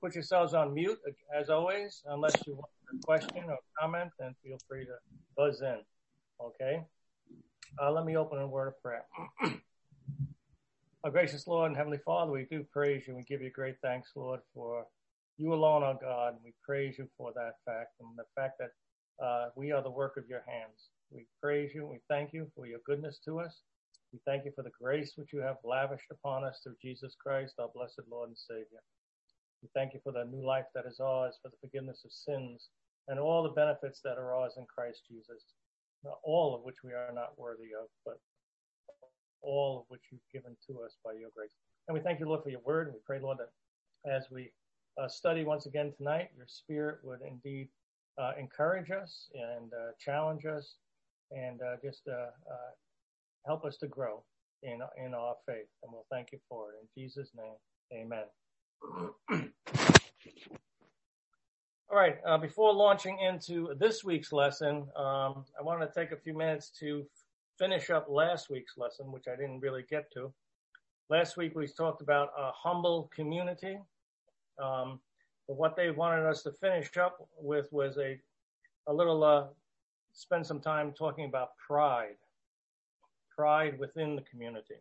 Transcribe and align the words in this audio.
put 0.00 0.14
yourselves 0.14 0.54
on 0.54 0.74
mute 0.74 0.98
as 1.36 1.50
always, 1.50 2.02
unless 2.06 2.34
you 2.46 2.54
want 2.54 2.70
a 2.92 3.04
question 3.04 3.44
or 3.48 3.58
comment, 3.78 4.10
then 4.18 4.34
feel 4.42 4.58
free 4.68 4.84
to 4.84 4.94
buzz 5.36 5.60
in. 5.60 5.78
Okay. 6.40 6.82
Uh, 7.80 7.92
let 7.92 8.04
me 8.04 8.16
open 8.16 8.38
a 8.38 8.46
word 8.46 8.68
of 8.68 8.82
prayer. 8.82 9.04
Our 11.04 11.10
gracious 11.10 11.46
Lord 11.46 11.68
and 11.68 11.76
Heavenly 11.76 12.00
Father, 12.04 12.32
we 12.32 12.46
do 12.50 12.64
praise 12.72 13.04
you. 13.06 13.14
We 13.14 13.22
give 13.22 13.40
you 13.40 13.50
great 13.50 13.76
thanks, 13.82 14.10
Lord, 14.14 14.40
for 14.54 14.86
you 15.38 15.54
alone 15.54 15.82
are 15.82 15.98
God. 16.00 16.36
We 16.44 16.52
praise 16.62 16.98
you 16.98 17.08
for 17.16 17.32
that 17.34 17.54
fact 17.64 17.92
and 18.00 18.08
the 18.16 18.24
fact 18.34 18.60
that 18.60 19.24
uh, 19.24 19.48
we 19.56 19.72
are 19.72 19.82
the 19.82 19.90
work 19.90 20.16
of 20.16 20.28
your 20.28 20.42
hands. 20.46 20.90
We 21.10 21.26
praise 21.42 21.70
you. 21.74 21.86
We 21.86 22.00
thank 22.08 22.32
you 22.32 22.50
for 22.54 22.66
your 22.66 22.80
goodness 22.84 23.18
to 23.24 23.40
us. 23.40 23.60
We 24.12 24.18
thank 24.26 24.44
you 24.44 24.52
for 24.54 24.62
the 24.62 24.72
grace 24.80 25.12
which 25.16 25.32
you 25.32 25.40
have 25.40 25.56
lavished 25.64 26.10
upon 26.10 26.44
us 26.44 26.60
through 26.62 26.76
Jesus 26.82 27.14
Christ, 27.18 27.54
our 27.58 27.68
blessed 27.74 28.02
Lord 28.10 28.28
and 28.28 28.38
Savior. 28.38 28.82
We 29.62 29.68
thank 29.74 29.94
you 29.94 30.00
for 30.02 30.12
the 30.12 30.24
new 30.24 30.44
life 30.44 30.66
that 30.74 30.86
is 30.86 31.00
ours, 31.00 31.38
for 31.42 31.48
the 31.48 31.56
forgiveness 31.60 32.02
of 32.04 32.12
sins, 32.12 32.68
and 33.08 33.18
all 33.18 33.42
the 33.42 33.50
benefits 33.50 34.00
that 34.04 34.18
are 34.18 34.34
ours 34.34 34.54
in 34.56 34.64
Christ 34.66 35.02
Jesus, 35.10 35.42
all 36.22 36.54
of 36.54 36.62
which 36.62 36.82
we 36.84 36.92
are 36.92 37.12
not 37.14 37.38
worthy 37.38 37.74
of, 37.80 37.88
but 38.04 38.18
all 39.42 39.80
of 39.80 39.84
which 39.88 40.02
you've 40.10 40.20
given 40.32 40.56
to 40.66 40.82
us 40.82 40.96
by 41.04 41.12
your 41.12 41.30
grace. 41.34 41.52
And 41.88 41.94
we 41.94 42.00
thank 42.00 42.20
you, 42.20 42.26
Lord, 42.26 42.42
for 42.42 42.50
your 42.50 42.60
word. 42.60 42.86
And 42.86 42.94
we 42.94 43.00
pray, 43.04 43.20
Lord, 43.20 43.38
that 43.38 44.10
as 44.10 44.30
we 44.30 44.50
uh, 45.00 45.08
study 45.08 45.44
once 45.44 45.66
again 45.66 45.92
tonight, 45.96 46.28
your 46.36 46.46
spirit 46.48 46.98
would 47.02 47.20
indeed 47.26 47.68
uh, 48.18 48.32
encourage 48.38 48.90
us 48.90 49.28
and 49.34 49.72
uh, 49.72 49.92
challenge 49.98 50.44
us 50.46 50.76
and 51.30 51.60
uh, 51.62 51.76
just 51.82 52.02
uh, 52.08 52.30
uh, 52.50 52.72
help 53.46 53.64
us 53.64 53.76
to 53.78 53.86
grow 53.86 54.22
in, 54.62 54.80
in 55.04 55.14
our 55.14 55.34
faith. 55.46 55.68
And 55.82 55.92
we'll 55.92 56.06
thank 56.10 56.32
you 56.32 56.38
for 56.48 56.70
it. 56.72 56.76
In 56.80 57.02
Jesus' 57.02 57.30
name, 57.36 57.54
amen. 57.92 58.24
All 61.90 61.96
right, 61.96 62.18
before 62.40 62.72
launching 62.72 63.18
into 63.18 63.74
this 63.78 64.04
week's 64.04 64.32
lesson, 64.32 64.86
um, 64.96 65.44
I 65.58 65.62
want 65.62 65.80
to 65.80 65.88
take 65.92 66.12
a 66.12 66.16
few 66.16 66.36
minutes 66.36 66.70
to 66.80 67.04
finish 67.58 67.90
up 67.90 68.06
last 68.08 68.48
week's 68.48 68.78
lesson, 68.78 69.12
which 69.12 69.26
I 69.28 69.36
didn't 69.36 69.60
really 69.60 69.84
get 69.90 70.10
to. 70.12 70.32
Last 71.10 71.36
week 71.36 71.56
we 71.56 71.66
talked 71.66 72.00
about 72.00 72.30
a 72.38 72.52
humble 72.54 73.10
community. 73.14 73.78
Um, 74.62 75.00
but 75.48 75.56
what 75.56 75.74
they 75.74 75.90
wanted 75.90 76.26
us 76.26 76.42
to 76.44 76.52
finish 76.52 76.96
up 76.96 77.28
with 77.36 77.66
was 77.72 77.98
a, 77.98 78.18
a 78.86 78.92
little, 78.92 79.24
uh, 79.24 79.46
spend 80.12 80.46
some 80.46 80.60
time 80.60 80.92
talking 80.92 81.24
about 81.24 81.56
pride, 81.56 82.16
pride 83.34 83.78
within 83.78 84.14
the 84.14 84.22
community. 84.22 84.76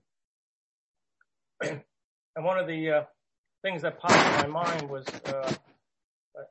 and 1.62 1.82
one 2.46 2.60
of 2.60 2.68
the 2.68 2.92
uh, 2.92 3.04
things 3.62 3.82
that 3.82 4.00
popped 4.00 4.46
in 4.46 4.52
my 4.52 4.66
mind 4.66 4.90
was 4.90 5.06
uh, 5.28 5.54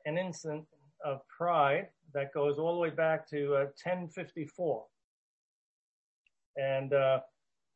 an 0.05 0.17
incident 0.17 0.65
of 1.03 1.21
pride 1.27 1.87
that 2.13 2.33
goes 2.33 2.57
all 2.57 2.73
the 2.73 2.79
way 2.79 2.89
back 2.89 3.29
to 3.29 3.51
1054. 3.83 4.81
Uh, 4.81 6.61
and 6.61 6.93
uh, 6.93 7.19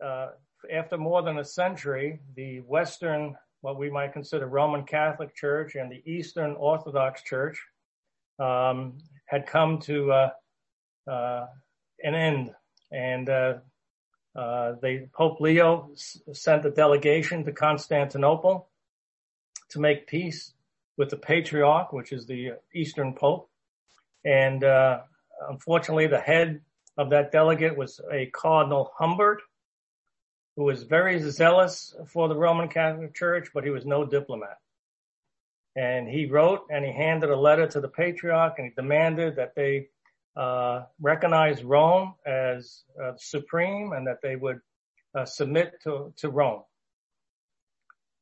uh, 0.03 0.29
after 0.71 0.97
more 0.97 1.21
than 1.21 1.39
a 1.39 1.43
century, 1.43 2.19
the 2.35 2.59
Western, 2.61 3.35
what 3.61 3.77
we 3.77 3.89
might 3.89 4.13
consider 4.13 4.47
Roman 4.47 4.83
Catholic 4.83 5.35
Church 5.35 5.75
and 5.75 5.91
the 5.91 6.01
Eastern 6.05 6.55
Orthodox 6.55 7.23
Church 7.23 7.59
um, 8.39 8.97
had 9.25 9.47
come 9.47 9.79
to 9.79 10.11
uh, 10.11 10.29
uh 11.09 11.45
an 12.03 12.15
end. 12.15 12.51
And 12.91 13.29
uh, 13.29 13.53
uh, 14.35 14.73
they, 14.81 15.07
Pope 15.13 15.39
Leo 15.39 15.89
s- 15.93 16.19
sent 16.33 16.65
a 16.65 16.71
delegation 16.71 17.45
to 17.45 17.51
Constantinople 17.51 18.67
to 19.73 19.79
make 19.79 20.07
peace 20.07 20.53
with 20.97 21.09
the 21.09 21.17
Patriarch, 21.17 21.93
which 21.93 22.11
is 22.11 22.25
the 22.25 22.53
Eastern 22.73 23.13
Pope. 23.13 23.49
And 24.25 24.63
unfortunately, 25.49 26.07
the 26.07 26.19
head 26.19 26.61
of 26.97 27.09
that 27.09 27.31
delegate 27.31 27.77
was 27.77 27.99
a 28.11 28.27
Cardinal 28.27 28.91
Humbert, 28.97 29.41
who 30.55 30.63
was 30.63 30.83
very 30.83 31.19
zealous 31.19 31.95
for 32.07 32.27
the 32.27 32.35
Roman 32.35 32.69
Catholic 32.69 33.15
Church, 33.15 33.49
but 33.53 33.63
he 33.63 33.71
was 33.71 33.85
no 33.85 34.05
diplomat. 34.05 34.57
And 35.75 36.07
he 36.07 36.27
wrote 36.27 36.67
and 36.69 36.85
he 36.85 36.91
handed 36.91 37.31
a 37.31 37.35
letter 37.35 37.65
to 37.67 37.81
the 37.81 37.87
Patriarch 37.87 38.59
and 38.59 38.67
he 38.67 38.73
demanded 38.75 39.35
that 39.37 39.55
they 39.55 39.87
uh, 40.35 40.83
recognize 41.01 41.63
Rome 41.63 42.13
as 42.25 42.83
uh, 43.01 43.13
supreme 43.17 43.93
and 43.93 44.05
that 44.05 44.21
they 44.21 44.35
would 44.35 44.59
uh, 45.15 45.25
submit 45.25 45.73
to, 45.83 46.13
to 46.17 46.29
Rome. 46.29 46.61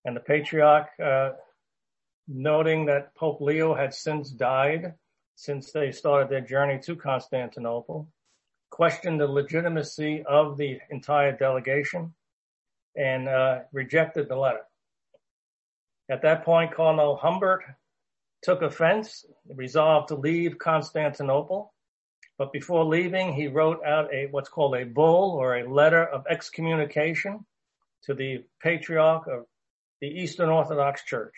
And 0.06 0.16
the 0.16 0.22
Patriarch, 0.22 0.90
uh, 1.04 1.32
noting 2.28 2.86
that 2.86 3.14
Pope 3.16 3.42
Leo 3.42 3.74
had 3.76 3.94
since 3.94 4.32
died 4.32 4.94
since 5.36 5.72
they 5.72 5.92
started 5.92 6.30
their 6.30 6.42
journey 6.42 6.80
to 6.80 6.96
Constantinople, 6.96 8.08
questioned 8.70 9.20
the 9.20 9.28
legitimacy 9.28 10.24
of 10.28 10.56
the 10.56 10.80
entire 10.92 11.36
delegation 11.36 12.14
and 12.96 13.28
uh, 13.28 13.60
rejected 13.72 14.30
the 14.30 14.36
letter. 14.36 14.62
At 16.10 16.22
that 16.24 16.44
point, 16.44 16.76
Cardinal 16.76 17.16
Humbert 17.16 17.64
took 18.44 18.62
offense, 18.62 19.26
resolved 19.56 20.10
to 20.10 20.16
leave 20.16 20.58
Constantinople. 20.58 21.74
But 22.38 22.52
before 22.52 22.84
leaving, 22.84 23.34
he 23.34 23.48
wrote 23.48 23.84
out 23.84 24.14
a 24.14 24.28
what's 24.32 24.50
called 24.50 24.76
a 24.76 24.84
bull 24.84 25.32
or 25.32 25.58
a 25.58 25.72
letter 25.72 26.04
of 26.04 26.26
excommunication 26.30 27.46
to 28.04 28.14
the 28.14 28.44
patriarch 28.62 29.28
of 29.28 29.46
the 30.02 30.08
Eastern 30.08 30.50
Orthodox 30.50 31.04
Church, 31.04 31.36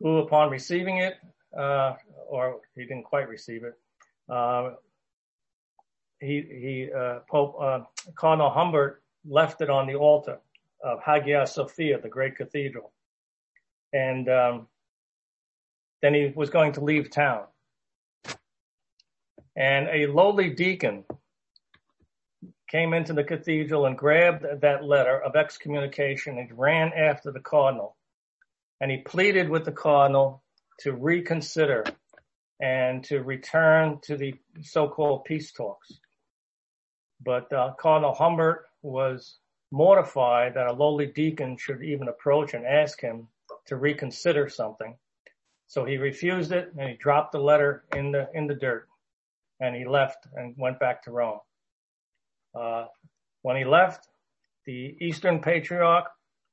who, 0.00 0.18
upon 0.18 0.50
receiving 0.50 0.98
it, 0.98 1.14
uh, 1.58 1.94
or 2.28 2.60
he 2.74 2.82
didn't 2.82 3.04
quite 3.04 3.28
receive 3.28 3.64
it, 3.64 3.74
uh, 4.28 4.72
he, 6.20 6.46
he 6.48 6.88
uh, 6.96 7.20
Pope 7.28 7.56
uh, 7.60 7.80
Cardinal 8.14 8.50
Humbert 8.50 9.02
left 9.26 9.60
it 9.60 9.70
on 9.70 9.86
the 9.86 9.94
altar 9.94 10.38
of 10.84 11.00
Hagia 11.02 11.46
Sophia, 11.46 12.00
the 12.00 12.08
great 12.08 12.36
cathedral, 12.36 12.92
and 13.92 14.28
um, 14.28 14.66
then 16.02 16.14
he 16.14 16.32
was 16.34 16.50
going 16.50 16.72
to 16.72 16.80
leave 16.80 17.10
town. 17.10 17.44
And 19.56 19.88
a 19.88 20.06
lowly 20.06 20.50
deacon 20.50 21.04
came 22.72 22.94
into 22.94 23.12
the 23.12 23.22
cathedral 23.22 23.84
and 23.84 23.98
grabbed 23.98 24.46
that 24.62 24.82
letter 24.82 25.20
of 25.22 25.36
excommunication 25.36 26.38
and 26.38 26.58
ran 26.58 26.90
after 26.94 27.30
the 27.30 27.38
cardinal. 27.38 27.94
And 28.80 28.90
he 28.90 28.96
pleaded 28.96 29.50
with 29.50 29.66
the 29.66 29.72
cardinal 29.72 30.42
to 30.80 30.92
reconsider 30.92 31.84
and 32.60 33.04
to 33.04 33.22
return 33.22 33.98
to 34.04 34.16
the 34.16 34.34
so-called 34.62 35.26
peace 35.26 35.52
talks. 35.52 35.92
But 37.22 37.52
uh, 37.52 37.74
Cardinal 37.78 38.14
Humbert 38.14 38.64
was 38.80 39.36
mortified 39.70 40.54
that 40.54 40.66
a 40.66 40.72
lowly 40.72 41.06
deacon 41.06 41.58
should 41.58 41.82
even 41.82 42.08
approach 42.08 42.54
and 42.54 42.64
ask 42.64 42.98
him 43.00 43.28
to 43.66 43.76
reconsider 43.76 44.48
something. 44.48 44.96
So 45.66 45.84
he 45.84 45.98
refused 45.98 46.52
it 46.52 46.72
and 46.78 46.88
he 46.88 46.96
dropped 46.96 47.32
the 47.32 47.38
letter 47.38 47.84
in 47.94 48.12
the 48.12 48.28
in 48.34 48.46
the 48.46 48.54
dirt, 48.54 48.88
and 49.60 49.76
he 49.76 49.86
left 49.86 50.26
and 50.34 50.54
went 50.58 50.80
back 50.80 51.02
to 51.04 51.10
Rome. 51.10 51.40
Uh, 52.54 52.86
when 53.42 53.56
he 53.56 53.64
left, 53.64 54.06
the 54.66 54.96
Eastern 55.00 55.40
Patriarch 55.40 56.06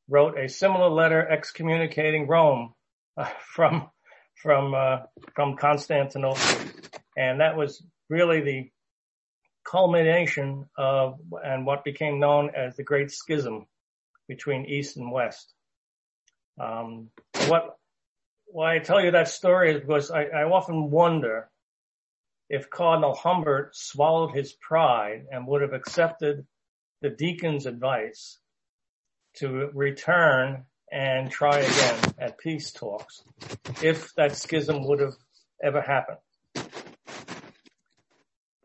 wrote 0.07 0.37
a 0.37 0.49
similar 0.49 0.89
letter 0.89 1.27
excommunicating 1.27 2.27
Rome 2.27 2.73
uh, 3.17 3.29
from 3.53 3.89
from 4.41 4.73
uh, 4.73 4.99
from 5.35 5.57
Constantinople, 5.57 6.41
and 7.17 7.41
that 7.41 7.57
was 7.57 7.83
really 8.09 8.41
the 8.41 8.71
culmination 9.69 10.65
of 10.77 11.19
and 11.43 11.65
what 11.65 11.83
became 11.83 12.19
known 12.19 12.51
as 12.55 12.75
the 12.75 12.83
Great 12.83 13.11
Schism 13.11 13.67
between 14.27 14.65
East 14.65 14.97
and 14.97 15.11
West. 15.11 15.53
Um, 16.59 17.09
what 17.47 17.75
why 18.45 18.75
I 18.75 18.79
tell 18.79 19.03
you 19.03 19.11
that 19.11 19.27
story 19.27 19.75
is 19.75 19.81
because 19.81 20.09
I, 20.11 20.23
I 20.23 20.43
often 20.43 20.89
wonder 20.89 21.49
if 22.49 22.69
Cardinal 22.69 23.15
Humbert 23.15 23.75
swallowed 23.75 24.33
his 24.33 24.53
pride 24.53 25.25
and 25.31 25.47
would 25.47 25.61
have 25.61 25.73
accepted 25.73 26.45
the 27.01 27.09
deacon's 27.09 27.65
advice 27.65 28.39
to 29.35 29.69
return 29.73 30.65
and 30.91 31.29
try 31.29 31.59
again 31.59 32.13
at 32.17 32.37
peace 32.39 32.71
talks 32.71 33.23
if 33.83 34.13
that 34.15 34.35
schism 34.35 34.87
would 34.87 34.99
have 34.99 35.13
ever 35.61 35.81
happened. 35.81 36.17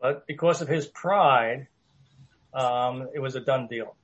But 0.01 0.27
because 0.27 0.61
of 0.61 0.67
his 0.67 0.87
pride, 0.87 1.67
um, 2.53 3.09
it 3.13 3.19
was 3.19 3.35
a 3.35 3.39
done 3.39 3.67
deal. 3.67 3.95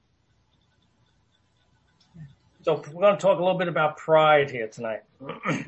So 2.64 2.84
we're 2.94 3.02
going 3.02 3.16
to 3.16 3.22
talk 3.22 3.40
a 3.40 3.42
little 3.42 3.58
bit 3.58 3.68
about 3.68 3.98
pride 3.98 4.52
here 4.52 4.68
tonight. 4.68 5.02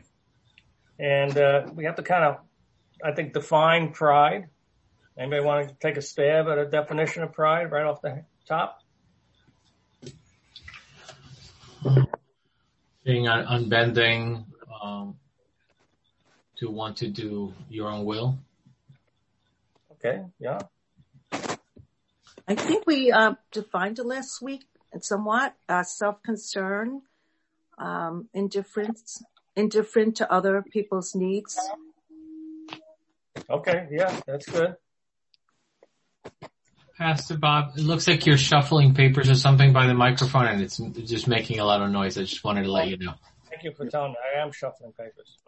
and 1.00 1.38
uh, 1.38 1.68
we 1.74 1.86
have 1.86 1.95
to 1.95 2.04
kind 2.04 2.24
of, 2.24 2.38
I 3.03 3.11
think, 3.11 3.33
define 3.33 3.91
pride. 3.91 4.47
Anybody 5.17 5.44
want 5.44 5.69
to 5.69 5.75
take 5.75 5.97
a 5.97 6.01
stab 6.01 6.47
at 6.47 6.57
a 6.57 6.65
definition 6.65 7.23
of 7.23 7.33
pride 7.33 7.71
right 7.71 7.85
off 7.85 8.01
the 8.01 8.23
top? 8.47 8.79
Being 13.03 13.25
unbending, 13.25 14.45
to 16.63 16.71
want 16.71 16.97
to 16.97 17.09
do 17.09 17.53
your 17.69 17.89
own 17.89 18.05
will? 18.05 18.39
Okay, 19.94 20.23
yeah. 20.39 20.59
I 22.47 22.55
think 22.55 22.85
we 22.88 23.11
uh, 23.11 23.33
defined 23.51 24.00
it 24.00 24.05
last 24.05 24.41
week 24.41 24.65
somewhat 25.01 25.55
uh, 25.67 25.83
self-concern, 25.83 27.01
um, 27.77 28.29
indifference, 28.33 29.23
indifferent 29.55 30.15
to 30.17 30.31
other 30.31 30.61
people's 30.61 31.15
needs. 31.15 31.59
Okay, 33.53 33.88
yeah, 33.91 34.19
that's 34.25 34.50
good. 34.50 34.75
Pastor 36.97 37.38
Bob, 37.38 37.73
it 37.77 37.81
looks 37.81 38.07
like 38.07 38.25
you're 38.25 38.38
shuffling 38.38 38.95
papers 38.95 39.29
or 39.29 39.35
something 39.35 39.73
by 39.73 39.85
the 39.88 39.94
microphone 39.94 40.47
and 40.47 40.61
it's 40.61 40.77
just 40.77 41.27
making 41.27 41.59
a 41.59 41.65
lot 41.65 41.81
of 41.81 41.91
noise. 41.91 42.17
I 42.17 42.21
just 42.21 42.44
wanted 42.44 42.63
to 42.63 42.71
let 42.71 42.88
you 42.88 42.97
know. 42.97 43.13
Thank 43.50 43.63
you 43.63 43.71
for 43.71 43.88
telling 43.88 44.11
me. 44.11 44.17
I 44.35 44.41
am 44.41 44.51
shuffling 44.51 44.94
papers. 44.94 45.38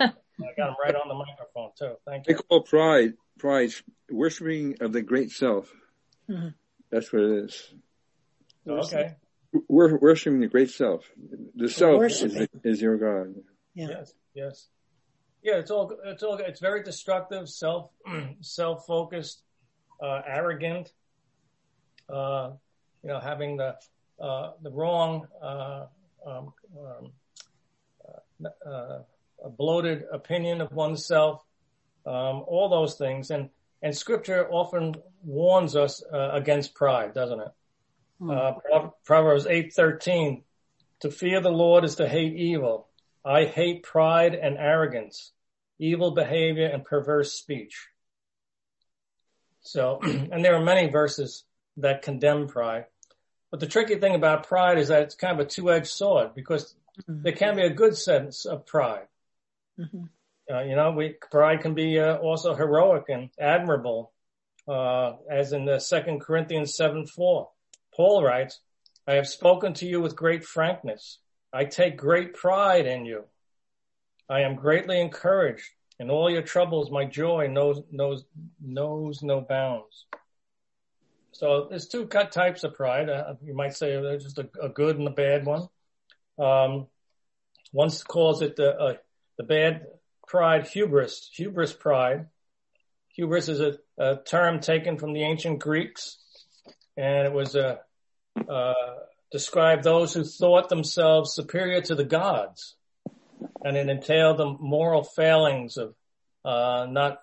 I 0.00 0.54
got 0.56 0.66
them 0.66 0.74
right 0.82 0.94
on 0.94 1.08
the 1.08 1.14
microphone 1.14 1.70
too. 1.78 1.96
Thank 2.06 2.26
you. 2.26 2.34
They 2.34 2.42
call 2.42 2.62
pride, 2.62 3.14
pride, 3.38 3.70
worshiping 4.10 4.76
of 4.80 4.92
the 4.92 5.02
great 5.02 5.30
self. 5.30 5.70
Mm-hmm. 6.30 6.48
That's 6.90 7.12
what 7.12 7.22
it 7.22 7.44
is. 7.44 7.74
Okay. 8.66 9.16
We're 9.68 9.98
worshiping 9.98 10.40
the 10.40 10.46
great 10.46 10.70
self. 10.70 11.04
The 11.54 11.68
self 11.68 12.02
is, 12.04 12.48
is, 12.64 12.80
your 12.80 12.96
God. 12.96 13.34
Yeah. 13.74 13.88
Yes. 13.88 14.14
Yes. 14.34 14.68
Yeah. 15.42 15.56
It's 15.56 15.70
all, 15.70 15.96
it's 16.04 16.22
all, 16.22 16.36
it's 16.36 16.60
very 16.60 16.82
destructive, 16.82 17.48
self, 17.48 17.90
self-focused, 18.40 19.42
uh, 20.02 20.22
arrogant, 20.26 20.92
uh, 22.08 22.52
you 23.02 23.08
know, 23.08 23.20
having 23.20 23.56
the, 23.56 23.76
uh, 24.20 24.52
the 24.62 24.70
wrong, 24.70 25.26
uh, 25.42 25.86
um, 26.26 26.52
um, 26.78 27.12
uh, 28.66 28.98
a 29.44 29.50
bloated 29.50 30.04
opinion 30.12 30.60
of 30.60 30.72
oneself, 30.72 31.44
um, 32.06 32.44
all 32.46 32.68
those 32.68 32.94
things. 32.94 33.30
And, 33.30 33.50
and 33.82 33.96
scripture 33.96 34.48
often 34.50 34.94
warns 35.24 35.76
us 35.76 36.02
uh, 36.12 36.30
against 36.32 36.74
pride, 36.74 37.14
doesn't 37.14 37.40
it? 37.40 37.52
Hmm. 38.18 38.30
Uh, 38.30 38.52
Proverbs 39.04 39.46
8:13, 39.46 40.42
to 41.00 41.10
fear 41.10 41.40
the 41.40 41.50
Lord 41.50 41.84
is 41.84 41.96
to 41.96 42.08
hate 42.08 42.34
evil. 42.34 42.88
I 43.24 43.44
hate 43.44 43.82
pride 43.82 44.34
and 44.34 44.56
arrogance, 44.58 45.32
evil 45.78 46.12
behavior 46.12 46.66
and 46.66 46.84
perverse 46.84 47.32
speech. 47.32 47.88
So, 49.60 50.00
and 50.02 50.44
there 50.44 50.54
are 50.54 50.64
many 50.64 50.90
verses 50.90 51.44
that 51.78 52.02
condemn 52.02 52.48
pride. 52.48 52.86
But 53.50 53.60
the 53.60 53.66
tricky 53.66 53.96
thing 53.96 54.14
about 54.14 54.48
pride 54.48 54.78
is 54.78 54.88
that 54.88 55.02
it's 55.02 55.14
kind 55.14 55.38
of 55.38 55.46
a 55.46 55.48
two-edged 55.48 55.86
sword 55.86 56.34
because 56.34 56.74
mm-hmm. 57.00 57.22
there 57.22 57.32
can 57.32 57.56
be 57.56 57.62
a 57.62 57.70
good 57.70 57.96
sense 57.96 58.46
of 58.46 58.66
pride. 58.66 59.06
Mm-hmm. 59.78 60.04
Uh, 60.50 60.62
you 60.62 60.74
know, 60.74 60.90
we, 60.92 61.16
pride 61.30 61.60
can 61.60 61.74
be 61.74 61.98
uh, 61.98 62.16
also 62.16 62.54
heroic 62.54 63.04
and 63.08 63.30
admirable, 63.38 64.12
uh, 64.66 65.12
as 65.30 65.52
in 65.52 65.64
the 65.64 65.78
second 65.78 66.20
Corinthians 66.20 66.74
7, 66.74 67.06
4. 67.06 67.48
Paul 67.94 68.24
writes, 68.24 68.60
I 69.06 69.14
have 69.14 69.28
spoken 69.28 69.74
to 69.74 69.86
you 69.86 70.00
with 70.00 70.16
great 70.16 70.44
frankness. 70.44 71.18
I 71.52 71.64
take 71.64 71.96
great 71.96 72.34
pride 72.34 72.86
in 72.86 73.04
you. 73.04 73.24
I 74.28 74.40
am 74.40 74.56
greatly 74.56 75.00
encouraged. 75.00 75.68
In 75.98 76.10
all 76.10 76.30
your 76.30 76.42
troubles, 76.42 76.90
my 76.90 77.04
joy 77.04 77.48
knows, 77.48 77.82
knows, 77.90 78.24
knows 78.60 79.22
no 79.22 79.40
bounds. 79.40 80.06
So 81.32 81.66
there's 81.68 81.86
two 81.86 82.06
types 82.06 82.64
of 82.64 82.74
pride. 82.74 83.08
Uh, 83.08 83.34
you 83.44 83.54
might 83.54 83.74
say 83.74 83.92
there's 83.92 84.24
just 84.24 84.38
a, 84.38 84.48
a, 84.60 84.68
good 84.68 84.98
and 84.98 85.06
a 85.06 85.12
bad 85.12 85.44
one. 85.44 85.68
Um, 86.38 86.86
one 87.72 87.90
calls 87.90 88.42
it 88.42 88.56
the, 88.56 88.74
uh, 88.74 88.94
the 89.36 89.44
bad 89.44 89.86
pride 90.26 90.66
hubris, 90.66 91.30
hubris 91.34 91.72
pride. 91.72 92.26
Hubris 93.14 93.48
is 93.48 93.60
a, 93.60 93.78
a 93.98 94.16
term 94.16 94.60
taken 94.60 94.98
from 94.98 95.12
the 95.12 95.22
ancient 95.22 95.58
Greeks 95.58 96.18
and 96.96 97.26
it 97.26 97.32
was 97.32 97.54
a, 97.54 97.80
uh, 98.48 98.74
described 99.32 99.82
those 99.82 100.12
who 100.12 100.24
thought 100.24 100.68
themselves 100.68 101.34
superior 101.34 101.80
to 101.80 101.94
the 101.94 102.04
gods, 102.04 102.76
and 103.64 103.76
it 103.76 103.88
entailed 103.88 104.36
the 104.36 104.46
moral 104.60 105.02
failings 105.02 105.78
of 105.78 105.94
uh, 106.44 106.86
not 106.88 107.20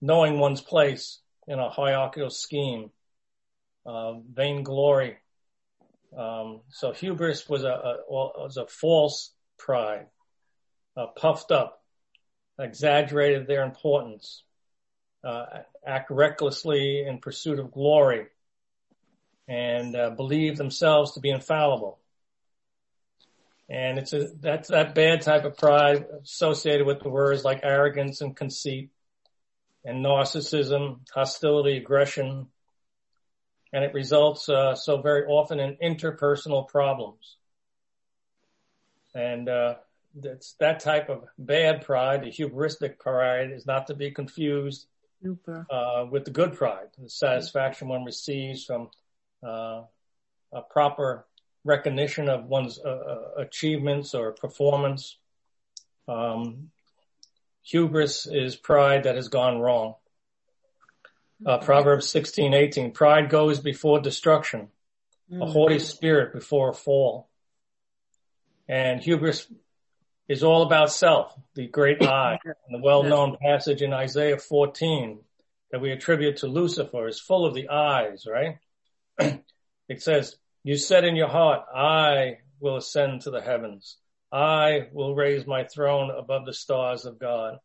knowing 0.00 0.38
one's 0.38 0.62
place 0.62 1.20
in 1.46 1.58
a 1.58 1.68
hierarchical 1.68 2.30
scheme, 2.30 2.90
uh, 3.84 4.14
vainglory. 4.32 5.18
Um, 6.16 6.62
so 6.70 6.92
hubris 6.92 7.48
was 7.48 7.62
a, 7.62 7.68
a, 7.68 7.96
was 8.08 8.56
a 8.56 8.66
false 8.66 9.32
pride, 9.58 10.06
uh, 10.96 11.08
puffed 11.08 11.52
up, 11.52 11.82
exaggerated 12.58 13.46
their 13.46 13.64
importance, 13.64 14.44
uh, 15.22 15.44
act 15.86 16.10
recklessly 16.10 17.04
in 17.06 17.18
pursuit 17.18 17.58
of 17.58 17.70
glory, 17.70 18.26
and 19.50 19.96
uh, 19.96 20.10
believe 20.10 20.56
themselves 20.56 21.14
to 21.14 21.20
be 21.20 21.28
infallible. 21.28 21.98
And 23.68 23.98
it's 23.98 24.12
a, 24.12 24.28
that's 24.40 24.68
that 24.68 24.94
bad 24.94 25.22
type 25.22 25.44
of 25.44 25.58
pride 25.58 26.06
associated 26.22 26.86
with 26.86 27.00
the 27.00 27.08
words 27.08 27.44
like 27.44 27.60
arrogance 27.64 28.20
and 28.20 28.34
conceit 28.34 28.90
and 29.84 30.04
narcissism, 30.04 31.00
hostility, 31.12 31.76
aggression, 31.76 32.46
and 33.72 33.84
it 33.84 33.92
results 33.92 34.48
uh, 34.48 34.76
so 34.76 35.02
very 35.02 35.26
often 35.26 35.58
in 35.58 35.76
interpersonal 35.82 36.68
problems. 36.68 37.36
And 39.14 39.48
uh, 39.48 39.74
that's 40.14 40.54
that 40.60 40.78
type 40.78 41.08
of 41.08 41.24
bad 41.38 41.84
pride, 41.84 42.22
the 42.22 42.30
hubristic 42.30 42.98
pride, 43.00 43.50
is 43.50 43.66
not 43.66 43.88
to 43.88 43.94
be 43.94 44.12
confused 44.12 44.86
uh, 45.70 46.06
with 46.08 46.24
the 46.24 46.30
good 46.30 46.54
pride, 46.54 46.88
the 46.98 47.10
satisfaction 47.10 47.88
one 47.88 48.04
receives 48.04 48.64
from 48.64 48.90
a 49.42 50.62
proper 50.70 51.26
recognition 51.64 52.28
of 52.28 52.46
one's 52.46 52.78
uh, 52.78 52.88
uh, 52.88 53.42
achievements 53.42 54.14
or 54.14 54.32
performance. 54.32 55.16
Um, 56.08 56.70
hubris 57.62 58.26
is 58.26 58.56
pride 58.56 59.04
that 59.04 59.16
has 59.16 59.28
gone 59.28 59.58
wrong. 59.58 59.94
Uh, 61.44 61.58
Proverbs 61.58 62.08
16, 62.08 62.52
18, 62.52 62.92
pride 62.92 63.30
goes 63.30 63.60
before 63.60 64.00
destruction, 64.00 64.68
mm-hmm. 65.30 65.42
a 65.42 65.46
haughty 65.46 65.78
spirit 65.78 66.32
before 66.32 66.70
a 66.70 66.74
fall. 66.74 67.28
And 68.68 69.00
hubris 69.00 69.46
is 70.28 70.44
all 70.44 70.62
about 70.62 70.92
self, 70.92 71.34
the 71.54 71.66
great 71.66 72.02
I, 72.06 72.38
and 72.44 72.54
the 72.70 72.82
well-known 72.82 73.36
passage 73.40 73.80
in 73.80 73.92
Isaiah 73.92 74.38
14 74.38 75.20
that 75.70 75.80
we 75.80 75.92
attribute 75.92 76.38
to 76.38 76.46
Lucifer 76.46 77.06
is 77.08 77.20
full 77.20 77.46
of 77.46 77.54
the 77.54 77.68
eyes, 77.68 78.26
right? 78.30 78.58
it 79.88 80.02
says, 80.02 80.36
you 80.62 80.76
said 80.76 81.04
in 81.04 81.16
your 81.16 81.28
heart, 81.28 81.64
I 81.74 82.38
will 82.60 82.76
ascend 82.76 83.22
to 83.22 83.30
the 83.30 83.40
heavens. 83.40 83.96
I 84.32 84.88
will 84.92 85.14
raise 85.14 85.46
my 85.46 85.64
throne 85.64 86.10
above 86.10 86.46
the 86.46 86.52
stars 86.52 87.04
of 87.04 87.18
God. 87.18 87.58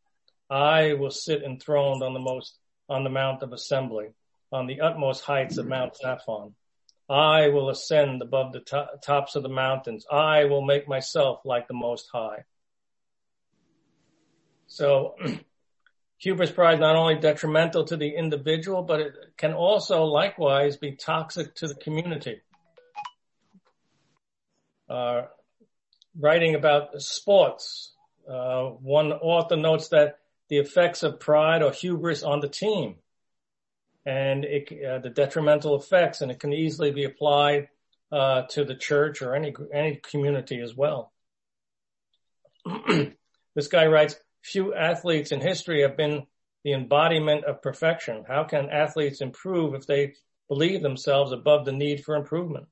I 0.49 0.93
will 0.93 1.11
sit 1.11 1.43
enthroned 1.43 2.03
on 2.03 2.13
the 2.13 2.19
most, 2.19 2.57
on 2.89 3.03
the 3.03 3.09
mount 3.09 3.43
of 3.43 3.51
assembly, 3.53 4.07
on 4.51 4.67
the 4.67 4.81
utmost 4.81 5.23
heights 5.23 5.57
of 5.57 5.67
Mount 5.67 5.95
Zaphon. 6.03 6.53
I 7.09 7.49
will 7.49 7.69
ascend 7.69 8.21
above 8.21 8.53
the 8.53 8.61
to- 8.61 8.89
tops 9.03 9.35
of 9.35 9.43
the 9.43 9.49
mountains. 9.49 10.05
I 10.11 10.45
will 10.45 10.63
make 10.63 10.87
myself 10.87 11.41
like 11.45 11.67
the 11.67 11.73
most 11.73 12.07
high. 12.11 12.45
So 14.67 15.15
Hubris 16.17 16.51
pride 16.51 16.79
not 16.79 16.95
only 16.95 17.15
detrimental 17.15 17.83
to 17.85 17.97
the 17.97 18.15
individual, 18.15 18.83
but 18.83 19.01
it 19.01 19.13
can 19.37 19.53
also 19.53 20.03
likewise 20.03 20.77
be 20.77 20.93
toxic 20.93 21.55
to 21.55 21.67
the 21.67 21.75
community. 21.75 22.41
Uh, 24.89 25.23
writing 26.17 26.55
about 26.55 27.01
sports, 27.01 27.93
uh, 28.29 28.63
one 28.63 29.11
author 29.11 29.57
notes 29.57 29.89
that 29.89 30.19
the 30.47 30.57
effects 30.57 31.03
of 31.03 31.19
pride 31.19 31.61
or 31.61 31.71
hubris 31.71 32.23
on 32.23 32.39
the 32.39 32.47
team 32.47 32.95
and 34.05 34.45
it, 34.45 34.71
uh, 34.85 34.99
the 34.99 35.09
detrimental 35.09 35.75
effects, 35.75 36.21
and 36.21 36.31
it 36.31 36.39
can 36.39 36.53
easily 36.53 36.91
be 36.91 37.05
applied 37.05 37.69
uh, 38.11 38.43
to 38.43 38.63
the 38.63 38.75
church 38.75 39.21
or 39.21 39.35
any 39.35 39.53
any 39.73 39.95
community 39.95 40.61
as 40.61 40.75
well. 40.75 41.11
this 43.55 43.67
guy 43.67 43.87
writes, 43.87 44.15
few 44.45 44.75
athletes 44.75 45.31
in 45.31 45.41
history 45.41 45.81
have 45.81 45.97
been 45.97 46.27
the 46.63 46.73
embodiment 46.73 47.45
of 47.45 47.63
perfection. 47.63 48.23
How 48.27 48.43
can 48.43 48.69
athletes 48.69 49.21
improve 49.21 49.73
if 49.73 49.87
they 49.87 50.13
believe 50.47 50.83
themselves 50.83 51.31
above 51.31 51.65
the 51.65 51.71
need 51.71 52.03
for 52.03 52.15
improvement? 52.15 52.67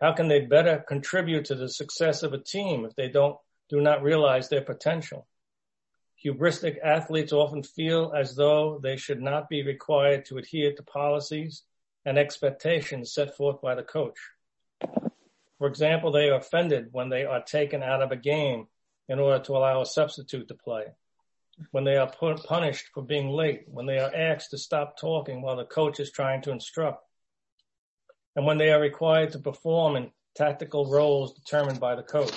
How 0.00 0.12
can 0.12 0.28
they 0.28 0.40
better 0.40 0.82
contribute 0.88 1.46
to 1.46 1.54
the 1.54 1.68
success 1.68 2.22
of 2.22 2.32
a 2.32 2.42
team 2.42 2.86
if 2.86 2.94
they 2.94 3.08
don't, 3.08 3.36
do 3.68 3.80
not 3.80 4.02
realize 4.02 4.48
their 4.48 4.62
potential? 4.62 5.26
Hubristic 6.24 6.76
athletes 6.82 7.32
often 7.32 7.62
feel 7.62 8.12
as 8.16 8.34
though 8.34 8.80
they 8.82 8.96
should 8.96 9.20
not 9.20 9.50
be 9.50 9.62
required 9.62 10.24
to 10.26 10.38
adhere 10.38 10.72
to 10.72 10.82
policies 10.82 11.62
and 12.06 12.18
expectations 12.18 13.12
set 13.12 13.36
forth 13.36 13.60
by 13.60 13.74
the 13.74 13.82
coach. 13.82 14.18
For 15.58 15.68
example, 15.68 16.10
they 16.10 16.30
are 16.30 16.38
offended 16.38 16.88
when 16.92 17.10
they 17.10 17.24
are 17.24 17.42
taken 17.42 17.82
out 17.82 18.02
of 18.02 18.12
a 18.12 18.16
game 18.16 18.68
in 19.08 19.18
order 19.18 19.42
to 19.44 19.52
allow 19.52 19.80
a 19.80 19.86
substitute 19.86 20.48
to 20.48 20.54
play. 20.54 20.84
when 21.70 21.84
they 21.84 21.96
are 21.96 22.10
pu- 22.10 22.34
punished 22.34 22.86
for 22.92 23.02
being 23.02 23.30
late, 23.30 23.64
when 23.66 23.86
they 23.86 23.98
are 23.98 24.14
asked 24.14 24.50
to 24.50 24.58
stop 24.58 24.98
talking 24.98 25.40
while 25.40 25.56
the 25.56 25.64
coach 25.64 25.98
is 25.98 26.10
trying 26.10 26.42
to 26.42 26.50
instruct, 26.50 27.02
and 28.34 28.44
when 28.44 28.58
they 28.58 28.70
are 28.70 28.80
required 28.80 29.32
to 29.32 29.38
perform 29.38 29.96
in 29.96 30.12
tactical 30.34 30.90
roles 30.90 31.32
determined 31.32 31.80
by 31.80 31.94
the 31.94 32.02
coach. 32.02 32.34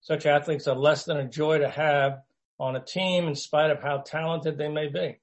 Such 0.00 0.26
athletes 0.26 0.66
are 0.66 0.74
less 0.74 1.04
than 1.04 1.18
a 1.18 1.28
joy 1.28 1.58
to 1.58 1.68
have 1.68 2.22
on 2.58 2.74
a 2.74 2.84
team 2.84 3.28
in 3.28 3.36
spite 3.36 3.70
of 3.70 3.80
how 3.80 3.98
talented 3.98 4.58
they 4.58 4.68
may 4.68 4.88
be. 4.88 5.20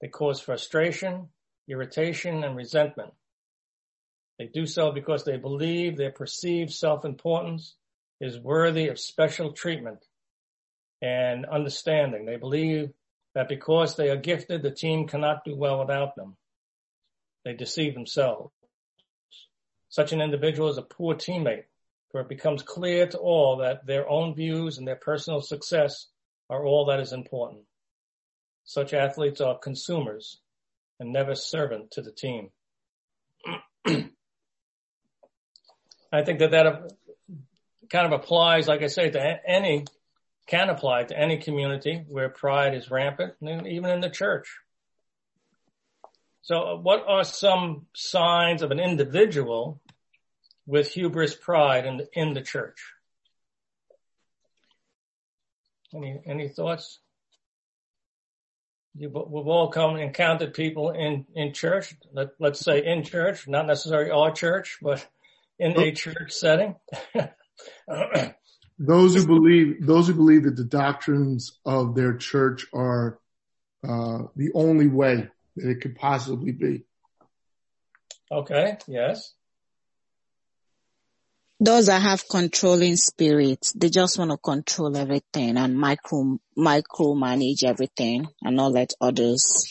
They 0.00 0.08
cause 0.08 0.40
frustration, 0.40 1.28
irritation, 1.68 2.42
and 2.42 2.56
resentment. 2.56 3.12
They 4.38 4.46
do 4.46 4.66
so 4.66 4.90
because 4.90 5.24
they 5.24 5.36
believe 5.36 5.96
their 5.96 6.12
perceived 6.12 6.72
self-importance 6.72 7.76
is 8.20 8.38
worthy 8.38 8.88
of 8.88 8.98
special 8.98 9.52
treatment 9.52 10.04
and 11.00 11.46
understanding. 11.46 12.26
They 12.26 12.36
believe 12.36 12.90
that 13.34 13.48
because 13.48 13.96
they 13.96 14.10
are 14.10 14.16
gifted, 14.16 14.62
the 14.62 14.70
team 14.70 15.06
cannot 15.06 15.44
do 15.44 15.54
well 15.54 15.78
without 15.78 16.16
them. 16.16 16.36
They 17.44 17.52
deceive 17.54 17.94
themselves. 17.94 18.52
Such 19.88 20.12
an 20.12 20.20
individual 20.20 20.68
is 20.68 20.78
a 20.78 20.82
poor 20.82 21.14
teammate, 21.14 21.64
for 22.10 22.20
it 22.20 22.28
becomes 22.28 22.62
clear 22.62 23.06
to 23.06 23.18
all 23.18 23.58
that 23.58 23.86
their 23.86 24.08
own 24.08 24.34
views 24.34 24.78
and 24.78 24.86
their 24.86 24.96
personal 24.96 25.40
success 25.40 26.06
are 26.50 26.64
all 26.64 26.86
that 26.86 27.00
is 27.00 27.12
important. 27.12 27.62
Such 28.64 28.92
athletes 28.92 29.40
are 29.40 29.56
consumers 29.56 30.40
and 31.00 31.12
never 31.12 31.34
servant 31.34 31.92
to 31.92 32.02
the 32.02 32.12
team. 32.12 32.50
I 36.12 36.22
think 36.24 36.40
that 36.40 36.50
that 36.50 36.92
kind 37.90 38.12
of 38.12 38.20
applies, 38.20 38.68
like 38.68 38.82
I 38.82 38.86
say, 38.86 39.10
to 39.10 39.40
any, 39.46 39.84
can 40.46 40.70
apply 40.70 41.04
to 41.04 41.18
any 41.18 41.38
community 41.38 42.04
where 42.08 42.28
pride 42.28 42.74
is 42.74 42.90
rampant, 42.90 43.34
even 43.42 43.90
in 43.90 44.00
the 44.00 44.10
church. 44.10 44.48
So 46.42 46.56
uh, 46.56 46.76
what 46.76 47.04
are 47.06 47.24
some 47.24 47.86
signs 47.94 48.62
of 48.62 48.70
an 48.70 48.80
individual 48.80 49.82
with 50.66 50.88
hubris 50.88 51.34
pride 51.34 51.84
in 51.84 51.98
the, 51.98 52.08
in 52.14 52.32
the 52.32 52.40
church? 52.40 52.78
Any, 55.94 56.20
any 56.26 56.48
thoughts? 56.48 57.00
You, 58.94 59.10
we've 59.10 59.46
all 59.46 59.68
come 59.68 59.90
and 59.90 60.02
encountered 60.02 60.54
people 60.54 60.90
in, 60.90 61.26
in 61.34 61.52
church, 61.52 61.94
let, 62.12 62.28
let's 62.38 62.60
say 62.60 62.84
in 62.84 63.04
church, 63.04 63.46
not 63.46 63.66
necessarily 63.66 64.10
our 64.10 64.32
church, 64.32 64.78
but 64.80 65.06
in 65.58 65.78
a 65.78 65.92
church 65.92 66.32
setting. 66.32 66.76
those 68.78 69.14
who 69.14 69.26
believe, 69.26 69.86
those 69.86 70.08
who 70.08 70.14
believe 70.14 70.44
that 70.44 70.56
the 70.56 70.64
doctrines 70.64 71.58
of 71.64 71.94
their 71.94 72.16
church 72.16 72.66
are 72.72 73.18
uh, 73.86 74.24
the 74.36 74.50
only 74.54 74.88
way 74.88 75.28
that 75.56 75.70
it 75.70 75.80
could 75.80 75.96
possibly 75.96 76.52
be. 76.52 76.84
Okay. 78.30 78.76
Yes. 78.86 79.32
Those 81.60 81.86
that 81.86 82.02
have 82.02 82.28
controlling 82.28 82.94
spirits, 82.96 83.72
they 83.72 83.88
just 83.90 84.16
want 84.16 84.30
to 84.30 84.36
control 84.36 84.96
everything 84.96 85.56
and 85.56 85.76
micro 85.76 86.38
micro 86.56 87.14
manage 87.14 87.64
everything 87.64 88.28
and 88.42 88.56
not 88.56 88.72
let 88.72 88.92
others 89.00 89.68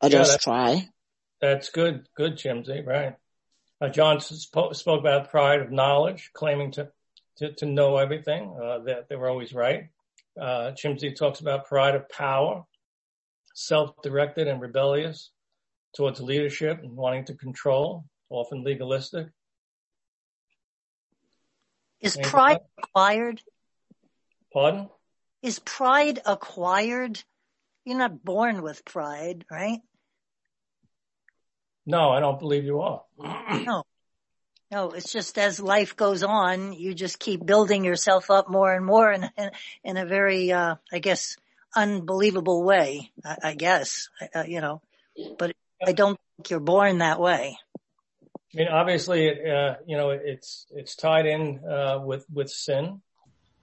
others 0.00 0.28
Yeah, 0.28 0.32
that- 0.32 0.40
try. 0.40 0.88
That's 1.42 1.70
good. 1.70 2.06
Good, 2.16 2.38
Jimsy. 2.38 2.82
Right. 2.86 3.16
Uh, 3.82 3.88
John 3.88 4.20
sp- 4.22 4.74
spoke 4.74 5.00
about 5.00 5.30
pride 5.30 5.60
of 5.60 5.72
knowledge, 5.72 6.30
claiming 6.34 6.70
to, 6.72 6.88
to, 7.38 7.52
to 7.54 7.66
know 7.66 7.96
everything, 7.96 8.56
uh, 8.62 8.78
that 8.84 9.08
they 9.08 9.16
were 9.16 9.28
always 9.28 9.52
right. 9.52 9.88
Uh, 10.40 10.70
Chimsey 10.76 11.16
talks 11.16 11.40
about 11.40 11.66
pride 11.66 11.96
of 11.96 12.08
power, 12.08 12.64
self-directed 13.54 14.46
and 14.46 14.60
rebellious 14.60 15.30
towards 15.96 16.20
leadership 16.20 16.78
and 16.80 16.96
wanting 16.96 17.24
to 17.24 17.34
control, 17.34 18.04
often 18.30 18.62
legalistic. 18.62 19.26
Is 22.00 22.14
Anything 22.14 22.30
pride 22.30 22.60
acquired? 22.78 23.42
Pardon? 24.52 24.90
Is 25.42 25.58
pride 25.58 26.20
acquired? 26.24 27.20
You're 27.84 27.98
not 27.98 28.24
born 28.24 28.62
with 28.62 28.84
pride, 28.84 29.44
right? 29.50 29.80
No, 31.86 32.10
I 32.10 32.20
don't 32.20 32.38
believe 32.38 32.64
you 32.64 32.80
are. 32.80 33.02
No. 33.66 33.84
No, 34.70 34.92
it's 34.92 35.12
just 35.12 35.36
as 35.36 35.60
life 35.60 35.96
goes 35.96 36.22
on, 36.22 36.72
you 36.72 36.94
just 36.94 37.18
keep 37.18 37.44
building 37.44 37.84
yourself 37.84 38.30
up 38.30 38.48
more 38.48 38.72
and 38.72 38.86
more 38.86 39.12
in, 39.12 39.28
in, 39.36 39.50
in 39.84 39.96
a 39.98 40.06
very, 40.06 40.50
uh, 40.50 40.76
I 40.90 40.98
guess, 40.98 41.36
unbelievable 41.76 42.64
way, 42.64 43.12
I, 43.22 43.36
I 43.44 43.54
guess, 43.54 44.08
uh, 44.34 44.44
you 44.46 44.62
know, 44.62 44.80
but 45.36 45.52
I 45.86 45.92
don't 45.92 46.18
think 46.36 46.48
you're 46.48 46.60
born 46.60 46.98
that 46.98 47.20
way. 47.20 47.58
I 48.22 48.56
mean, 48.56 48.68
obviously, 48.68 49.28
uh, 49.28 49.74
you 49.86 49.98
know, 49.98 50.08
it's, 50.08 50.66
it's 50.70 50.96
tied 50.96 51.26
in, 51.26 51.60
uh, 51.68 51.98
with, 52.02 52.24
with 52.32 52.48
sin 52.48 53.02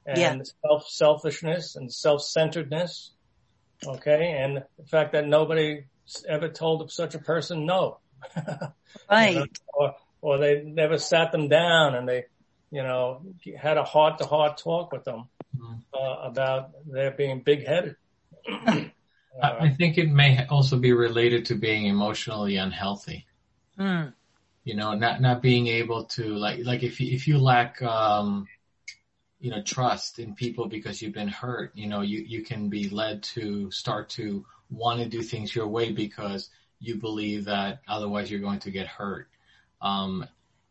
and 0.06 0.20
Yeah. 0.20 0.44
self, 0.64 0.88
selfishness 0.90 1.76
and 1.76 1.92
self-centeredness. 1.92 3.14
Okay. 3.84 4.38
And 4.40 4.64
the 4.78 4.86
fact 4.86 5.14
that 5.14 5.28
nobody 5.28 5.86
ever 6.28 6.50
told 6.50 6.84
of 6.84 6.92
such 6.92 7.16
a 7.16 7.20
person 7.20 7.66
no. 7.66 7.98
Right. 9.10 9.36
You 9.36 9.40
know, 9.40 9.46
or, 9.74 9.96
or 10.22 10.38
they 10.38 10.64
never 10.64 10.98
sat 10.98 11.32
them 11.32 11.48
down 11.48 11.96
and 11.96 12.08
they, 12.08 12.26
you 12.72 12.84
know, 12.84 13.22
had 13.58 13.78
a 13.78 13.84
heart 13.84 14.20
to 14.20 14.26
heart 14.26 14.58
talk 14.58 14.92
with 14.92 15.04
them, 15.04 15.30
uh, 15.94 16.16
about 16.24 16.72
their 16.86 17.12
being 17.12 17.42
big 17.42 17.66
headed. 17.66 17.96
I, 18.48 18.92
I 19.42 19.70
think 19.70 19.98
it 19.98 20.10
may 20.10 20.46
also 20.48 20.78
be 20.78 20.94
related 20.94 21.46
to 21.46 21.56
being 21.56 21.86
emotionally 21.86 22.58
unhealthy. 22.58 23.26
Mm. 23.78 24.14
You 24.64 24.76
know, 24.76 24.94
not 24.94 25.22
not 25.22 25.42
being 25.42 25.68
able 25.68 26.06
to 26.06 26.36
like 26.36 26.60
like 26.64 26.84
if 26.84 27.00
you 27.00 27.14
if 27.16 27.28
you 27.28 27.40
lack 27.40 27.82
um 27.82 28.48
you 29.40 29.52
know 29.52 29.62
trust 29.64 30.20
in 30.20 30.36
people 30.36 30.68
because 30.68 31.02
you've 31.02 31.14
been 31.14 31.30
hurt, 31.30 31.72
you 31.76 31.88
know, 31.88 32.02
you 32.02 32.20
you 32.20 32.44
can 32.44 32.70
be 32.70 32.90
led 32.90 33.24
to 33.24 33.72
start 33.72 34.10
to 34.10 34.46
want 34.70 35.00
to 35.00 35.08
do 35.08 35.22
things 35.24 35.56
your 35.56 35.68
way 35.68 35.92
because 35.92 36.50
you 36.80 36.96
believe 36.96 37.46
that 37.46 37.82
otherwise 37.88 38.30
you're 38.30 38.40
going 38.40 38.60
to 38.60 38.72
get 38.72 38.88
hurt. 38.88 39.28
Um 39.82 40.26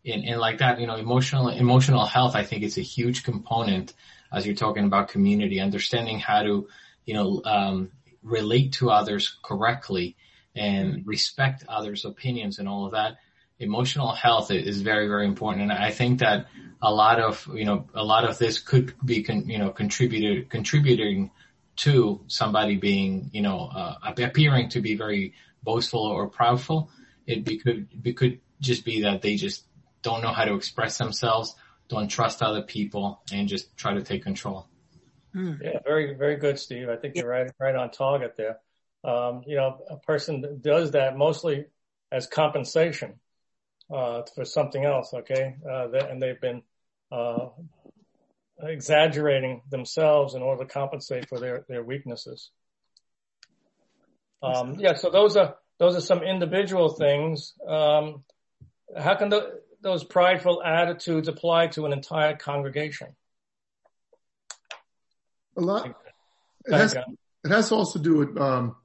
and, 0.05 0.25
and 0.25 0.41
like 0.41 0.59
that, 0.59 0.81
you 0.81 0.87
know, 0.87 0.97
emotional 0.97 1.49
emotional 1.49 2.07
health 2.07 2.35
I 2.35 2.45
think 2.45 2.63
it's 2.63 2.79
a 2.79 2.83
huge 2.83 3.25
component 3.25 3.95
as 4.33 4.47
you're 4.47 4.55
talking 4.55 4.85
about 4.85 5.09
community, 5.09 5.61
understanding 5.61 6.19
how 6.19 6.43
to, 6.43 6.69
you 7.05 7.15
know, 7.15 7.43
um 7.45 7.91
relate 8.23 8.73
to 8.75 8.91
others 8.91 9.37
correctly 9.43 10.17
and 10.55 11.07
respect 11.07 11.65
others' 11.69 12.05
opinions 12.05 12.59
and 12.59 12.69
all 12.69 12.87
of 12.87 12.93
that. 12.93 13.19
Emotional 13.61 14.13
health 14.13 14.51
is 14.51 14.83
very, 14.83 15.09
very 15.09 15.27
important. 15.27 15.71
And 15.71 15.73
I 15.73 15.91
think 15.91 16.21
that 16.21 16.47
a 16.81 16.93
lot 16.93 17.21
of, 17.21 17.49
you 17.53 17.65
know, 17.65 17.87
a 17.95 18.05
lot 18.05 18.25
of 18.25 18.39
this 18.39 18.59
could 18.59 18.95
be, 19.05 19.23
con, 19.23 19.49
you 19.49 19.59
know, 19.59 19.71
contributed, 19.71 20.49
contributing 20.49 21.31
to 21.77 22.21
somebody 22.27 22.77
being, 22.77 23.31
you 23.33 23.43
know, 23.43 23.71
uh, 23.75 23.95
appearing 24.17 24.69
to 24.71 24.81
be 24.81 24.97
very 24.97 25.35
boastful 25.63 26.01
or 26.01 26.31
proudful. 26.31 26.89
It 27.27 27.45
be, 27.45 27.59
could, 27.59 27.89
it 28.05 28.17
could 28.17 28.41
just 28.61 28.85
be 28.85 29.03
that 29.03 29.23
they 29.23 29.37
just 29.37 29.65
don't 30.03 30.23
know 30.23 30.33
how 30.33 30.45
to 30.45 30.55
express 30.55 30.99
themselves, 30.99 31.55
don't 31.89 32.09
trust 32.09 32.43
other 32.43 32.63
people 32.63 33.21
and 33.33 33.49
just 33.49 33.77
try 33.77 33.95
to 33.95 34.03
take 34.03 34.23
control. 34.23 34.67
Yeah, 35.35 35.79
very, 35.85 36.15
very 36.15 36.37
good, 36.37 36.59
Steve. 36.59 36.89
I 36.89 36.97
think 36.97 37.17
you're 37.17 37.29
right, 37.29 37.51
right 37.61 37.75
on 37.75 37.91
target 37.91 38.35
there. 38.37 38.59
Um, 39.05 39.43
you 39.47 39.57
know, 39.57 39.79
a 39.89 39.97
person 39.97 40.61
does 40.61 40.93
that 40.93 41.17
mostly 41.17 41.67
as 42.11 42.27
compensation, 42.27 43.21
uh, 43.93 44.23
for 44.35 44.45
something 44.45 44.85
else. 44.85 45.13
Okay. 45.15 45.57
Uh, 45.69 45.89
that, 45.89 46.11
and 46.11 46.21
they've 46.21 46.41
been, 46.41 46.63
uh, 47.13 47.49
exaggerating 48.61 49.63
themselves 49.71 50.35
in 50.35 50.43
order 50.43 50.65
to 50.65 50.71
compensate 50.71 51.29
for 51.29 51.39
their, 51.39 51.65
their 51.69 51.85
weaknesses. 51.85 52.51
Um, 54.43 54.77
yeah, 54.79 54.95
so 54.95 55.11
those 55.11 55.37
are, 55.37 55.57
those 55.79 55.97
are 55.97 56.01
some 56.01 56.23
individual 56.23 56.91
things. 56.91 57.55
Um, 57.67 58.25
how 58.97 59.17
can 59.17 59.29
the, 59.29 59.61
those 59.81 60.05
prideful 60.05 60.63
attitudes 60.63 61.29
apply 61.29 61.69
to 61.69 61.87
an 61.87 61.93
entire 61.93 62.37
congregation? 62.37 63.09
A 65.57 65.61
lot. 65.61 65.95
It 66.67 66.73
has, 66.73 66.95
John. 66.95 67.19
it 67.45 67.51
has 67.51 67.69
to 67.69 67.75
also 67.75 67.99
do 67.99 68.17
with, 68.17 68.37
um, 68.39 68.77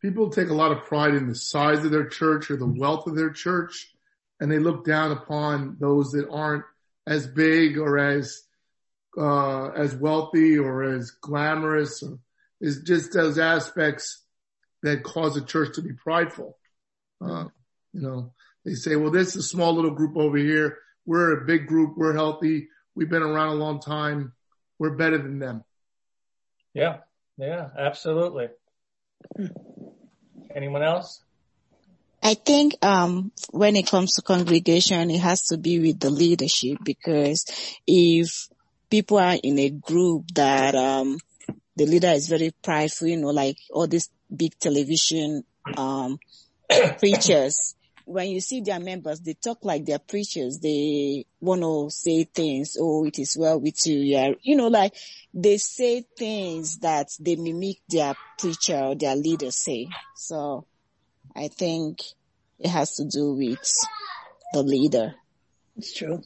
people 0.00 0.30
take 0.30 0.48
a 0.48 0.54
lot 0.54 0.72
of 0.72 0.84
pride 0.84 1.14
in 1.14 1.28
the 1.28 1.34
size 1.34 1.84
of 1.84 1.90
their 1.90 2.06
church 2.06 2.50
or 2.50 2.56
the 2.56 2.66
wealth 2.66 3.06
of 3.06 3.14
their 3.14 3.30
church 3.30 3.92
and 4.40 4.50
they 4.50 4.58
look 4.58 4.84
down 4.84 5.12
upon 5.12 5.76
those 5.80 6.12
that 6.12 6.28
aren't 6.30 6.64
as 7.06 7.26
big 7.26 7.78
or 7.78 7.98
as, 7.98 8.42
uh, 9.16 9.68
as 9.70 9.94
wealthy 9.94 10.58
or 10.58 10.82
as 10.82 11.10
glamorous 11.10 12.02
or 12.02 12.18
is 12.60 12.82
just 12.82 13.12
those 13.12 13.38
aspects 13.38 14.24
that 14.82 15.02
cause 15.02 15.36
a 15.36 15.44
church 15.44 15.74
to 15.74 15.82
be 15.82 15.92
prideful. 15.92 16.56
Uh, 17.20 17.46
you 17.92 18.00
know, 18.00 18.32
they 18.64 18.74
say, 18.74 18.96
well, 18.96 19.10
this 19.10 19.28
is 19.28 19.36
a 19.36 19.42
small 19.42 19.74
little 19.74 19.90
group 19.90 20.16
over 20.16 20.36
here. 20.36 20.78
We're 21.06 21.40
a 21.40 21.46
big 21.46 21.66
group. 21.66 21.96
We're 21.96 22.14
healthy. 22.14 22.68
We've 22.94 23.08
been 23.08 23.22
around 23.22 23.48
a 23.48 23.54
long 23.54 23.80
time. 23.80 24.34
We're 24.78 24.96
better 24.96 25.18
than 25.18 25.38
them. 25.38 25.64
Yeah, 26.74 26.98
yeah, 27.36 27.68
absolutely. 27.76 28.48
Anyone 30.54 30.82
else? 30.82 31.22
I 32.22 32.34
think 32.34 32.74
um, 32.84 33.32
when 33.50 33.76
it 33.76 33.86
comes 33.86 34.14
to 34.14 34.22
congregation, 34.22 35.10
it 35.10 35.20
has 35.20 35.42
to 35.46 35.56
be 35.56 35.78
with 35.78 36.00
the 36.00 36.10
leadership 36.10 36.78
because 36.84 37.46
if 37.86 38.48
people 38.90 39.18
are 39.18 39.36
in 39.42 39.58
a 39.58 39.70
group 39.70 40.26
that 40.34 40.74
um, 40.74 41.18
the 41.78 41.86
leader 41.86 42.08
is 42.08 42.28
very 42.28 42.52
prideful, 42.62 43.06
you 43.06 43.16
know, 43.16 43.28
like 43.28 43.56
all 43.70 43.86
these 43.86 44.10
big 44.34 44.58
television 44.58 45.44
um, 45.76 46.18
preachers, 46.98 47.76
when 48.04 48.28
you 48.30 48.40
see 48.40 48.60
their 48.62 48.80
members, 48.80 49.20
they 49.20 49.34
talk 49.34 49.58
like 49.62 49.84
they're 49.84 50.00
preachers. 50.00 50.58
They 50.58 51.24
want 51.40 51.62
to 51.62 51.88
say 51.90 52.24
things. 52.24 52.76
Oh, 52.80 53.04
it 53.04 53.18
is 53.20 53.36
well 53.38 53.60
with 53.60 53.86
you. 53.86 53.98
Yeah. 54.00 54.32
You 54.42 54.56
know, 54.56 54.66
like 54.66 54.92
they 55.32 55.58
say 55.58 56.04
things 56.18 56.78
that 56.78 57.10
they 57.20 57.36
mimic 57.36 57.76
their 57.88 58.14
preacher 58.38 58.78
or 58.78 58.94
their 58.96 59.14
leader 59.14 59.52
say. 59.52 59.86
So 60.16 60.66
I 61.36 61.46
think 61.46 62.00
it 62.58 62.70
has 62.70 62.94
to 62.96 63.04
do 63.04 63.34
with 63.34 63.72
the 64.52 64.62
leader. 64.64 65.14
It's 65.76 65.94
true. 65.94 66.22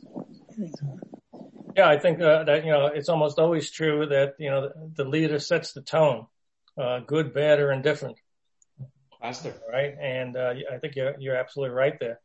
Yeah, 1.76 1.88
I 1.88 1.98
think 1.98 2.20
uh, 2.20 2.44
that 2.44 2.64
you 2.64 2.70
know 2.72 2.86
it's 2.86 3.08
almost 3.08 3.38
always 3.38 3.70
true 3.70 4.06
that 4.06 4.34
you 4.38 4.50
know 4.50 4.68
the, 4.68 5.04
the 5.04 5.04
leader 5.04 5.38
sets 5.38 5.72
the 5.72 5.80
tone, 5.80 6.26
uh, 6.76 7.00
good, 7.00 7.32
bad, 7.32 7.60
or 7.60 7.72
indifferent. 7.72 8.18
Pastor. 9.20 9.54
Right, 9.70 9.94
and 10.00 10.36
uh, 10.36 10.54
I 10.70 10.78
think 10.78 10.96
you're 10.96 11.14
you're 11.18 11.36
absolutely 11.36 11.74
right 11.74 11.98
there. 11.98 12.20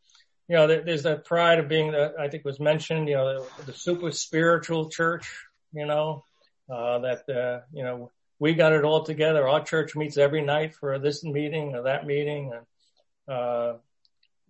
You 0.50 0.56
know, 0.56 0.68
there, 0.68 0.84
there's 0.84 1.04
that 1.04 1.26
pride 1.26 1.60
of 1.60 1.68
being 1.68 1.92
the 1.92 2.14
I 2.20 2.30
think 2.30 2.44
was 2.44 2.60
mentioned. 2.60 3.08
You 3.08 3.16
know, 3.16 3.46
the, 3.58 3.66
the 3.68 3.74
super 3.74 4.12
spiritual 4.12 4.90
church. 4.90 5.30
You 5.74 5.86
know, 5.86 6.24
uh, 6.70 7.00
that 7.00 7.30
uh, 7.30 7.62
you 7.72 7.84
know 7.84 8.12
we 8.40 8.54
got 8.54 8.74
it 8.74 8.84
all 8.84 9.04
together. 9.04 9.48
Our 9.48 9.64
church 9.64 9.96
meets 9.96 10.18
every 10.18 10.42
night 10.42 10.76
for 10.76 11.00
this 11.00 11.24
meeting 11.24 11.76
or 11.76 11.84
that 11.84 12.06
meeting, 12.06 12.52
and 12.54 13.36
uh, 13.36 13.78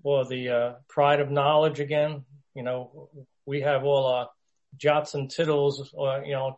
well, 0.01 0.25
the 0.25 0.49
uh, 0.49 0.73
pride 0.87 1.19
of 1.19 1.29
knowledge 1.29 1.79
again. 1.79 2.23
You 2.55 2.63
know, 2.63 3.09
we 3.45 3.61
have 3.61 3.83
all 3.83 4.05
our 4.07 4.29
jots 4.75 5.13
and 5.13 5.29
tittles, 5.29 5.93
uh, 5.97 6.21
you 6.21 6.33
know, 6.33 6.57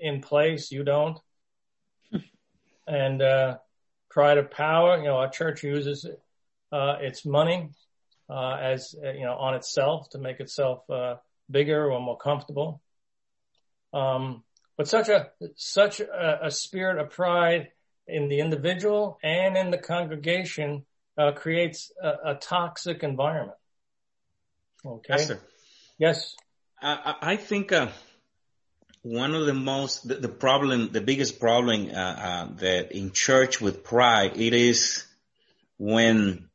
in 0.00 0.20
place. 0.20 0.70
You 0.70 0.84
don't. 0.84 1.18
and, 2.86 3.22
uh, 3.22 3.58
pride 4.10 4.38
of 4.38 4.50
power, 4.50 4.98
you 4.98 5.04
know, 5.04 5.16
our 5.16 5.28
church 5.28 5.62
uses, 5.62 6.06
uh, 6.72 6.96
its 7.00 7.24
money, 7.24 7.70
uh, 8.30 8.54
as, 8.54 8.94
uh, 9.04 9.12
you 9.12 9.24
know, 9.24 9.34
on 9.34 9.54
itself 9.54 10.08
to 10.10 10.18
make 10.18 10.40
itself, 10.40 10.88
uh, 10.90 11.16
bigger 11.50 11.90
or 11.90 12.00
more 12.00 12.16
comfortable. 12.16 12.80
Um, 13.92 14.42
but 14.76 14.88
such 14.88 15.08
a, 15.08 15.30
such 15.56 16.00
a, 16.00 16.46
a 16.46 16.50
spirit 16.50 16.98
of 16.98 17.10
pride 17.10 17.68
in 18.06 18.28
the 18.28 18.40
individual 18.40 19.18
and 19.22 19.56
in 19.56 19.70
the 19.70 19.78
congregation, 19.78 20.84
uh, 21.16 21.32
creates 21.32 21.90
a, 22.02 22.32
a 22.32 22.34
toxic 22.36 23.02
environment. 23.02 23.58
Okay. 24.86 25.12
Pastor. 25.12 25.40
Yes. 25.98 26.36
I, 26.80 27.14
I 27.20 27.36
think 27.36 27.72
uh, 27.72 27.88
one 29.02 29.34
of 29.34 29.46
the 29.46 29.54
most 29.54 30.06
the, 30.06 30.14
the, 30.14 30.28
problem, 30.28 30.90
the 30.92 31.00
biggest 31.00 31.40
problem 31.40 31.90
uh, 31.90 31.98
uh, 31.98 32.48
that 32.56 32.92
in 32.92 33.12
church 33.12 33.60
with 33.60 33.84
pride, 33.84 34.36
it 34.36 34.54
is 34.54 35.04
when 35.76 36.48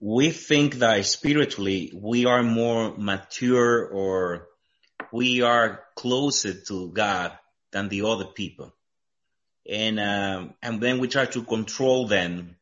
we 0.00 0.30
think 0.30 0.76
that 0.76 1.06
spiritually 1.06 1.92
we 1.94 2.26
are 2.26 2.42
more 2.42 2.94
mature 2.96 3.86
or 3.86 4.48
we 5.12 5.42
are 5.42 5.84
closer 5.94 6.54
to 6.54 6.90
God 6.90 7.32
than 7.70 7.88
the 7.88 8.02
other 8.02 8.26
people, 8.26 8.74
and 9.68 10.00
um, 10.00 10.54
and 10.62 10.80
then 10.80 10.98
we 10.98 11.08
try 11.08 11.26
to 11.26 11.42
control 11.42 12.06
them. 12.06 12.56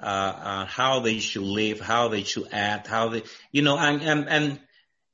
Uh, 0.00 0.34
uh, 0.42 0.66
how 0.66 0.98
they 0.98 1.20
should 1.20 1.44
live, 1.44 1.78
how 1.78 2.08
they 2.08 2.24
should 2.24 2.48
act, 2.50 2.88
how 2.88 3.10
they, 3.10 3.22
you 3.52 3.62
know, 3.62 3.78
and, 3.78 4.02
and, 4.02 4.28
and 4.28 4.60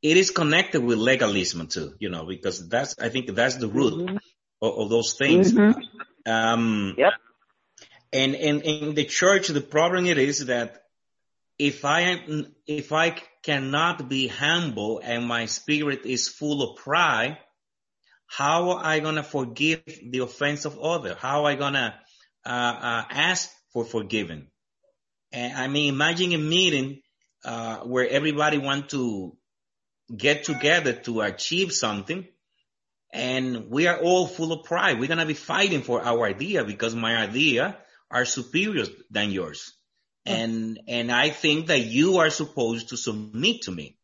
it 0.02 0.16
is 0.16 0.30
connected 0.30 0.82
with 0.82 0.98
legalism 0.98 1.66
too, 1.66 1.94
you 1.98 2.08
know, 2.08 2.24
because 2.24 2.68
that's, 2.68 2.98
I 2.98 3.08
think 3.08 3.34
that's 3.34 3.56
the 3.56 3.68
root 3.68 3.94
mm-hmm. 3.94 4.16
of, 4.62 4.78
of, 4.78 4.90
those 4.90 5.14
things. 5.14 5.52
Mm-hmm. 5.52 6.30
Um, 6.30 6.94
yep. 6.96 7.12
And, 8.12 8.34
and 8.34 8.62
in 8.62 8.94
the 8.94 9.04
church, 9.04 9.48
the 9.48 9.60
problem 9.60 10.06
it 10.06 10.18
is 10.18 10.46
that 10.46 10.82
if 11.58 11.84
I 11.84 12.00
am, 12.00 12.54
if 12.66 12.92
I 12.92 13.16
cannot 13.42 14.08
be 14.08 14.28
humble 14.28 15.00
and 15.02 15.26
my 15.26 15.46
spirit 15.46 16.06
is 16.06 16.28
full 16.28 16.62
of 16.62 16.76
pride, 16.76 17.38
how 18.26 18.78
am 18.78 18.84
I 18.84 19.00
gonna 19.00 19.22
forgive 19.22 19.82
the 19.86 20.20
offense 20.20 20.64
of 20.64 20.78
other? 20.78 21.16
How 21.18 21.40
am 21.40 21.46
I 21.46 21.54
gonna 21.56 21.94
uh, 22.46 22.48
uh, 22.48 23.04
ask 23.10 23.50
for 23.72 23.84
forgiven? 23.84 24.48
And 25.32 25.54
I 25.54 25.66
mean, 25.66 25.92
imagine 25.92 26.32
a 26.32 26.38
meeting 26.38 27.00
uh, 27.44 27.78
where 27.78 28.08
everybody 28.08 28.58
want 28.58 28.90
to 28.90 29.36
get 30.14 30.44
together 30.44 30.92
to 30.92 31.20
achieve 31.20 31.72
something 31.72 32.26
and 33.12 33.70
we 33.70 33.86
are 33.86 33.98
all 33.98 34.26
full 34.26 34.52
of 34.52 34.64
pride. 34.64 35.00
We're 35.00 35.08
going 35.08 35.18
to 35.18 35.26
be 35.26 35.34
fighting 35.34 35.82
for 35.82 36.02
our 36.02 36.26
idea 36.26 36.64
because 36.64 36.94
my 36.94 37.16
idea 37.16 37.76
are 38.10 38.24
superior 38.24 38.84
than 39.10 39.30
yours. 39.30 39.72
And, 40.26 40.80
and 40.86 41.10
I 41.10 41.30
think 41.30 41.68
that 41.68 41.80
you 41.80 42.18
are 42.18 42.28
supposed 42.28 42.90
to 42.90 42.98
submit 42.98 43.62
to 43.62 43.70
me. 43.70 43.96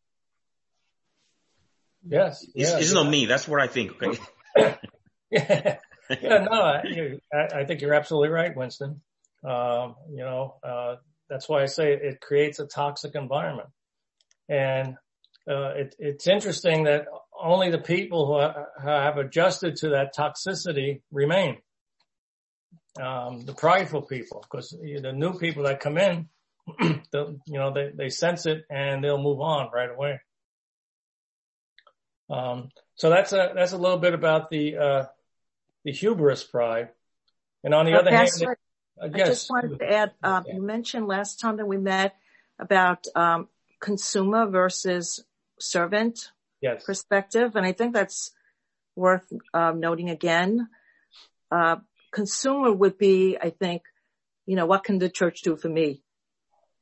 Yes. 2.07 2.43
It's, 2.55 2.71
yeah, 2.71 2.77
it's 2.77 2.93
yeah. 2.93 3.03
not 3.03 3.11
me. 3.11 3.27
That's 3.27 3.47
what 3.47 3.61
I 3.61 3.67
think. 3.67 4.01
Okay. 4.01 4.19
yeah. 4.57 4.75
yeah. 6.09 6.47
No, 6.49 6.61
I, 6.61 6.81
I, 7.53 7.65
think 7.65 7.81
you're 7.81 7.93
absolutely 7.93 8.29
right, 8.29 8.55
Winston. 8.55 9.01
Um, 9.43 9.95
you 10.09 10.23
know, 10.23 10.55
uh, 10.63 10.95
that's 11.29 11.47
why 11.47 11.61
I 11.61 11.65
say 11.67 11.93
it 11.93 12.21
creates 12.21 12.59
a 12.59 12.65
toxic 12.65 13.13
environment. 13.13 13.69
And 14.49 14.95
uh, 15.47 15.73
it, 15.75 15.95
it's 15.99 16.27
interesting 16.27 16.85
that 16.85 17.05
only 17.39 17.69
the 17.69 17.77
people 17.77 18.25
who 18.25 18.87
have 18.87 19.17
adjusted 19.17 19.75
to 19.77 19.89
that 19.89 20.15
toxicity 20.15 21.01
remain. 21.11 21.57
Um, 22.99 23.45
the 23.45 23.53
prideful 23.53 24.03
people, 24.03 24.43
because 24.49 24.69
the 24.69 25.11
new 25.13 25.37
people 25.37 25.63
that 25.63 25.81
come 25.81 25.97
in, 25.97 26.29
you 26.79 27.39
know, 27.47 27.73
they, 27.73 27.91
they 27.93 28.09
sense 28.09 28.45
it 28.45 28.63
and 28.69 29.03
they'll 29.03 29.21
move 29.21 29.41
on 29.41 29.69
right 29.73 29.89
away. 29.89 30.19
Um, 32.29 32.69
so 32.95 33.09
that's 33.09 33.33
a, 33.33 33.51
that's 33.53 33.73
a 33.73 33.77
little 33.77 33.99
bit 33.99 34.13
about 34.13 34.49
the, 34.49 34.77
uh, 34.77 35.05
the 35.83 35.91
hubris 35.91 36.43
pride. 36.43 36.89
And 37.63 37.73
on 37.73 37.85
the 37.85 37.93
other 37.99 38.09
hand, 38.09 38.29
uh, 38.41 39.09
yes. 39.13 39.27
I 39.27 39.29
just 39.29 39.49
wanted 39.51 39.79
to 39.79 39.91
add, 39.91 40.11
um, 40.23 40.45
you 40.51 40.61
mentioned 40.61 41.07
last 41.07 41.39
time 41.39 41.57
that 41.57 41.67
we 41.67 41.77
met 41.77 42.15
about, 42.57 43.05
um, 43.13 43.49
consumer 43.81 44.47
versus 44.47 45.23
servant 45.59 46.31
yes. 46.61 46.83
perspective. 46.83 47.55
And 47.55 47.65
I 47.65 47.71
think 47.71 47.93
that's 47.93 48.31
worth 48.95 49.31
um, 49.53 49.79
noting 49.79 50.09
again. 50.09 50.67
Uh, 51.51 51.77
consumer 52.11 52.71
would 52.71 52.97
be, 52.97 53.37
I 53.39 53.49
think, 53.49 53.83
you 54.45 54.55
know, 54.55 54.65
what 54.65 54.83
can 54.83 54.99
the 54.99 55.09
church 55.09 55.41
do 55.41 55.55
for 55.55 55.69
me? 55.69 56.01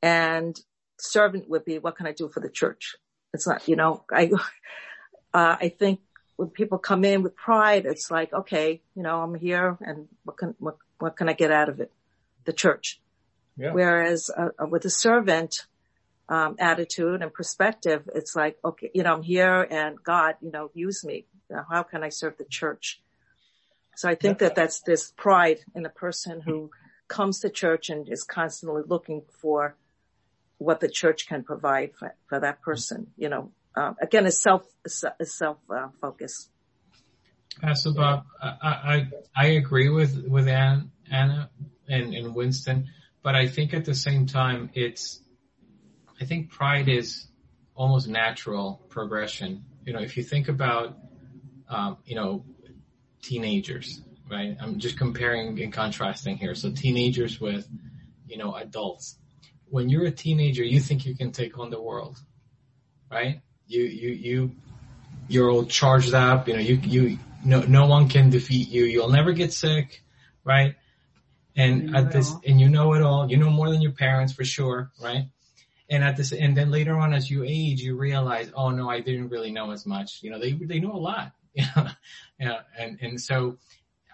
And 0.02 0.58
servant 0.98 1.48
would 1.48 1.64
be, 1.64 1.78
what 1.78 1.96
can 1.96 2.06
I 2.06 2.12
do 2.12 2.28
for 2.28 2.40
the 2.40 2.50
church? 2.50 2.96
It's 3.32 3.46
not, 3.46 3.66
you 3.68 3.76
know, 3.76 4.04
I, 4.10 4.30
uh, 5.34 5.56
I 5.60 5.68
think 5.68 6.00
when 6.36 6.48
people 6.48 6.78
come 6.78 7.04
in 7.04 7.22
with 7.22 7.36
pride, 7.36 7.86
it's 7.86 8.10
like, 8.10 8.32
okay, 8.32 8.82
you 8.94 9.02
know, 9.02 9.22
I'm 9.22 9.34
here 9.34 9.76
and 9.80 10.08
what 10.24 10.36
can, 10.36 10.54
what, 10.58 10.76
what 10.98 11.16
can 11.16 11.28
I 11.28 11.32
get 11.32 11.50
out 11.50 11.68
of 11.68 11.80
it? 11.80 11.92
The 12.44 12.52
church. 12.52 13.00
Yeah. 13.56 13.72
Whereas 13.72 14.30
uh, 14.36 14.66
with 14.66 14.84
a 14.84 14.90
servant, 14.90 15.66
um, 16.28 16.56
attitude 16.58 17.22
and 17.22 17.32
perspective, 17.32 18.08
it's 18.14 18.34
like, 18.34 18.58
okay, 18.64 18.90
you 18.94 19.02
know, 19.02 19.14
I'm 19.14 19.22
here 19.22 19.66
and 19.70 20.02
God, 20.02 20.36
you 20.40 20.50
know, 20.50 20.70
use 20.74 21.04
me. 21.04 21.26
How 21.70 21.82
can 21.82 22.02
I 22.02 22.08
serve 22.08 22.38
the 22.38 22.44
church? 22.44 23.00
So 23.96 24.08
I 24.08 24.14
think 24.14 24.38
that 24.38 24.54
that's 24.54 24.80
this 24.80 25.12
pride 25.16 25.58
in 25.74 25.86
a 25.86 25.90
person 25.90 26.40
who 26.40 26.70
comes 27.06 27.40
to 27.40 27.50
church 27.50 27.90
and 27.90 28.08
is 28.08 28.24
constantly 28.24 28.82
looking 28.86 29.22
for 29.40 29.76
what 30.58 30.80
the 30.80 30.88
church 30.88 31.28
can 31.28 31.44
provide 31.44 31.92
for, 31.94 32.14
for 32.26 32.40
that 32.40 32.62
person. 32.62 33.08
You 33.16 33.28
know, 33.28 33.52
um, 33.76 33.96
again, 34.00 34.26
it's 34.26 34.42
self, 34.42 34.62
a 35.20 35.24
self 35.26 35.58
uh, 35.70 35.88
focus. 36.00 36.48
Pastor 37.60 37.92
Bob, 37.92 38.24
I, 38.42 38.48
I, 38.62 39.08
I 39.36 39.46
agree 39.46 39.88
with, 39.88 40.24
with 40.26 40.48
Anna, 40.48 40.88
Anna 41.10 41.50
and, 41.88 42.14
and 42.14 42.34
Winston, 42.34 42.88
but 43.22 43.36
I 43.36 43.46
think 43.46 43.74
at 43.74 43.84
the 43.84 43.94
same 43.94 44.26
time, 44.26 44.70
it's, 44.74 45.20
I 46.20 46.24
think 46.24 46.50
pride 46.50 46.88
is 46.88 47.26
almost 47.74 48.08
natural 48.08 48.80
progression. 48.88 49.64
You 49.84 49.92
know, 49.92 50.00
if 50.00 50.16
you 50.16 50.22
think 50.22 50.48
about, 50.48 50.96
um, 51.68 51.98
you 52.04 52.14
know, 52.14 52.44
teenagers, 53.22 54.00
right? 54.30 54.56
I'm 54.60 54.78
just 54.78 54.96
comparing 54.96 55.60
and 55.60 55.72
contrasting 55.72 56.36
here. 56.36 56.54
So 56.54 56.70
teenagers 56.70 57.40
with, 57.40 57.68
you 58.26 58.38
know, 58.38 58.54
adults. 58.54 59.18
When 59.66 59.88
you're 59.88 60.04
a 60.06 60.10
teenager, 60.12 60.62
you 60.62 60.80
think 60.80 61.04
you 61.04 61.16
can 61.16 61.32
take 61.32 61.58
on 61.58 61.70
the 61.70 61.80
world, 61.80 62.18
right? 63.10 63.40
You, 63.66 63.82
you, 63.82 64.10
you, 64.10 64.56
you're 65.28 65.50
all 65.50 65.64
charged 65.64 66.14
up, 66.14 66.48
you 66.48 66.54
know, 66.54 66.60
you, 66.60 66.76
you, 66.76 67.18
no, 67.44 67.60
no 67.62 67.86
one 67.86 68.08
can 68.08 68.30
defeat 68.30 68.68
you. 68.68 68.84
You'll 68.84 69.10
never 69.10 69.32
get 69.32 69.52
sick, 69.52 70.02
right? 70.44 70.76
And 71.56 71.90
You 71.90 71.96
at 71.96 72.12
this, 72.12 72.30
all. 72.30 72.40
and 72.46 72.60
you 72.60 72.68
know 72.68 72.94
it 72.94 73.02
all. 73.02 73.30
You 73.30 73.36
know 73.36 73.50
more 73.50 73.70
than 73.70 73.80
your 73.80 73.92
parents 73.92 74.32
for 74.32 74.44
sure, 74.44 74.90
right? 75.02 75.26
And 75.94 76.02
at 76.02 76.16
this, 76.16 76.32
and 76.32 76.56
then 76.56 76.72
later 76.72 76.96
on, 76.96 77.14
as 77.14 77.30
you 77.30 77.44
age, 77.44 77.80
you 77.80 77.96
realize, 77.96 78.50
oh 78.56 78.70
no, 78.70 78.90
I 78.90 78.98
didn't 78.98 79.28
really 79.28 79.52
know 79.52 79.70
as 79.70 79.86
much. 79.86 80.24
You 80.24 80.30
know, 80.30 80.40
they 80.40 80.52
they 80.52 80.80
know 80.80 80.92
a 80.92 80.98
lot. 80.98 81.32
yeah, 81.54 81.92
and 82.76 82.98
and 83.00 83.20
so 83.20 83.58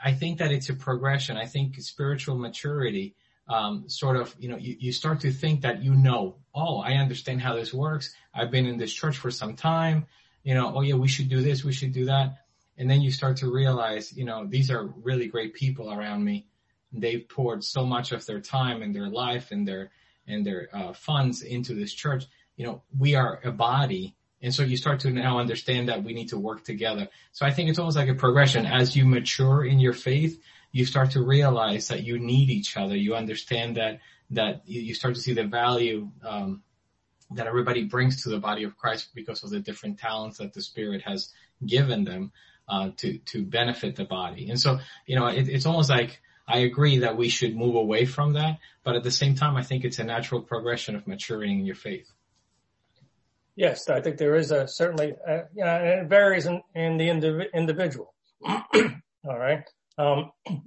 I 0.04 0.12
think 0.12 0.40
that 0.40 0.52
it's 0.52 0.68
a 0.68 0.74
progression. 0.74 1.38
I 1.38 1.46
think 1.46 1.80
spiritual 1.80 2.36
maturity, 2.36 3.14
um, 3.48 3.88
sort 3.88 4.18
of, 4.18 4.36
you 4.38 4.50
know, 4.50 4.58
you, 4.58 4.76
you 4.78 4.92
start 4.92 5.20
to 5.20 5.32
think 5.32 5.62
that 5.62 5.82
you 5.82 5.94
know, 5.94 6.36
oh, 6.54 6.80
I 6.80 6.96
understand 6.96 7.40
how 7.40 7.56
this 7.56 7.72
works. 7.72 8.14
I've 8.34 8.50
been 8.50 8.66
in 8.66 8.76
this 8.76 8.92
church 8.92 9.16
for 9.16 9.30
some 9.30 9.56
time. 9.56 10.06
You 10.42 10.52
know, 10.52 10.74
oh 10.76 10.82
yeah, 10.82 10.96
we 10.96 11.08
should 11.08 11.30
do 11.30 11.40
this, 11.40 11.64
we 11.64 11.72
should 11.72 11.92
do 11.92 12.04
that. 12.06 12.44
And 12.76 12.90
then 12.90 13.00
you 13.00 13.10
start 13.10 13.38
to 13.38 13.50
realize, 13.50 14.14
you 14.14 14.26
know, 14.26 14.46
these 14.46 14.70
are 14.70 14.84
really 15.02 15.28
great 15.28 15.54
people 15.54 15.90
around 15.90 16.24
me. 16.24 16.46
They've 16.92 17.26
poured 17.26 17.64
so 17.64 17.86
much 17.86 18.12
of 18.12 18.26
their 18.26 18.40
time 18.40 18.82
and 18.82 18.94
their 18.94 19.08
life 19.08 19.50
and 19.50 19.66
their, 19.66 19.90
and 20.30 20.46
their, 20.46 20.68
uh, 20.72 20.92
funds 20.92 21.42
into 21.42 21.74
this 21.74 21.92
church. 21.92 22.24
You 22.56 22.66
know, 22.66 22.82
we 22.98 23.14
are 23.14 23.40
a 23.44 23.52
body. 23.52 24.14
And 24.42 24.54
so 24.54 24.62
you 24.62 24.76
start 24.76 25.00
to 25.00 25.10
now 25.10 25.38
understand 25.38 25.88
that 25.88 26.02
we 26.02 26.12
need 26.14 26.28
to 26.28 26.38
work 26.38 26.64
together. 26.64 27.08
So 27.32 27.44
I 27.44 27.50
think 27.50 27.68
it's 27.68 27.78
almost 27.78 27.96
like 27.96 28.08
a 28.08 28.14
progression. 28.14 28.64
As 28.66 28.96
you 28.96 29.04
mature 29.04 29.64
in 29.64 29.80
your 29.80 29.92
faith, 29.92 30.40
you 30.72 30.84
start 30.84 31.10
to 31.12 31.22
realize 31.22 31.88
that 31.88 32.04
you 32.04 32.18
need 32.18 32.48
each 32.50 32.76
other. 32.76 32.96
You 32.96 33.14
understand 33.16 33.76
that, 33.76 34.00
that 34.30 34.62
you 34.66 34.94
start 34.94 35.14
to 35.16 35.20
see 35.20 35.34
the 35.34 35.44
value, 35.44 36.10
um, 36.24 36.62
that 37.32 37.46
everybody 37.46 37.84
brings 37.84 38.22
to 38.22 38.28
the 38.28 38.38
body 38.38 38.64
of 38.64 38.76
Christ 38.76 39.10
because 39.14 39.44
of 39.44 39.50
the 39.50 39.60
different 39.60 39.98
talents 39.98 40.38
that 40.38 40.52
the 40.52 40.62
Spirit 40.62 41.02
has 41.02 41.32
given 41.64 42.04
them 42.04 42.32
uh, 42.68 42.90
to 42.96 43.18
to 43.18 43.44
benefit 43.44 43.96
the 43.96 44.04
body. 44.04 44.48
And 44.48 44.60
so, 44.60 44.78
you 45.06 45.16
know, 45.16 45.26
it, 45.26 45.48
it's 45.48 45.66
almost 45.66 45.90
like 45.90 46.20
I 46.50 46.58
agree 46.58 46.98
that 46.98 47.16
we 47.16 47.28
should 47.28 47.56
move 47.56 47.76
away 47.76 48.04
from 48.04 48.32
that, 48.34 48.58
but 48.84 48.96
at 48.96 49.02
the 49.04 49.10
same 49.10 49.34
time, 49.34 49.56
I 49.56 49.62
think 49.62 49.84
it's 49.84 49.98
a 49.98 50.04
natural 50.04 50.42
progression 50.42 50.96
of 50.96 51.06
maturing 51.06 51.60
in 51.60 51.66
your 51.66 51.76
faith. 51.76 52.10
Yes, 53.56 53.88
I 53.88 54.00
think 54.00 54.16
there 54.16 54.36
is 54.36 54.52
a 54.52 54.66
certainly, 54.66 55.12
uh, 55.28 55.42
and 55.56 56.00
it 56.00 56.08
varies 56.08 56.46
in, 56.46 56.62
in 56.74 56.96
the 56.96 57.08
indiv- 57.08 57.52
individual. 57.52 58.14
All 58.44 58.68
right. 59.24 59.68
Um, 59.98 60.32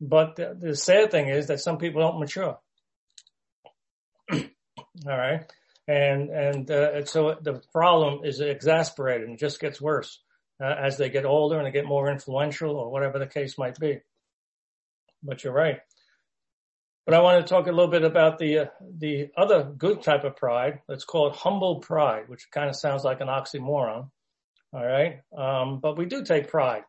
but 0.00 0.36
the, 0.36 0.56
the 0.58 0.76
sad 0.76 1.10
thing 1.10 1.28
is 1.28 1.48
that 1.48 1.60
some 1.60 1.78
people 1.78 2.00
don't 2.00 2.20
mature. 2.20 2.58
All 4.32 4.46
right. 5.04 5.50
And, 5.88 6.30
and, 6.30 6.70
uh, 6.70 6.90
and 6.94 7.08
so 7.08 7.36
the 7.40 7.60
problem 7.72 8.24
is 8.24 8.40
exasperated 8.40 9.28
and 9.28 9.38
just 9.38 9.58
gets 9.58 9.80
worse 9.80 10.20
uh, 10.62 10.74
as 10.80 10.96
they 10.96 11.08
get 11.08 11.24
older 11.24 11.56
and 11.56 11.66
they 11.66 11.72
get 11.72 11.86
more 11.86 12.10
influential 12.10 12.76
or 12.76 12.90
whatever 12.90 13.18
the 13.18 13.26
case 13.26 13.58
might 13.58 13.78
be. 13.80 14.00
But 15.22 15.44
you're 15.44 15.52
right. 15.52 15.80
But 17.08 17.14
I 17.14 17.22
want 17.22 17.40
to 17.40 17.48
talk 17.48 17.66
a 17.66 17.72
little 17.72 17.90
bit 17.90 18.04
about 18.04 18.36
the 18.36 18.58
uh, 18.58 18.64
the 18.98 19.30
other 19.34 19.64
good 19.64 20.02
type 20.02 20.24
of 20.24 20.36
pride. 20.36 20.80
Let's 20.88 21.04
call 21.04 21.28
it 21.28 21.36
humble 21.36 21.76
pride, 21.76 22.28
which 22.28 22.50
kind 22.50 22.68
of 22.68 22.76
sounds 22.76 23.02
like 23.02 23.22
an 23.22 23.28
oxymoron. 23.28 24.10
All 24.74 24.86
right, 24.86 25.20
um, 25.34 25.80
but 25.80 25.96
we 25.96 26.04
do 26.04 26.22
take 26.22 26.48
pride. 26.48 26.82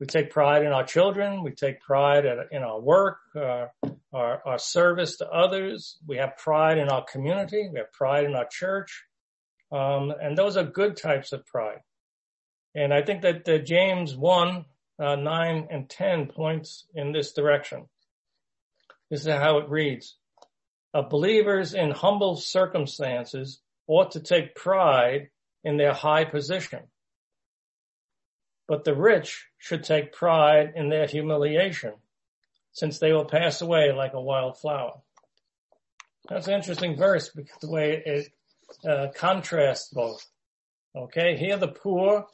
We 0.00 0.06
take 0.06 0.30
pride 0.30 0.64
in 0.64 0.72
our 0.72 0.82
children. 0.82 1.44
We 1.44 1.52
take 1.52 1.80
pride 1.80 2.26
at, 2.26 2.48
in 2.50 2.64
our 2.64 2.80
work, 2.80 3.18
uh, 3.36 3.66
our 4.12 4.42
our 4.44 4.58
service 4.58 5.18
to 5.18 5.28
others. 5.28 5.98
We 6.04 6.16
have 6.16 6.36
pride 6.36 6.78
in 6.78 6.88
our 6.88 7.04
community. 7.04 7.68
We 7.72 7.78
have 7.78 7.92
pride 7.92 8.24
in 8.24 8.34
our 8.34 8.48
church, 8.50 9.04
um, 9.70 10.12
and 10.20 10.36
those 10.36 10.56
are 10.56 10.64
good 10.64 10.96
types 10.96 11.32
of 11.32 11.46
pride. 11.46 11.78
And 12.74 12.92
I 12.92 13.02
think 13.02 13.22
that 13.22 13.48
uh, 13.48 13.58
James 13.58 14.16
one 14.16 14.64
uh, 15.00 15.16
nine 15.16 15.66
and 15.70 15.88
ten 15.88 16.26
points 16.26 16.84
in 16.94 17.12
this 17.12 17.32
direction. 17.32 17.86
This 19.10 19.22
is 19.22 19.26
how 19.26 19.58
it 19.58 19.68
reads. 19.68 20.16
Believers 21.08 21.74
in 21.74 21.90
humble 21.90 22.36
circumstances 22.36 23.60
ought 23.86 24.12
to 24.12 24.20
take 24.20 24.54
pride 24.54 25.30
in 25.64 25.76
their 25.76 25.92
high 25.92 26.24
position. 26.24 26.80
But 28.68 28.84
the 28.84 28.94
rich 28.94 29.46
should 29.58 29.82
take 29.82 30.12
pride 30.12 30.72
in 30.76 30.88
their 30.88 31.06
humiliation, 31.06 31.94
since 32.72 32.98
they 32.98 33.12
will 33.12 33.24
pass 33.24 33.60
away 33.60 33.92
like 33.92 34.14
a 34.14 34.20
wild 34.20 34.58
flower. 34.58 35.00
That's 36.28 36.46
an 36.46 36.54
interesting 36.54 36.96
verse 36.96 37.30
because 37.30 37.58
the 37.60 37.70
way 37.70 38.02
it 38.04 38.28
uh, 38.88 39.08
contrasts 39.14 39.88
both. 39.92 40.24
Okay, 40.94 41.36
here 41.36 41.56
the 41.56 41.68
poor, 41.68 42.26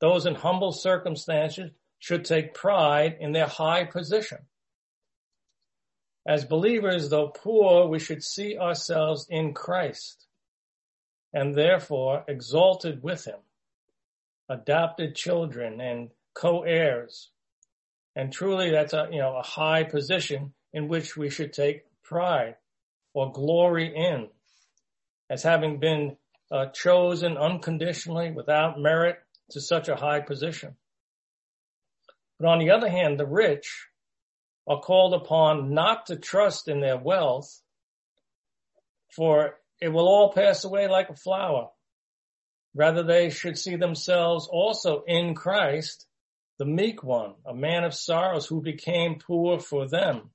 those 0.00 0.26
in 0.26 0.34
humble 0.34 0.72
circumstances, 0.72 1.70
should 1.98 2.24
take 2.24 2.54
pride 2.54 3.16
in 3.20 3.32
their 3.32 3.46
high 3.46 3.84
position. 3.84 4.38
As 6.26 6.44
believers, 6.44 7.10
though 7.10 7.28
poor, 7.28 7.86
we 7.86 7.98
should 7.98 8.22
see 8.22 8.58
ourselves 8.58 9.26
in 9.28 9.52
Christ 9.52 10.26
and 11.32 11.54
therefore 11.54 12.24
exalted 12.28 13.02
with 13.02 13.26
him, 13.26 13.40
adopted 14.48 15.14
children 15.14 15.80
and 15.80 16.10
co-heirs. 16.34 17.30
And 18.16 18.32
truly 18.32 18.70
that's 18.70 18.92
a, 18.92 19.08
you 19.10 19.18
know, 19.18 19.36
a 19.36 19.42
high 19.42 19.82
position 19.82 20.54
in 20.72 20.88
which 20.88 21.16
we 21.16 21.28
should 21.28 21.52
take 21.52 21.84
pride 22.02 22.56
or 23.12 23.32
glory 23.32 23.94
in 23.94 24.28
as 25.28 25.42
having 25.42 25.78
been 25.78 26.16
uh, 26.50 26.66
chosen 26.66 27.36
unconditionally 27.36 28.30
without 28.30 28.80
merit 28.80 29.18
to 29.50 29.60
such 29.60 29.88
a 29.88 29.96
high 29.96 30.20
position. 30.20 30.76
But 32.44 32.50
on 32.50 32.58
the 32.58 32.72
other 32.72 32.90
hand, 32.90 33.18
the 33.18 33.24
rich 33.24 33.88
are 34.66 34.78
called 34.78 35.14
upon 35.14 35.72
not 35.72 36.04
to 36.08 36.16
trust 36.16 36.68
in 36.68 36.80
their 36.80 36.98
wealth, 36.98 37.62
for 39.16 39.58
it 39.80 39.88
will 39.88 40.06
all 40.06 40.30
pass 40.30 40.62
away 40.62 40.86
like 40.86 41.08
a 41.08 41.16
flower. 41.16 41.70
Rather, 42.74 43.02
they 43.02 43.30
should 43.30 43.56
see 43.56 43.76
themselves 43.76 44.46
also 44.46 45.04
in 45.06 45.34
Christ, 45.34 46.06
the 46.58 46.66
meek 46.66 47.02
one, 47.02 47.32
a 47.46 47.54
man 47.54 47.82
of 47.82 47.94
sorrows 47.94 48.44
who 48.44 48.60
became 48.60 49.20
poor 49.26 49.58
for 49.58 49.88
them. 49.88 50.28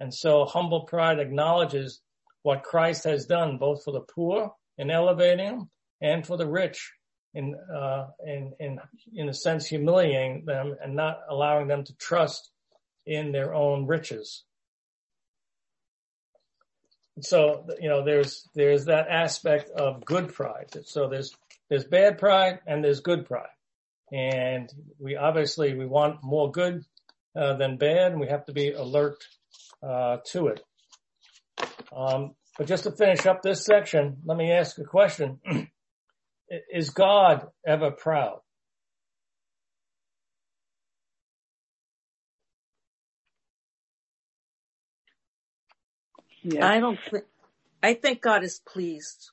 And 0.00 0.14
so 0.14 0.46
humble 0.46 0.86
pride 0.86 1.18
acknowledges 1.18 2.00
what 2.44 2.62
Christ 2.62 3.04
has 3.04 3.26
done 3.26 3.58
both 3.58 3.84
for 3.84 3.92
the 3.92 4.00
poor 4.00 4.54
in 4.78 4.90
elevating 4.90 5.44
them 5.48 5.70
and 6.00 6.26
for 6.26 6.38
the 6.38 6.48
rich 6.48 6.94
in, 7.36 7.54
uh, 7.54 8.06
in, 8.24 8.54
in, 8.58 8.80
in 9.14 9.28
a 9.28 9.34
sense 9.34 9.66
humiliating 9.66 10.46
them 10.46 10.74
and 10.82 10.96
not 10.96 11.20
allowing 11.28 11.68
them 11.68 11.84
to 11.84 11.94
trust 11.96 12.50
in 13.04 13.30
their 13.30 13.54
own 13.54 13.86
riches. 13.86 14.42
So, 17.20 17.66
you 17.80 17.90
know, 17.90 18.04
there's, 18.04 18.48
there's 18.54 18.86
that 18.86 19.08
aspect 19.08 19.70
of 19.70 20.04
good 20.04 20.32
pride. 20.32 20.76
So 20.84 21.08
there's, 21.08 21.34
there's 21.68 21.84
bad 21.84 22.18
pride 22.18 22.60
and 22.66 22.82
there's 22.82 23.00
good 23.00 23.26
pride. 23.26 23.46
And 24.10 24.72
we 24.98 25.16
obviously, 25.16 25.74
we 25.74 25.84
want 25.84 26.22
more 26.22 26.50
good 26.50 26.84
uh, 27.34 27.54
than 27.56 27.76
bad 27.76 28.12
and 28.12 28.20
we 28.20 28.28
have 28.28 28.46
to 28.46 28.52
be 28.52 28.72
alert 28.72 29.22
uh, 29.82 30.18
to 30.32 30.48
it. 30.48 30.62
Um, 31.94 32.34
but 32.56 32.66
just 32.66 32.84
to 32.84 32.92
finish 32.92 33.26
up 33.26 33.42
this 33.42 33.64
section, 33.64 34.16
let 34.24 34.38
me 34.38 34.52
ask 34.52 34.78
a 34.78 34.84
question. 34.84 35.40
Is 36.72 36.90
God 36.90 37.48
ever 37.66 37.90
proud? 37.90 38.40
Yeah. 46.42 46.68
I 46.68 46.78
don't 46.78 46.98
think, 47.10 47.24
I 47.82 47.94
think 47.94 48.22
God 48.22 48.44
is 48.44 48.60
pleased. 48.60 49.30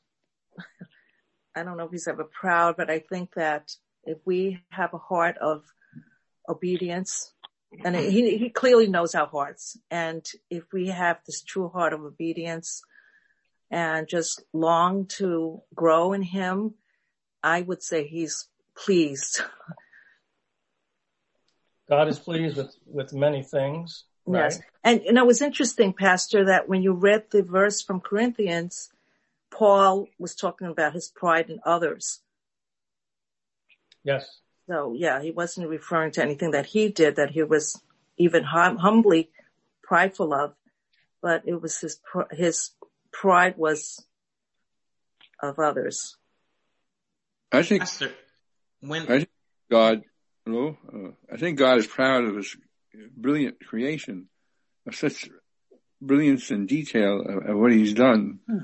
I 1.56 1.64
don't 1.64 1.78
know 1.78 1.86
if 1.86 1.92
he's 1.92 2.08
ever 2.08 2.24
proud, 2.24 2.76
but 2.78 2.90
I 2.90 3.00
think 3.00 3.36
that 3.36 3.76
if 4.04 4.18
we 4.26 4.64
have 4.70 4.94
a 4.96 4.98
heart 4.98 5.38
of 5.38 5.64
obedience, 6.50 7.34
and 7.84 7.96
he, 7.96 8.38
he 8.38 8.50
clearly 8.50 8.88
knows 8.88 9.16
our 9.16 9.28
hearts. 9.28 9.78
And 9.90 10.26
if 10.50 10.64
we 10.74 10.88
have 10.88 11.20
this 11.26 11.42
true 11.42 11.70
heart 11.70 11.94
of 11.94 12.02
obedience 12.02 12.84
and 13.72 14.08
just 14.08 14.44
long 14.54 15.06
to 15.18 15.62
grow 15.74 16.14
in 16.14 16.22
him, 16.22 16.76
I 17.44 17.62
would 17.62 17.84
say 17.84 18.08
he's 18.08 18.48
pleased. 18.76 19.42
God 21.90 22.08
is 22.08 22.18
pleased 22.18 22.56
with, 22.58 22.76
with 22.86 23.14
many 23.14 23.44
things. 23.44 24.06
Right? 24.26 24.44
Yes. 24.44 24.62
And, 24.84 25.02
and 25.02 25.18
it 25.18 25.26
was 25.26 25.42
interesting, 25.42 25.94
Pastor, 25.94 26.46
that 26.46 26.70
when 26.70 26.82
you 26.82 26.94
read 26.94 27.26
the 27.30 27.44
verse 27.44 27.82
from 27.82 28.00
Corinthians, 28.00 28.90
Paul 29.52 30.08
was 30.18 30.36
talking 30.36 30.68
about 30.68 30.94
his 30.94 31.10
pride 31.10 31.50
in 31.50 31.60
others. 31.66 32.22
Yes. 34.04 34.40
So 34.68 34.94
yeah, 34.98 35.22
he 35.22 35.32
wasn't 35.32 35.68
referring 35.68 36.12
to 36.12 36.24
anything 36.24 36.52
that 36.52 36.66
he 36.66 36.90
did 36.90 37.18
that 37.18 37.32
he 37.32 37.44
was 37.44 37.82
even 38.18 38.44
hum- 38.44 38.78
humbly 38.78 39.30
prideful 39.84 40.34
of, 40.34 40.54
but 41.22 41.44
it 41.46 41.62
was 41.62 41.80
his, 41.80 42.00
pr- 42.04 42.34
his 42.34 42.72
pride 43.12 43.58
was 43.58 44.06
of 45.42 45.60
others. 45.60 46.16
I 47.54 47.64
think, 47.64 47.82
Pastor, 47.82 48.12
when 48.82 49.04
I 49.04 49.18
think 49.20 49.30
God 49.72 50.02
Hello? 50.46 50.78
Uh, 50.94 51.12
I 51.32 51.38
think 51.38 51.58
God 51.58 51.78
is 51.78 51.88
proud 51.88 52.26
of 52.26 52.36
his 52.36 52.56
brilliant 53.16 53.66
creation, 53.66 54.28
of 54.86 54.94
such 54.94 55.30
brilliance 56.02 56.52
and 56.52 56.68
detail 56.68 57.22
of, 57.22 57.50
of 57.50 57.58
what 57.58 57.72
he's 57.72 57.94
done. 57.94 58.40
Hmm. 58.48 58.58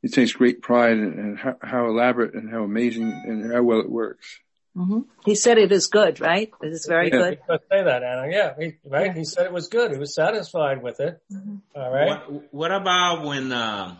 He 0.00 0.08
takes 0.08 0.32
great 0.32 0.62
pride 0.62 0.92
in, 0.92 1.18
in 1.18 1.36
how, 1.36 1.56
how, 1.60 1.86
elaborate 1.86 2.34
and 2.34 2.48
how 2.48 2.62
amazing 2.62 3.02
and 3.02 3.52
how 3.52 3.64
well 3.64 3.80
it 3.80 3.90
works. 3.90 4.38
Mm-hmm. 4.76 5.00
He 5.24 5.34
said 5.34 5.58
it 5.58 5.72
is 5.72 5.88
good, 5.88 6.20
right? 6.20 6.52
It 6.62 6.68
is 6.68 6.86
very 6.88 7.10
yeah, 7.10 7.18
good. 7.18 7.38
say 7.48 7.82
that, 7.82 8.04
Anna. 8.04 8.28
Yeah, 8.30 8.54
he, 8.56 8.74
right. 8.84 9.06
Yeah. 9.06 9.14
He 9.14 9.24
said 9.24 9.46
it 9.46 9.52
was 9.52 9.66
good. 9.66 9.90
He 9.90 9.98
was 9.98 10.14
satisfied 10.14 10.84
with 10.84 11.00
it. 11.00 11.20
Mm-hmm. 11.32 11.56
All 11.74 11.92
right. 11.92 12.30
What, 12.30 12.54
what 12.54 12.70
about 12.70 13.24
when 13.24 13.50
uh, 13.50 13.96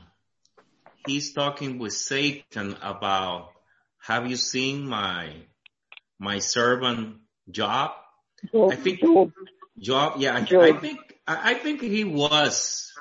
he's 1.05 1.33
talking 1.33 1.81
with 1.81 1.95
Satan 1.95 2.77
about, 2.81 3.51
"Have 4.01 4.29
you 4.29 4.37
seen 4.37 4.87
my 4.89 5.33
my 6.19 6.39
servant 6.39 7.19
Job?" 7.51 7.93
I 8.55 8.77
think 8.77 9.01
Job. 9.79 10.15
Yeah, 10.19 10.35
I, 10.35 10.41
I 10.41 10.73
think 10.73 10.99
I, 11.27 11.51
I, 11.51 11.55
think 11.55 11.81
he 11.83 12.05
was 12.05 12.93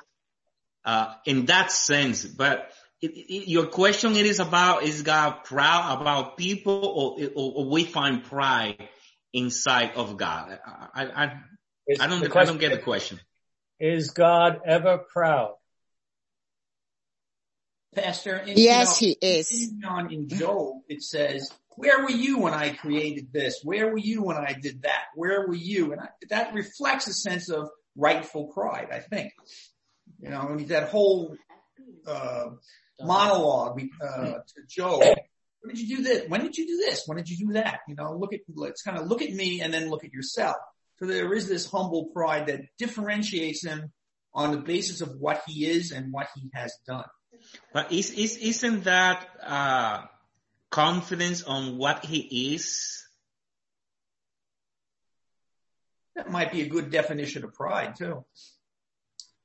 uh, 0.85 1.13
in 1.25 1.45
that 1.45 1.71
sense, 1.71 2.25
but 2.25 2.71
it, 3.01 3.11
it, 3.11 3.49
your 3.49 3.67
question 3.67 4.15
it 4.15 4.25
is 4.25 4.39
about 4.39 4.83
is 4.83 5.01
God 5.03 5.43
proud 5.43 6.01
about 6.01 6.37
people 6.37 6.85
or, 6.85 7.27
or, 7.35 7.53
or 7.55 7.69
we 7.69 7.83
find 7.83 8.23
pride 8.23 8.89
inside 9.33 9.91
of 9.95 10.17
God? 10.17 10.59
I, 10.65 11.05
I, 11.05 11.23
I 11.99 12.07
don't, 12.07 12.35
I 12.35 12.45
don't 12.45 12.59
get 12.59 12.71
the 12.71 12.79
question. 12.79 13.19
Is 13.79 14.11
God 14.11 14.61
ever 14.65 14.97
proud? 14.97 15.56
Pastor, 17.95 18.37
in, 18.37 18.57
yes, 18.57 19.01
you 19.01 19.09
know, 19.09 19.15
he 19.21 19.27
is. 19.27 19.73
On 19.87 20.13
in 20.13 20.29
Job, 20.29 20.81
it 20.87 21.01
says, 21.01 21.51
"Where 21.75 22.03
were 22.03 22.11
you 22.11 22.39
when 22.39 22.53
I 22.53 22.69
created 22.73 23.31
this? 23.31 23.61
Where 23.63 23.87
were 23.91 23.97
you 23.97 24.23
when 24.23 24.37
I 24.37 24.55
did 24.59 24.83
that? 24.83 25.05
Where 25.15 25.47
were 25.47 25.55
you?" 25.55 25.93
And 25.93 26.01
I, 26.01 26.09
that 26.29 26.53
reflects 26.53 27.07
a 27.07 27.13
sense 27.13 27.49
of 27.49 27.69
rightful 27.95 28.47
pride. 28.47 28.89
I 28.91 28.99
think, 28.99 29.31
you 30.19 30.29
know, 30.29 30.41
I 30.41 30.53
mean, 30.53 30.67
that 30.67 30.89
whole 30.89 31.35
uh, 32.05 32.49
monologue 33.01 33.81
uh, 34.01 34.33
to 34.33 34.61
Job. 34.69 35.01
When 35.61 35.75
did 35.75 35.89
you 35.89 35.97
do 35.97 36.03
this? 36.03 36.29
When 36.29 36.41
did 36.41 36.55
you 36.55 36.67
do 36.67 36.77
this? 36.77 37.03
When 37.07 37.17
did 37.17 37.29
you 37.29 37.47
do 37.47 37.53
that? 37.53 37.79
You 37.87 37.95
know, 37.95 38.15
look 38.15 38.31
at, 38.31 38.41
let's 38.53 38.83
kind 38.83 38.97
of 38.97 39.07
look 39.07 39.21
at 39.21 39.33
me 39.33 39.61
and 39.61 39.73
then 39.73 39.89
look 39.89 40.05
at 40.05 40.13
yourself. 40.13 40.55
So 40.99 41.05
there 41.05 41.33
is 41.33 41.49
this 41.49 41.69
humble 41.69 42.05
pride 42.13 42.47
that 42.47 42.61
differentiates 42.77 43.65
him 43.65 43.91
on 44.33 44.51
the 44.51 44.59
basis 44.59 45.01
of 45.01 45.15
what 45.19 45.41
he 45.47 45.65
is 45.65 45.91
and 45.91 46.13
what 46.13 46.27
he 46.35 46.49
has 46.53 46.73
done. 46.85 47.05
But 47.73 47.91
is, 47.91 48.11
is, 48.11 48.37
isn't 48.37 48.83
that, 48.85 49.27
uh, 49.43 50.05
confidence 50.69 51.43
on 51.43 51.77
what 51.77 52.03
he 52.03 52.53
is? 52.55 53.05
That 56.15 56.29
might 56.29 56.51
be 56.51 56.61
a 56.61 56.67
good 56.67 56.91
definition 56.91 57.43
of 57.43 57.53
pride 57.53 57.95
too. 57.95 58.25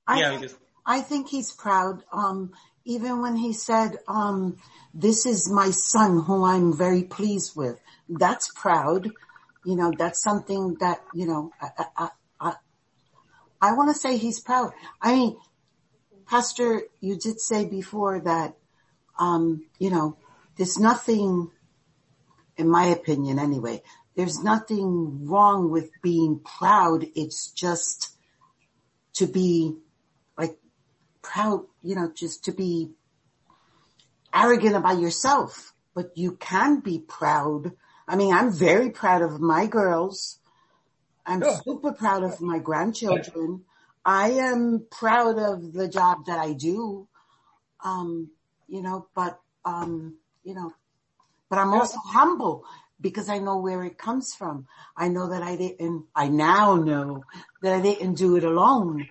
I, 0.06 0.20
yeah, 0.20 0.34
because... 0.34 0.56
I 0.84 1.00
think 1.00 1.28
he's 1.28 1.52
proud. 1.52 2.02
Um, 2.12 2.52
even 2.84 3.22
when 3.22 3.36
he 3.36 3.52
said, 3.52 3.98
um, 4.08 4.56
this 4.92 5.26
is 5.26 5.48
my 5.48 5.70
son 5.70 6.22
who 6.24 6.44
I'm 6.44 6.76
very 6.76 7.04
pleased 7.04 7.54
with. 7.54 7.78
That's 8.08 8.50
proud. 8.54 9.10
You 9.64 9.76
know, 9.76 9.92
that's 9.96 10.20
something 10.20 10.76
that, 10.80 11.00
you 11.14 11.26
know, 11.26 11.52
I, 11.60 11.84
I, 11.96 12.08
I, 12.40 12.52
I 13.60 13.72
want 13.74 13.94
to 13.94 14.00
say 14.00 14.16
he's 14.16 14.40
proud. 14.40 14.72
I 15.00 15.14
mean, 15.14 15.36
Pastor, 16.32 16.84
you 17.00 17.18
did 17.18 17.38
say 17.38 17.66
before 17.66 18.18
that, 18.20 18.54
um, 19.18 19.66
you 19.78 19.90
know, 19.90 20.16
there's 20.56 20.78
nothing, 20.78 21.50
in 22.56 22.70
my 22.70 22.86
opinion 22.86 23.38
anyway, 23.38 23.82
there's 24.16 24.42
nothing 24.42 25.26
wrong 25.26 25.70
with 25.70 25.90
being 26.00 26.40
proud. 26.42 27.04
It's 27.14 27.50
just 27.50 28.16
to 29.16 29.26
be 29.26 29.76
like 30.38 30.56
proud, 31.20 31.66
you 31.82 31.96
know, 31.96 32.10
just 32.14 32.46
to 32.46 32.52
be 32.52 32.92
arrogant 34.32 34.74
about 34.74 35.00
yourself, 35.00 35.74
but 35.94 36.12
you 36.16 36.36
can 36.36 36.80
be 36.80 36.98
proud. 36.98 37.72
I 38.08 38.16
mean, 38.16 38.32
I'm 38.32 38.54
very 38.54 38.88
proud 38.88 39.20
of 39.20 39.38
my 39.38 39.66
girls. 39.66 40.38
I'm 41.26 41.42
sure. 41.42 41.60
super 41.62 41.92
proud 41.92 42.22
of 42.24 42.40
my 42.40 42.58
grandchildren. 42.58 43.66
I 44.04 44.30
am 44.30 44.86
proud 44.90 45.38
of 45.38 45.72
the 45.72 45.88
job 45.88 46.26
that 46.26 46.38
I 46.38 46.52
do. 46.52 47.08
Um, 47.84 48.30
you 48.68 48.82
know, 48.82 49.08
but, 49.14 49.40
um, 49.64 50.18
you 50.44 50.54
know, 50.54 50.72
but 51.48 51.58
I'm 51.58 51.74
also 51.74 51.98
humble 51.98 52.64
because 53.00 53.28
I 53.28 53.38
know 53.38 53.58
where 53.58 53.84
it 53.84 53.98
comes 53.98 54.34
from. 54.34 54.66
I 54.96 55.08
know 55.08 55.28
that 55.30 55.42
I 55.42 55.56
didn't, 55.56 56.06
I 56.14 56.28
now 56.28 56.76
know 56.76 57.24
that 57.62 57.72
I 57.72 57.80
didn't 57.80 58.14
do 58.14 58.36
it 58.36 58.44
alone. 58.44 59.08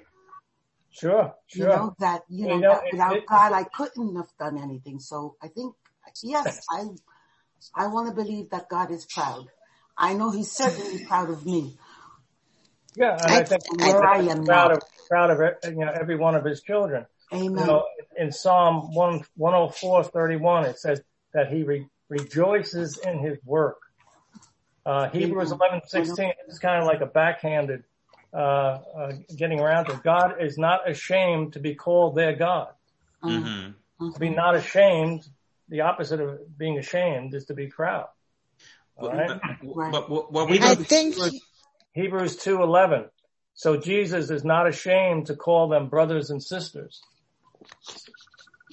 Sure, 0.92 1.36
sure. 1.48 1.64
You 1.64 1.68
know 1.68 1.96
that 2.00 2.24
you 2.30 2.48
know, 2.48 2.56
you 2.56 2.62
know 2.62 2.70
that 2.70 2.84
without 2.92 3.16
it, 3.18 3.26
God, 3.28 3.54
I 3.54 3.64
couldn't 3.64 4.16
have 4.16 4.30
done 4.38 4.58
anything. 4.58 5.00
So 5.00 5.36
I 5.42 5.48
think 5.48 5.74
yes, 6.22 6.66
I 6.70 6.88
I 7.76 7.88
want 7.88 8.10
to 8.10 8.16
believe 8.16 8.50
that 8.50 8.70
God 8.70 8.92
is 8.92 9.06
proud. 9.06 9.48
I 9.98 10.14
know 10.14 10.32
He's 10.32 10.52
certainly 10.52 11.06
proud 11.06 11.30
of 11.30 11.46
me. 11.46 11.78
Yeah, 12.96 13.18
and 13.22 13.32
I, 13.32 13.40
I 13.40 13.44
think 13.44 13.80
where 13.80 14.06
I, 14.06 14.18
am 14.20 14.44
proud 14.44 14.72
of 14.72 14.84
proud 15.10 15.32
of 15.32 15.40
it, 15.40 15.60
you 15.64 15.86
know 15.86 15.92
every 15.94 16.18
one 16.18 16.36
of 16.36 16.44
His 16.44 16.62
children. 16.62 17.06
Amen. 17.34 17.52
You 17.52 17.66
know, 17.66 17.86
in 18.18 18.32
Psalm 18.32 18.94
1, 18.94 19.24
104, 19.36 20.04
31, 20.04 20.66
it 20.66 20.80
says 20.80 21.02
that 21.34 21.48
He 21.48 21.64
re, 21.64 21.88
rejoices 22.10 23.00
in 23.06 23.20
His 23.20 23.38
work. 23.46 23.78
Uh, 24.86 25.10
Hebrews 25.10 25.52
11, 25.52 25.82
16 25.88 26.34
is 26.50 26.60
kind 26.60 26.82
of 26.82 26.88
like 26.88 27.02
a 27.02 27.06
backhanded 27.06 27.84
uh, 28.34 28.38
uh, 28.38 29.12
getting 29.38 29.60
around 29.60 29.86
to. 29.86 30.02
God 30.04 30.36
is 30.42 30.58
not 30.58 30.90
ashamed 30.90 31.54
to 31.54 31.60
be 31.60 31.76
called 31.76 32.16
their 32.16 32.36
God. 32.36 32.70
Mm-hmm. 33.24 34.12
To 34.12 34.20
be 34.20 34.30
not 34.30 34.56
ashamed, 34.56 35.28
the 35.70 35.82
opposite 35.82 36.20
of 36.20 36.58
being 36.58 36.78
ashamed 36.78 37.34
is 37.36 37.46
to 37.46 37.54
be 37.54 37.68
proud. 37.68 38.08
All 38.98 39.12
right. 39.12 39.40
But, 39.64 40.10
but, 40.10 40.32
but 40.32 40.50
we 40.50 40.60
I 40.60 40.76
think 40.76 41.16
Hebrews 41.94 42.38
two 42.38 42.62
eleven. 42.62 43.06
So 43.54 43.78
Jesus 43.78 44.30
is 44.30 44.44
not 44.44 44.68
ashamed 44.68 45.28
to 45.28 45.36
call 45.36 45.68
them 45.68 45.90
brothers 45.90 46.30
and 46.30 46.42
sisters. 46.42 47.02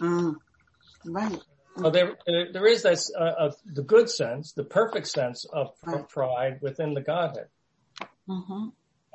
Mm. 0.01 0.37
Right. 1.05 1.39
So 1.77 1.91
there, 1.91 2.17
there 2.27 2.67
is 2.67 2.83
this, 2.83 3.13
uh, 3.17 3.51
the 3.65 3.83
good 3.83 4.11
sense, 4.11 4.53
the 4.53 4.65
perfect 4.65 5.07
sense 5.07 5.45
of 5.53 5.71
right. 5.85 6.09
pride 6.09 6.59
within 6.61 6.95
the 6.95 7.01
Godhead. 7.01 7.49
Mm-hmm. 8.29 8.69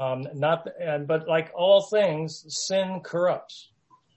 Um, 0.03 0.27
not, 0.33 0.67
and, 0.79 1.05
but 1.05 1.27
like 1.27 1.51
all 1.53 1.81
things, 1.81 2.45
sin 2.47 3.01
corrupts. 3.03 3.69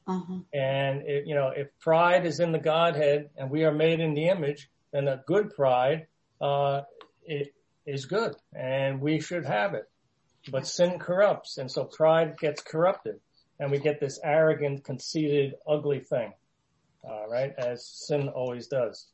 Uh-huh. 0.07 0.39
And 0.55 1.03
it, 1.03 1.27
you 1.27 1.35
know, 1.35 1.49
if 1.57 1.69
pride 1.81 2.25
is 2.25 2.39
in 2.39 2.53
the 2.53 2.61
Godhead 2.61 3.31
and 3.37 3.51
we 3.51 3.65
are 3.65 3.73
made 3.73 3.99
in 3.99 4.15
the 4.15 4.29
image, 4.29 4.69
then 4.93 5.09
a 5.09 5.23
good 5.27 5.53
pride, 5.55 6.07
uh, 6.41 6.83
it 7.25 7.53
is 7.87 8.07
good 8.07 8.35
and 8.55 9.01
we 9.01 9.21
should 9.21 9.45
have 9.47 9.75
it. 9.75 9.85
But 10.51 10.67
sin 10.67 10.99
corrupts 10.99 11.59
and 11.59 11.71
so 11.71 11.85
pride 11.85 12.39
gets 12.39 12.63
corrupted 12.63 13.21
and 13.59 13.71
we 13.71 13.79
get 13.79 14.01
this 14.01 14.21
arrogant, 14.23 14.85
conceited, 14.85 15.55
ugly 15.67 16.01
thing. 16.01 16.33
Uh, 17.09 17.29
right? 17.29 17.53
As 17.57 17.87
sin 17.87 18.29
always 18.29 18.67
does. 18.67 19.07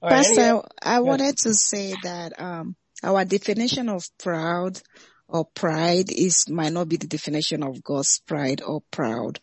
All 0.00 0.08
Pastor, 0.08 0.54
right, 0.54 0.64
I 0.80 1.00
wanted 1.00 1.36
to 1.38 1.54
say 1.54 1.94
that, 2.02 2.40
um, 2.40 2.76
our 3.02 3.24
definition 3.24 3.88
of 3.88 4.04
proud 4.18 4.80
or 5.28 5.44
pride 5.44 6.10
is 6.10 6.48
might 6.48 6.72
not 6.72 6.88
be 6.88 6.96
the 6.96 7.06
definition 7.06 7.62
of 7.62 7.82
God's 7.82 8.20
pride 8.26 8.62
or 8.62 8.82
proud 8.90 9.38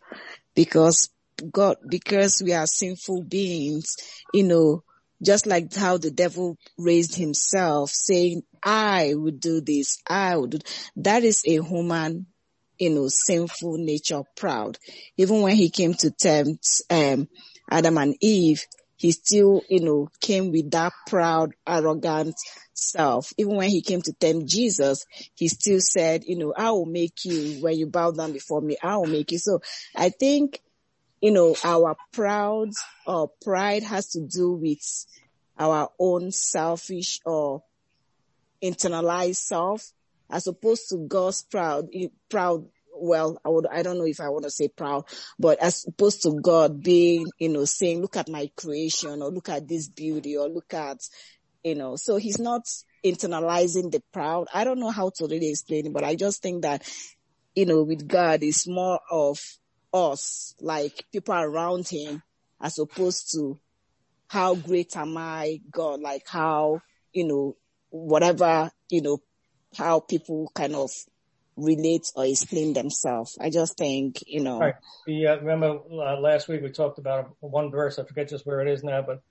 because 0.54 1.10
God, 1.52 1.76
because 1.88 2.42
we 2.44 2.52
are 2.52 2.66
sinful 2.66 3.24
beings, 3.24 3.96
you 4.32 4.44
know, 4.44 4.82
just 5.22 5.46
like 5.46 5.74
how 5.74 5.98
the 5.98 6.10
devil 6.10 6.56
raised 6.78 7.14
himself 7.14 7.90
saying, 7.90 8.42
I 8.62 9.12
would 9.14 9.40
do 9.40 9.60
this, 9.60 9.98
I 10.08 10.36
would 10.36 10.50
do, 10.50 10.58
that 10.96 11.24
is 11.24 11.42
a 11.46 11.62
human, 11.62 12.26
you 12.78 12.90
know, 12.90 13.08
sinful 13.08 13.78
nature 13.78 14.22
proud. 14.36 14.78
Even 15.16 15.42
when 15.42 15.56
he 15.56 15.70
came 15.70 15.94
to 15.94 16.10
tempt, 16.10 16.66
um, 16.90 17.28
Adam 17.70 17.98
and 17.98 18.16
Eve, 18.20 18.64
he 18.96 19.12
still, 19.12 19.62
you 19.68 19.80
know, 19.80 20.08
came 20.20 20.52
with 20.52 20.70
that 20.70 20.92
proud, 21.06 21.52
arrogant 21.66 22.34
self. 22.72 23.32
Even 23.36 23.56
when 23.56 23.68
he 23.68 23.82
came 23.82 24.00
to 24.02 24.12
tempt 24.12 24.46
Jesus, 24.48 25.04
he 25.34 25.48
still 25.48 25.80
said, 25.80 26.24
you 26.24 26.36
know, 26.38 26.54
I 26.56 26.70
will 26.70 26.86
make 26.86 27.24
you 27.24 27.62
when 27.62 27.76
you 27.76 27.86
bow 27.86 28.10
down 28.12 28.32
before 28.32 28.60
me, 28.60 28.76
I 28.82 28.96
will 28.96 29.06
make 29.06 29.32
you. 29.32 29.38
So 29.38 29.60
I 29.94 30.08
think, 30.08 30.60
you 31.20 31.30
know, 31.30 31.56
our 31.64 31.96
proud 32.12 32.70
or 33.06 33.30
pride 33.42 33.82
has 33.82 34.10
to 34.10 34.20
do 34.20 34.52
with 34.52 35.06
our 35.58 35.90
own 35.98 36.30
selfish 36.30 37.20
or 37.24 37.62
internalized 38.62 39.36
self 39.36 39.92
as 40.30 40.46
opposed 40.46 40.88
to 40.90 41.06
God's 41.06 41.42
proud, 41.42 41.88
proud 42.28 42.66
well, 42.98 43.38
I 43.44 43.50
would, 43.50 43.66
I 43.66 43.82
don't 43.82 43.98
know 43.98 44.06
if 44.06 44.20
I 44.20 44.30
want 44.30 44.44
to 44.44 44.50
say 44.50 44.68
proud, 44.68 45.04
but 45.38 45.60
as 45.60 45.84
opposed 45.86 46.22
to 46.22 46.40
God 46.40 46.82
being, 46.82 47.26
you 47.38 47.50
know, 47.50 47.66
saying, 47.66 48.00
look 48.00 48.16
at 48.16 48.28
my 48.28 48.50
creation 48.56 49.22
or 49.22 49.30
look 49.30 49.50
at 49.50 49.68
this 49.68 49.88
beauty 49.88 50.36
or 50.36 50.48
look 50.48 50.72
at, 50.72 50.98
you 51.62 51.74
know, 51.74 51.96
so 51.96 52.16
he's 52.16 52.38
not, 52.38 52.62
internalizing 53.06 53.90
the 53.92 54.02
proud. 54.12 54.48
I 54.52 54.64
don't 54.64 54.80
know 54.80 54.90
how 54.90 55.10
to 55.16 55.26
really 55.26 55.50
explain 55.50 55.86
it, 55.86 55.92
but 55.92 56.04
I 56.04 56.16
just 56.16 56.42
think 56.42 56.62
that, 56.62 56.82
you 57.54 57.66
know, 57.66 57.82
with 57.82 58.06
God, 58.06 58.42
it's 58.42 58.66
more 58.66 59.00
of 59.10 59.38
us, 59.96 60.54
like 60.60 61.04
people 61.12 61.34
around 61.34 61.88
him, 61.88 62.22
as 62.60 62.78
opposed 62.78 63.32
to 63.32 63.58
how 64.28 64.54
great 64.54 64.96
am 64.96 65.16
I, 65.16 65.60
God, 65.70 66.00
like 66.00 66.26
how, 66.26 66.82
you 67.12 67.26
know, 67.26 67.56
whatever, 67.90 68.70
you 68.90 69.02
know, 69.02 69.18
how 69.76 70.00
people 70.00 70.50
kind 70.54 70.74
of 70.74 70.90
relate 71.56 72.10
or 72.14 72.26
explain 72.26 72.72
themselves. 72.72 73.38
I 73.40 73.50
just 73.50 73.76
think, 73.76 74.22
you 74.26 74.40
know. 74.40 74.58
Right. 74.58 74.74
The, 75.06 75.26
uh, 75.28 75.36
remember 75.38 75.80
uh, 75.90 76.20
last 76.20 76.48
week 76.48 76.62
we 76.62 76.70
talked 76.70 76.98
about 76.98 77.34
one 77.40 77.70
verse, 77.70 77.98
I 77.98 78.04
forget 78.04 78.28
just 78.28 78.46
where 78.46 78.60
it 78.60 78.68
is 78.68 78.84
now, 78.84 79.02
but 79.02 79.22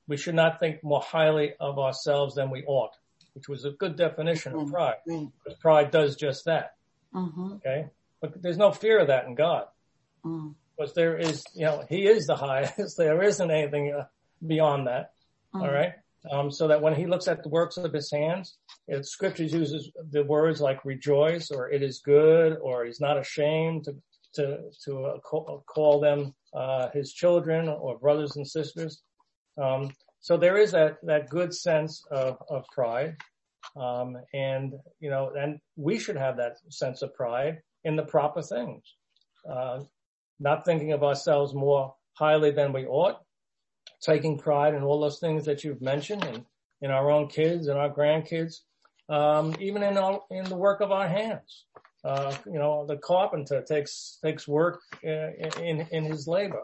we 0.08 0.16
should 0.16 0.34
not 0.34 0.60
think 0.60 0.82
more 0.82 1.02
highly 1.02 1.54
of 1.60 1.78
ourselves 1.78 2.34
than 2.34 2.50
we 2.50 2.64
ought, 2.64 2.92
which 3.34 3.48
was 3.48 3.64
a 3.64 3.70
good 3.70 3.96
definition 3.96 4.54
of 4.54 4.70
pride. 4.70 4.96
Because 5.06 5.58
pride 5.60 5.90
does 5.90 6.16
just 6.16 6.46
that. 6.46 6.74
Mm-hmm. 7.14 7.52
Okay. 7.54 7.86
But 8.20 8.42
there's 8.42 8.58
no 8.58 8.70
fear 8.72 8.98
of 8.98 9.08
that 9.08 9.26
in 9.26 9.34
God. 9.34 9.64
Mm. 10.24 10.54
Because 10.76 10.94
there 10.94 11.16
is, 11.16 11.44
you 11.54 11.66
know, 11.66 11.84
he 11.88 12.06
is 12.06 12.26
the 12.26 12.36
highest. 12.36 12.96
There 12.96 13.22
isn't 13.22 13.50
anything 13.50 13.92
uh, 13.92 14.06
beyond 14.46 14.86
that. 14.86 15.12
Mm. 15.54 15.62
All 15.62 15.72
right. 15.72 15.92
Um, 16.30 16.50
so 16.50 16.68
that 16.68 16.82
when 16.82 16.94
he 16.94 17.06
looks 17.06 17.28
at 17.28 17.42
the 17.42 17.48
works 17.48 17.78
of 17.78 17.92
his 17.92 18.10
hands, 18.10 18.56
it, 18.86 19.06
scriptures 19.06 19.52
uses 19.52 19.90
the 20.10 20.22
words 20.22 20.60
like 20.60 20.84
rejoice 20.84 21.50
or 21.50 21.70
it 21.70 21.82
is 21.82 22.00
good 22.00 22.58
or 22.60 22.84
he's 22.84 23.00
not 23.00 23.18
ashamed 23.18 23.84
to, 23.84 23.96
to, 24.34 24.58
to 24.84 25.04
uh, 25.04 25.18
call, 25.20 25.64
call, 25.66 26.00
them, 26.00 26.34
uh, 26.52 26.90
his 26.90 27.12
children 27.12 27.68
or 27.68 27.98
brothers 27.98 28.36
and 28.36 28.46
sisters. 28.46 29.00
Um, 29.56 29.92
so 30.20 30.36
there 30.36 30.58
is 30.58 30.72
that, 30.72 30.98
that 31.04 31.30
good 31.30 31.54
sense 31.54 32.04
of, 32.10 32.36
of 32.50 32.66
pride. 32.72 33.16
Um, 33.74 34.18
and, 34.34 34.74
you 34.98 35.08
know, 35.08 35.32
and 35.38 35.58
we 35.76 35.98
should 35.98 36.16
have 36.16 36.36
that 36.36 36.56
sense 36.68 37.00
of 37.00 37.14
pride 37.14 37.62
in 37.84 37.96
the 37.96 38.02
proper 38.02 38.42
things. 38.42 38.82
Uh, 39.50 39.80
not 40.40 40.64
thinking 40.64 40.92
of 40.92 41.04
ourselves 41.04 41.54
more 41.54 41.94
highly 42.14 42.50
than 42.50 42.72
we 42.72 42.86
ought, 42.86 43.18
taking 44.02 44.38
pride 44.38 44.74
in 44.74 44.82
all 44.82 45.00
those 45.00 45.20
things 45.20 45.44
that 45.44 45.62
you've 45.62 45.82
mentioned 45.82 46.24
and 46.24 46.44
in 46.80 46.90
our 46.90 47.10
own 47.10 47.28
kids 47.28 47.68
and 47.68 47.78
our 47.78 47.90
grandkids, 47.90 48.60
um, 49.08 49.54
even 49.60 49.82
in 49.82 49.96
in 50.30 50.44
the 50.44 50.56
work 50.56 50.80
of 50.80 50.90
our 50.90 51.06
hands. 51.06 51.66
Uh, 52.02 52.34
you 52.46 52.58
know, 52.58 52.86
the 52.86 52.96
carpenter 52.96 53.62
takes, 53.62 54.18
takes 54.24 54.48
work 54.48 54.80
in, 55.02 55.34
in, 55.60 55.86
in 55.90 56.04
his 56.04 56.26
labor, 56.26 56.62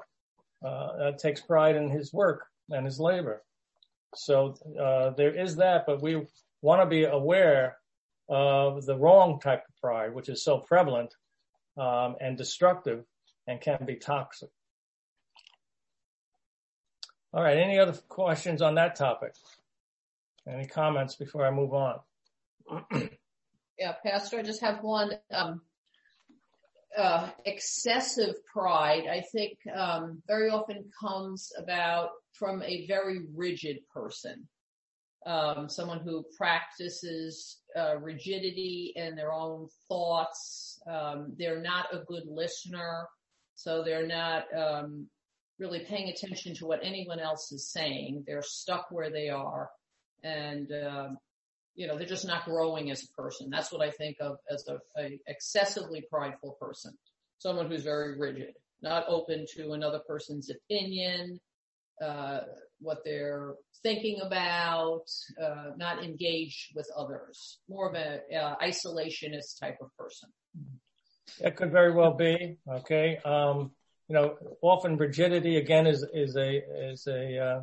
uh, 0.65 1.13
takes 1.13 1.43
pride 1.43 1.77
in 1.77 1.91
his 1.91 2.11
work 2.11 2.47
and 2.71 2.87
his 2.87 2.99
labor. 2.99 3.43
So, 4.15 4.55
uh, 4.81 5.11
there 5.11 5.35
is 5.35 5.57
that, 5.57 5.85
but 5.87 6.01
we 6.01 6.27
want 6.63 6.81
to 6.81 6.87
be 6.87 7.05
aware 7.05 7.77
of 8.31 8.87
the 8.87 8.97
wrong 8.97 9.39
type 9.41 9.65
of 9.69 9.77
pride, 9.83 10.15
which 10.15 10.31
is 10.31 10.43
so 10.43 10.59
prevalent, 10.59 11.13
um, 11.77 12.17
and 12.19 12.39
destructive 12.39 13.05
and 13.47 13.61
can 13.61 13.85
be 13.87 13.97
toxic. 13.97 14.51
All 17.33 17.43
right. 17.43 17.59
Any 17.59 17.79
other 17.79 17.93
questions 18.09 18.63
on 18.63 18.77
that 18.77 18.97
topic? 18.97 19.35
Any 20.49 20.67
comments 20.67 21.17
before 21.17 21.47
I 21.47 21.51
move 21.51 21.75
on? 21.75 21.99
yeah, 23.79 23.95
Pastor, 24.05 24.39
I 24.39 24.43
just 24.43 24.61
have 24.63 24.83
one. 24.83 25.13
Um, 25.31 25.61
uh, 26.97 27.29
excessive 27.45 28.35
pride, 28.51 29.05
I 29.07 29.21
think, 29.21 29.59
um, 29.77 30.23
very 30.27 30.49
often 30.49 30.85
comes 30.99 31.53
about 31.59 32.11
from 32.33 32.63
a 32.63 32.87
very 32.87 33.21
rigid 33.35 33.79
person. 33.93 34.49
Um, 35.27 35.69
someone 35.69 36.01
who 36.01 36.25
practices 36.39 37.59
uh, 37.77 37.99
rigidity 37.99 38.93
in 38.97 39.17
their 39.17 39.33
own 39.33 39.69
thoughts. 39.89 40.81
Um, 40.89 41.35
they're 41.37 41.61
not 41.61 41.93
a 41.93 42.05
good 42.07 42.23
listener, 42.27 43.09
so 43.57 43.83
they're 43.83 44.07
not 44.07 44.45
um, 44.57 45.09
really 45.59 45.81
paying 45.81 46.09
attention 46.09 46.55
to 46.57 46.67
what 46.67 46.81
anyone 46.83 47.19
else 47.19 47.51
is 47.53 47.73
saying. 47.73 48.25
They're 48.27 48.43
stuck 48.43 48.87
where 48.91 49.11
they 49.11 49.29
are 49.29 49.71
and, 50.23 50.71
um, 50.87 51.19
you 51.75 51.87
know, 51.87 51.97
they're 51.97 52.07
just 52.07 52.27
not 52.27 52.45
growing 52.45 52.91
as 52.91 53.03
a 53.03 53.21
person. 53.21 53.51
That's 53.51 53.73
what 53.73 53.83
I 53.83 53.91
think 53.91 54.17
of 54.21 54.37
as 54.51 54.67
a, 54.69 54.79
a 55.01 55.19
excessively 55.27 56.05
prideful 56.11 56.57
person. 56.61 56.93
Someone 57.39 57.69
who's 57.69 57.83
very 57.83 58.19
rigid, 58.19 58.55
not 58.83 59.05
open 59.09 59.47
to 59.57 59.73
another 59.73 60.01
person's 60.07 60.51
opinion, 60.51 61.39
uh, 62.03 62.41
what 62.81 62.99
they're 63.05 63.55
thinking 63.83 64.21
about, 64.23 65.05
uh, 65.43 65.71
not 65.77 66.03
engaged 66.05 66.73
with 66.75 66.89
others. 66.97 67.59
More 67.69 67.89
of 67.89 67.95
a 67.95 68.21
uh, 68.35 68.57
isolationist 68.63 69.59
type 69.61 69.79
of 69.81 69.89
person. 69.99 70.31
That 71.41 71.57
could 71.57 71.73
very 71.73 71.93
well 71.93 72.15
be. 72.15 72.59
Okay. 72.69 73.19
Um, 73.25 73.73
you 74.09 74.15
know, 74.15 74.37
often 74.63 74.97
rigidity 74.97 75.57
again 75.57 75.87
is, 75.87 76.05
is 76.15 76.37
a, 76.37 76.63
is 76.91 77.07
a, 77.07 77.39
uh, 77.39 77.63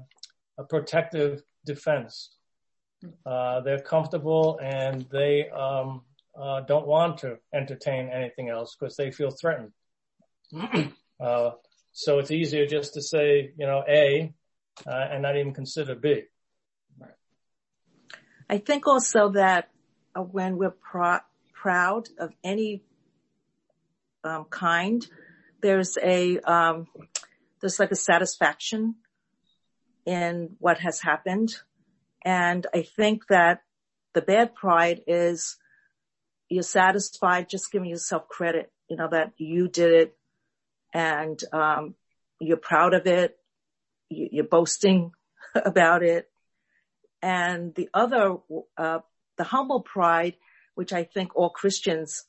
a 0.58 0.63
protective 0.65 1.41
defense. 1.65 2.36
Uh, 3.26 3.62
they're 3.62 3.80
comfortable 3.80 4.60
and 4.62 5.06
they, 5.12 5.49
um, 5.49 6.02
uh, 6.39 6.62
don't 6.62 6.88
want 6.88 7.19
to 7.19 7.38
entertain 7.54 8.10
anything 8.10 8.49
else 8.49 8.76
because 8.76 8.95
they 8.95 9.12
feel 9.12 9.30
threatened. 9.30 9.71
uh, 11.19 11.52
so 11.91 12.19
it's 12.19 12.32
easier 12.32 12.65
just 12.65 12.95
to 12.95 13.02
say, 13.02 13.54
you 13.58 13.67
know, 13.67 13.84
A, 13.88 14.34
uh, 14.88 15.08
and 15.12 15.21
not 15.21 15.38
even 15.38 15.54
consider 15.54 15.95
B. 15.95 16.23
I 18.49 18.58
think 18.58 18.88
also 18.88 19.30
that 19.30 19.69
when 20.15 20.58
we're 20.58 20.71
pr- 20.71 21.26
proud 21.54 22.10
of 22.17 22.34
any 22.43 22.84
um, 24.24 24.46
kind, 24.46 25.06
there's 25.62 25.98
a 26.02 26.40
um, 26.40 26.88
there's 27.62 27.80
like 27.80 27.92
a 27.92 27.96
satisfaction 27.96 28.96
in 30.06 30.56
what 30.60 30.80
has 30.80 31.02
happened, 31.02 31.56
and 32.26 32.68
I 32.74 32.84
think 32.84 33.28
that 33.30 33.62
the 34.14 34.22
bad 34.22 34.56
pride 34.56 35.02
is 35.08 35.58
you're 36.50 36.64
satisfied 36.64 37.50
just 37.50 37.72
giving 37.72 37.90
yourself 37.90 38.28
credit, 38.28 38.72
you 38.90 38.98
know 38.98 39.08
that 39.10 39.34
you 39.38 39.68
did 39.68 39.92
it, 39.92 40.18
and 40.94 41.42
um, 41.52 41.96
you're 42.40 42.58
proud 42.58 42.94
of 42.94 43.08
it, 43.08 43.38
you're 44.10 44.44
boasting 44.44 45.12
about 45.56 46.04
it, 46.04 46.30
and 47.22 47.74
the 47.76 47.90
other 47.94 48.36
uh, 48.78 49.00
the 49.38 49.44
humble 49.44 49.82
pride, 49.82 50.36
which 50.76 50.94
I 50.94 51.04
think 51.06 51.36
all 51.36 51.50
Christians 51.50 52.26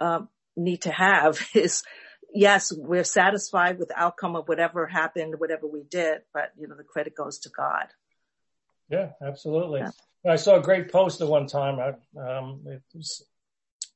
uh, 0.00 0.20
need 0.56 0.82
to 0.82 0.90
have, 0.90 1.38
is 1.54 1.82
yes, 2.32 2.72
we're 2.72 3.04
satisfied 3.04 3.78
with 3.78 3.88
the 3.88 3.98
outcome 3.98 4.36
of 4.36 4.48
whatever 4.48 4.86
happened, 4.86 5.34
whatever 5.38 5.66
we 5.66 5.82
did, 5.82 6.18
but 6.32 6.52
you 6.58 6.68
know, 6.68 6.76
the 6.76 6.84
credit 6.84 7.14
goes 7.16 7.38
to 7.40 7.50
God. 7.50 7.86
Yeah, 8.88 9.10
absolutely. 9.20 9.80
Yeah. 9.80 10.32
I 10.32 10.36
saw 10.36 10.56
a 10.56 10.62
great 10.62 10.90
poster 10.90 11.26
one 11.26 11.46
time. 11.46 11.78
I, 11.78 12.38
um, 12.38 12.62
was, 12.94 13.24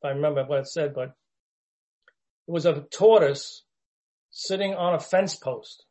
I 0.04 0.08
remember 0.10 0.44
what 0.44 0.60
it 0.60 0.68
said, 0.68 0.94
but 0.94 1.14
it 2.48 2.52
was 2.52 2.66
a 2.66 2.84
tortoise 2.92 3.64
sitting 4.30 4.74
on 4.74 4.94
a 4.94 5.00
fence 5.00 5.36
post. 5.36 5.84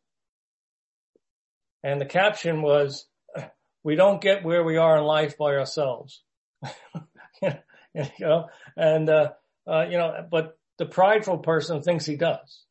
And 1.83 1.99
the 1.99 2.05
caption 2.05 2.61
was, 2.61 3.05
we 3.83 3.95
don't 3.95 4.21
get 4.21 4.43
where 4.43 4.63
we 4.63 4.77
are 4.77 4.97
in 4.97 5.03
life 5.03 5.37
by 5.37 5.55
ourselves. 5.55 6.21
you 7.41 8.03
know, 8.19 8.47
and, 8.75 9.09
uh, 9.09 9.29
uh, 9.67 9.85
you 9.89 9.97
know, 9.97 10.27
but 10.29 10.58
the 10.79 10.85
prideful 10.85 11.37
person 11.37 11.83
thinks 11.83 12.05
he 12.05 12.15
does. 12.15 12.63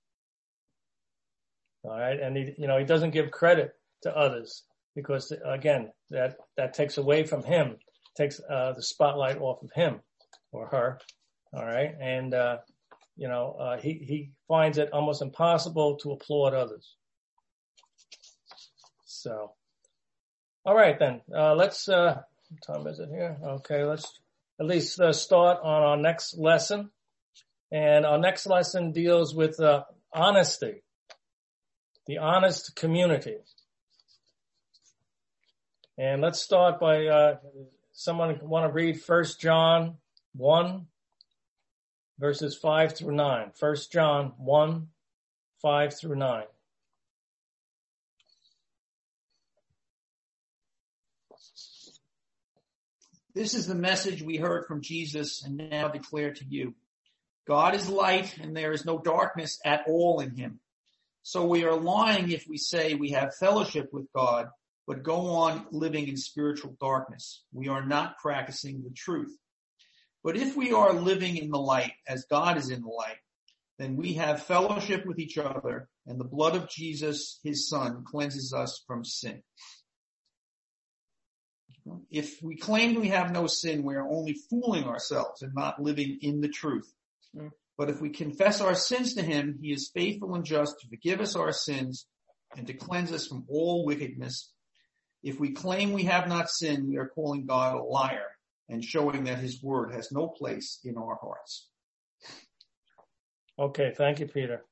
All 1.84 1.96
right. 1.96 2.18
And 2.18 2.36
he, 2.36 2.54
you 2.58 2.66
know, 2.66 2.78
he 2.78 2.84
doesn't 2.84 3.12
give 3.12 3.30
credit 3.30 3.72
to 4.02 4.16
others 4.16 4.64
because 4.96 5.32
again, 5.44 5.92
that, 6.10 6.36
that 6.56 6.74
takes 6.74 6.98
away 6.98 7.24
from 7.24 7.44
him, 7.44 7.76
takes, 8.16 8.40
uh, 8.50 8.72
the 8.72 8.82
spotlight 8.82 9.38
off 9.40 9.62
of 9.62 9.70
him 9.72 10.00
or 10.50 10.66
her. 10.68 10.98
All 11.52 11.64
right. 11.64 11.94
And, 12.00 12.34
uh, 12.34 12.56
you 13.16 13.28
know, 13.28 13.52
uh, 13.52 13.78
he, 13.78 13.92
he 13.92 14.30
finds 14.48 14.78
it 14.78 14.92
almost 14.92 15.22
impossible 15.22 15.98
to 15.98 16.12
applaud 16.12 16.54
others. 16.54 16.96
So, 19.04 19.52
all 20.64 20.74
right 20.74 20.98
then, 20.98 21.20
uh, 21.34 21.54
let's, 21.54 21.88
uh, 21.88 22.22
time 22.66 22.86
is 22.86 23.00
it 23.00 23.10
here? 23.10 23.36
Okay. 23.42 23.84
Let's 23.84 24.10
at 24.58 24.66
least 24.66 24.98
uh, 24.98 25.12
start 25.12 25.58
on 25.62 25.82
our 25.82 25.96
next 25.96 26.38
lesson. 26.38 26.90
And 27.70 28.06
our 28.06 28.18
next 28.18 28.46
lesson 28.46 28.92
deals 28.92 29.34
with 29.34 29.60
uh, 29.60 29.84
honesty, 30.12 30.82
the 32.06 32.18
honest 32.18 32.74
community. 32.74 33.36
And 35.98 36.22
let's 36.22 36.40
start 36.40 36.80
by 36.80 37.06
uh, 37.06 37.36
someone 37.92 38.38
want 38.42 38.66
to 38.68 38.72
read 38.72 39.02
First 39.02 39.40
John 39.40 39.96
1 40.36 40.86
verses 42.18 42.56
5 42.56 42.96
through 42.96 43.14
9. 43.14 43.52
First 43.54 43.92
John 43.92 44.32
1 44.38 44.88
5 45.62 45.98
through 45.98 46.16
9. 46.16 46.44
This 53.34 53.54
is 53.54 53.66
the 53.66 53.74
message 53.74 54.22
we 54.22 54.36
heard 54.36 54.66
from 54.66 54.82
Jesus 54.82 55.44
and 55.44 55.56
now 55.56 55.88
declare 55.88 56.32
to 56.32 56.44
you. 56.44 56.74
God 57.48 57.74
is 57.74 57.88
light 57.88 58.36
and 58.38 58.54
there 58.54 58.72
is 58.72 58.84
no 58.84 58.98
darkness 58.98 59.58
at 59.64 59.84
all 59.88 60.20
in 60.20 60.36
him. 60.36 60.60
So 61.22 61.46
we 61.46 61.64
are 61.64 61.74
lying 61.74 62.30
if 62.30 62.44
we 62.46 62.58
say 62.58 62.94
we 62.94 63.10
have 63.12 63.34
fellowship 63.36 63.88
with 63.90 64.06
God, 64.14 64.48
but 64.86 65.02
go 65.02 65.30
on 65.30 65.66
living 65.70 66.08
in 66.08 66.18
spiritual 66.18 66.76
darkness. 66.78 67.42
We 67.52 67.68
are 67.68 67.84
not 67.84 68.18
practicing 68.18 68.82
the 68.82 68.90
truth. 68.90 69.34
But 70.22 70.36
if 70.36 70.56
we 70.56 70.72
are 70.72 70.92
living 70.92 71.38
in 71.38 71.50
the 71.50 71.58
light 71.58 71.92
as 72.06 72.26
God 72.30 72.58
is 72.58 72.68
in 72.68 72.82
the 72.82 72.88
light, 72.88 73.16
then 73.78 73.96
we 73.96 74.14
have 74.14 74.42
fellowship 74.42 75.06
with 75.06 75.18
each 75.18 75.38
other 75.38 75.88
and 76.06 76.20
the 76.20 76.24
blood 76.24 76.54
of 76.54 76.68
Jesus, 76.68 77.40
his 77.42 77.68
son, 77.68 78.04
cleanses 78.06 78.52
us 78.52 78.82
from 78.86 79.04
sin. 79.04 79.42
If 82.10 82.42
we 82.42 82.56
claim 82.56 83.00
we 83.00 83.08
have 83.08 83.32
no 83.32 83.46
sin, 83.46 83.84
we 83.84 83.94
are 83.94 84.06
only 84.06 84.34
fooling 84.50 84.84
ourselves 84.84 85.40
and 85.40 85.54
not 85.54 85.80
living 85.80 86.18
in 86.20 86.42
the 86.42 86.48
truth. 86.48 86.92
Mm. 87.36 87.50
But 87.76 87.90
if 87.90 88.00
we 88.00 88.10
confess 88.10 88.60
our 88.60 88.74
sins 88.74 89.14
to 89.14 89.22
him, 89.22 89.58
he 89.62 89.72
is 89.72 89.90
faithful 89.94 90.34
and 90.34 90.44
just 90.44 90.74
to 90.80 90.88
forgive 90.88 91.20
us 91.20 91.36
our 91.36 91.52
sins 91.52 92.06
and 92.56 92.66
to 92.66 92.74
cleanse 92.74 93.12
us 93.12 93.26
from 93.26 93.44
all 93.48 93.84
wickedness. 93.84 94.52
If 95.22 95.38
we 95.38 95.52
claim 95.52 95.92
we 95.92 96.04
have 96.04 96.28
not 96.28 96.50
sinned, 96.50 96.88
we 96.88 96.96
are 96.96 97.08
calling 97.08 97.46
God 97.46 97.76
a 97.76 97.82
liar 97.82 98.26
and 98.68 98.84
showing 98.84 99.24
that 99.24 99.38
his 99.38 99.62
word 99.62 99.92
has 99.94 100.10
no 100.12 100.28
place 100.28 100.80
in 100.84 100.96
our 100.96 101.18
hearts. 101.20 101.68
Okay. 103.58 103.92
Thank 103.96 104.20
you, 104.20 104.26
Peter. 104.26 104.64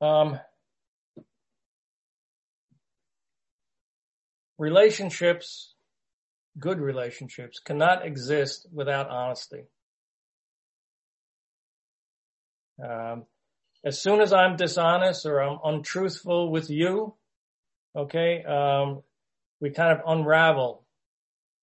Um, 0.00 0.38
relationships, 4.58 5.74
good 6.58 6.80
relationships 6.80 7.60
cannot 7.60 8.04
exist 8.04 8.66
without 8.72 9.08
honesty. 9.08 9.64
Um, 12.82 13.24
as 13.84 14.00
soon 14.00 14.20
as 14.20 14.32
I'm 14.32 14.56
dishonest 14.56 15.26
or 15.26 15.40
I'm 15.40 15.58
untruthful 15.64 16.50
with 16.50 16.70
you, 16.70 17.14
okay, 17.96 18.42
um, 18.44 19.02
we 19.60 19.70
kind 19.70 19.92
of 19.92 20.04
unravel 20.06 20.84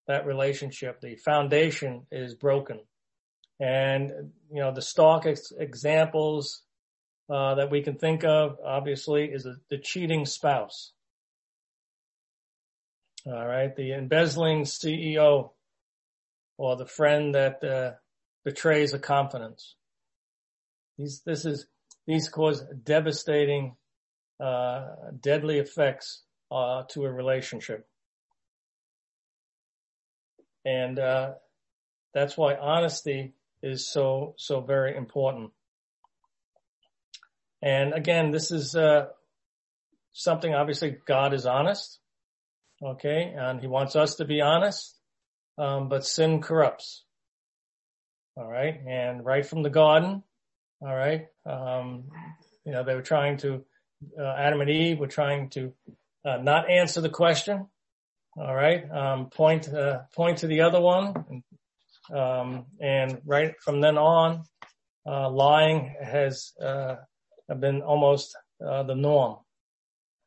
that 0.07 0.25
relationship. 0.25 1.01
The 1.01 1.15
foundation 1.15 2.07
is 2.11 2.35
broken. 2.35 2.79
And, 3.59 4.11
you 4.51 4.61
know, 4.61 4.73
the 4.73 4.81
stock 4.81 5.25
ex- 5.25 5.53
examples, 5.57 6.61
uh, 7.29 7.55
that 7.55 7.71
we 7.71 7.81
can 7.81 7.95
think 7.95 8.23
of, 8.23 8.57
obviously, 8.63 9.25
is 9.25 9.45
a, 9.45 9.55
the 9.69 9.77
cheating 9.77 10.25
spouse. 10.25 10.91
All 13.28 13.47
right. 13.47 13.76
The 13.76 13.93
embezzling 13.93 14.63
CEO 14.63 15.49
or 16.57 16.76
the 16.76 16.86
friend 16.86 17.34
that, 17.34 17.63
uh, 17.63 17.93
betrays 18.43 18.93
a 18.93 18.99
confidence. 18.99 19.76
These, 20.97 21.21
this 21.26 21.45
is, 21.45 21.65
these 22.05 22.30
cause 22.30 22.63
devastating, 22.84 23.76
uh, 24.39 24.89
deadly 25.19 25.57
effects, 25.57 26.21
uh, 26.51 26.84
to 26.89 27.05
a 27.05 27.11
relationship. 27.11 27.88
And, 30.63 30.99
uh, 30.99 31.34
that's 32.13 32.38
why 32.38 32.55
honesty 32.55 33.34
is 33.63 33.88
so, 33.88 34.36
so 34.38 34.61
very 34.61 34.95
important. 34.95 35.51
And 37.63 37.93
again, 37.93 38.30
this 38.30 38.51
is, 38.51 38.76
uh, 38.76 39.07
something 40.13 40.53
obviously 40.53 40.95
God 41.07 41.34
is 41.34 41.47
honest. 41.47 41.99
Okay. 42.86 43.33
And 43.36 43.59
he 43.59 43.67
wants 43.67 43.95
us 43.95 44.15
to 44.15 44.25
be 44.25 44.41
honest. 44.41 44.99
Um, 45.57 45.88
but 45.88 46.05
sin 46.05 46.41
corrupts. 46.41 47.05
All 48.36 48.49
right. 48.49 48.75
And 48.86 49.25
right 49.25 49.45
from 49.45 49.63
the 49.63 49.69
garden, 49.69 50.21
all 50.81 50.95
right. 50.95 51.27
Um, 51.45 52.09
you 52.65 52.73
know, 52.73 52.83
they 52.83 52.93
were 52.93 53.01
trying 53.01 53.38
to, 53.38 53.63
uh, 54.19 54.33
Adam 54.38 54.59
and 54.59 54.69
Eve 54.69 54.99
were 54.99 55.07
trying 55.07 55.49
to, 55.51 55.73
uh, 56.25 56.38
not 56.38 56.69
answer 56.69 56.99
the 56.99 57.09
question. 57.09 57.67
All 58.38 58.53
right. 58.53 58.83
Um, 58.91 59.29
point, 59.29 59.69
uh, 59.69 60.01
point 60.13 60.39
to 60.39 60.47
the 60.47 60.61
other 60.61 60.81
one. 60.81 61.43
Um, 62.13 62.65
and 62.81 63.21
right 63.25 63.55
from 63.61 63.79
then 63.79 63.97
on, 63.97 64.43
uh, 65.07 65.29
lying 65.29 65.95
has, 66.03 66.51
uh, 66.61 66.97
been 67.47 67.81
almost, 67.81 68.36
uh, 68.61 68.83
the 68.83 68.95
norm, 68.95 69.38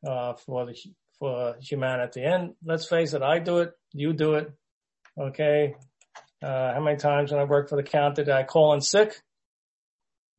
uh, 0.07 0.33
for 0.33 0.65
the, 0.65 0.75
for 1.19 1.55
humanity. 1.61 2.23
And 2.23 2.53
let's 2.63 2.87
face 2.87 3.13
it, 3.13 3.21
I 3.21 3.39
do 3.39 3.59
it, 3.59 3.73
you 3.93 4.13
do 4.13 4.35
it. 4.35 4.51
Okay. 5.19 5.75
Uh, 6.41 6.73
how 6.73 6.79
many 6.79 6.97
times 6.97 7.31
when 7.31 7.41
I 7.41 7.43
worked 7.43 7.69
for 7.69 7.75
the 7.75 7.83
county 7.83 8.23
did 8.23 8.29
I 8.31 8.43
call 8.43 8.73
in 8.73 8.81
sick? 8.81 9.21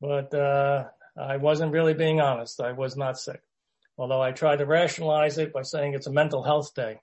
but 0.01 0.33
uh, 0.33 0.85
I 1.15 1.37
wasn't 1.37 1.71
really 1.71 1.93
being 1.93 2.19
honest. 2.19 2.59
I 2.59 2.71
was 2.71 2.97
not 2.97 3.19
sick, 3.19 3.41
although 3.97 4.21
I 4.21 4.31
tried 4.31 4.57
to 4.57 4.65
rationalize 4.65 5.37
it 5.37 5.53
by 5.53 5.61
saying 5.61 5.93
it's 5.93 6.07
a 6.07 6.11
mental 6.11 6.43
health 6.43 6.73
day. 6.73 6.99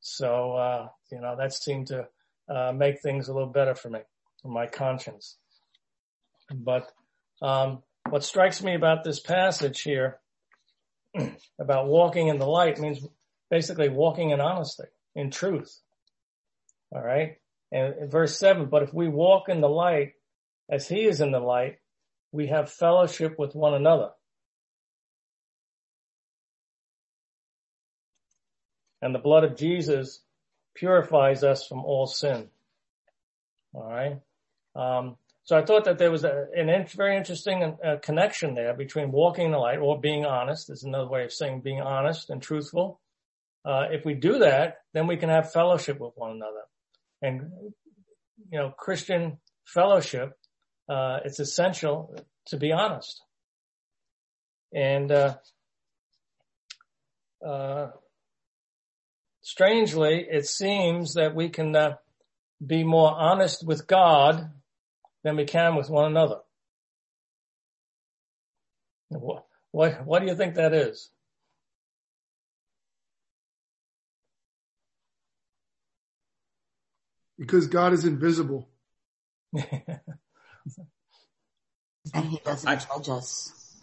So 0.00 0.52
uh, 0.52 0.88
you 1.10 1.20
know 1.20 1.34
that 1.36 1.54
seemed 1.54 1.88
to 1.88 2.06
uh, 2.48 2.72
make 2.72 3.00
things 3.00 3.28
a 3.28 3.32
little 3.32 3.48
better 3.48 3.74
for 3.74 3.88
me, 3.88 4.00
for 4.42 4.48
my 4.48 4.66
conscience. 4.66 5.38
But 6.54 6.92
um, 7.40 7.82
what 8.08 8.24
strikes 8.24 8.62
me 8.62 8.74
about 8.74 9.04
this 9.04 9.20
passage 9.20 9.80
here 9.80 10.20
about 11.60 11.86
walking 11.86 12.28
in 12.28 12.38
the 12.38 12.46
light 12.46 12.78
means 12.78 13.06
basically 13.50 13.88
walking 13.88 14.30
in 14.30 14.40
honesty, 14.40 14.84
in 15.14 15.30
truth. 15.30 15.80
All 16.92 17.02
right. 17.02 17.36
And 17.70 18.10
verse 18.10 18.38
seven, 18.38 18.66
but 18.66 18.82
if 18.82 18.94
we 18.94 19.08
walk 19.08 19.48
in 19.48 19.60
the 19.60 19.68
light 19.68 20.12
as 20.70 20.88
he 20.88 21.04
is 21.04 21.20
in 21.20 21.32
the 21.32 21.40
light, 21.40 21.76
we 22.32 22.46
have 22.48 22.70
fellowship 22.70 23.38
with 23.38 23.54
one 23.54 23.74
another. 23.74 24.10
And 29.00 29.14
the 29.14 29.18
blood 29.18 29.44
of 29.44 29.56
Jesus 29.56 30.20
purifies 30.74 31.44
us 31.44 31.66
from 31.66 31.84
all 31.84 32.06
sin. 32.06 32.48
All 33.74 33.88
right. 33.88 34.20
Um, 34.74 35.16
so 35.48 35.56
I 35.56 35.64
thought 35.64 35.86
that 35.86 35.96
there 35.96 36.10
was 36.10 36.24
a, 36.24 36.44
an 36.54 36.68
very 36.94 37.16
interesting 37.16 37.62
uh, 37.82 37.96
connection 38.02 38.54
there 38.54 38.74
between 38.74 39.10
walking 39.10 39.46
in 39.46 39.52
the 39.52 39.56
light 39.56 39.78
or 39.78 39.98
being 39.98 40.26
honest 40.26 40.68
is 40.68 40.82
another 40.82 41.08
way 41.08 41.24
of 41.24 41.32
saying 41.32 41.62
being 41.62 41.80
honest 41.80 42.28
and 42.28 42.42
truthful. 42.42 43.00
Uh, 43.64 43.86
if 43.90 44.04
we 44.04 44.12
do 44.12 44.40
that, 44.40 44.80
then 44.92 45.06
we 45.06 45.16
can 45.16 45.30
have 45.30 45.50
fellowship 45.50 45.98
with 45.98 46.12
one 46.16 46.32
another. 46.32 46.64
And, 47.22 47.50
you 48.50 48.58
know, 48.58 48.74
Christian 48.76 49.38
fellowship 49.64 50.36
uh, 50.86 51.20
it's 51.24 51.40
essential 51.40 52.14
to 52.48 52.58
be 52.58 52.70
honest. 52.70 53.18
And, 54.74 55.10
uh, 55.10 55.36
uh, 57.42 57.86
strangely, 59.40 60.26
it 60.30 60.44
seems 60.44 61.14
that 61.14 61.34
we 61.34 61.48
can, 61.48 61.74
uh, 61.74 61.94
be 62.66 62.84
more 62.84 63.12
honest 63.12 63.66
with 63.66 63.86
God 63.86 64.50
than 65.24 65.36
we 65.36 65.44
can 65.44 65.76
with 65.76 65.90
one 65.90 66.06
another. 66.06 66.40
What, 69.08 69.46
what, 69.70 70.04
what 70.04 70.20
do 70.20 70.26
you 70.26 70.34
think 70.34 70.54
that 70.54 70.72
is? 70.72 71.10
Because 77.38 77.68
God 77.68 77.92
is 77.92 78.04
invisible. 78.04 78.68
and 82.14 82.26
he 82.26 82.40
doesn't 82.44 82.68
I, 82.68 82.76
judge 82.76 83.08
us. 83.08 83.76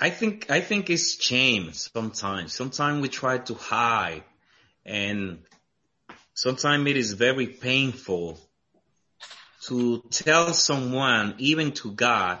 I 0.00 0.10
think 0.10 0.50
I 0.50 0.60
think 0.60 0.88
it's 0.88 1.22
shame 1.22 1.72
sometimes. 1.72 2.54
Sometimes 2.54 3.02
we 3.02 3.08
try 3.08 3.38
to 3.38 3.54
hide, 3.54 4.22
and 4.86 5.40
sometimes 6.34 6.86
it 6.86 6.96
is 6.96 7.12
very 7.12 7.48
painful 7.48 8.38
to 9.62 10.02
tell 10.10 10.52
someone, 10.54 11.34
even 11.38 11.72
to 11.72 11.92
God, 11.92 12.38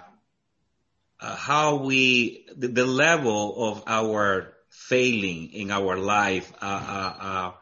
uh, 1.20 1.36
how 1.36 1.76
we 1.76 2.46
the, 2.56 2.68
the, 2.68 2.84
level 2.84 3.70
of 3.70 3.84
our 3.86 4.52
failing 4.70 5.52
in 5.52 5.70
our 5.70 5.96
life, 5.96 6.52
uh, 6.60 6.64
uh, 6.64 7.24
uh 7.24 7.52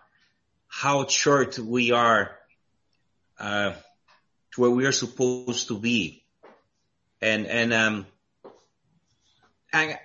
how 0.68 1.06
short 1.06 1.58
we 1.58 1.92
are 1.92 2.30
uh, 3.38 3.72
to 4.52 4.60
where 4.60 4.70
we 4.70 4.86
are 4.86 4.92
supposed 4.92 5.68
to 5.68 5.78
be. 5.78 6.22
And 7.20 7.46
and 7.46 7.74
um, 7.74 8.06
and 9.72 9.98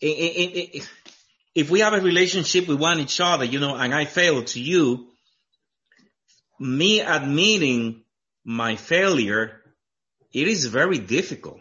if 0.00 1.70
we 1.70 1.80
have 1.80 1.94
a 1.94 2.00
relationship 2.00 2.68
with 2.68 2.78
one 2.78 3.00
each 3.00 3.20
other, 3.20 3.46
you 3.46 3.58
know, 3.58 3.74
and 3.74 3.94
I 3.94 4.04
fail 4.04 4.44
to 4.44 4.60
you, 4.60 5.06
me 6.58 7.00
admitting 7.00 8.02
my 8.44 8.76
failure, 8.76 9.60
it 10.32 10.48
is 10.48 10.66
very 10.66 10.98
difficult. 10.98 11.60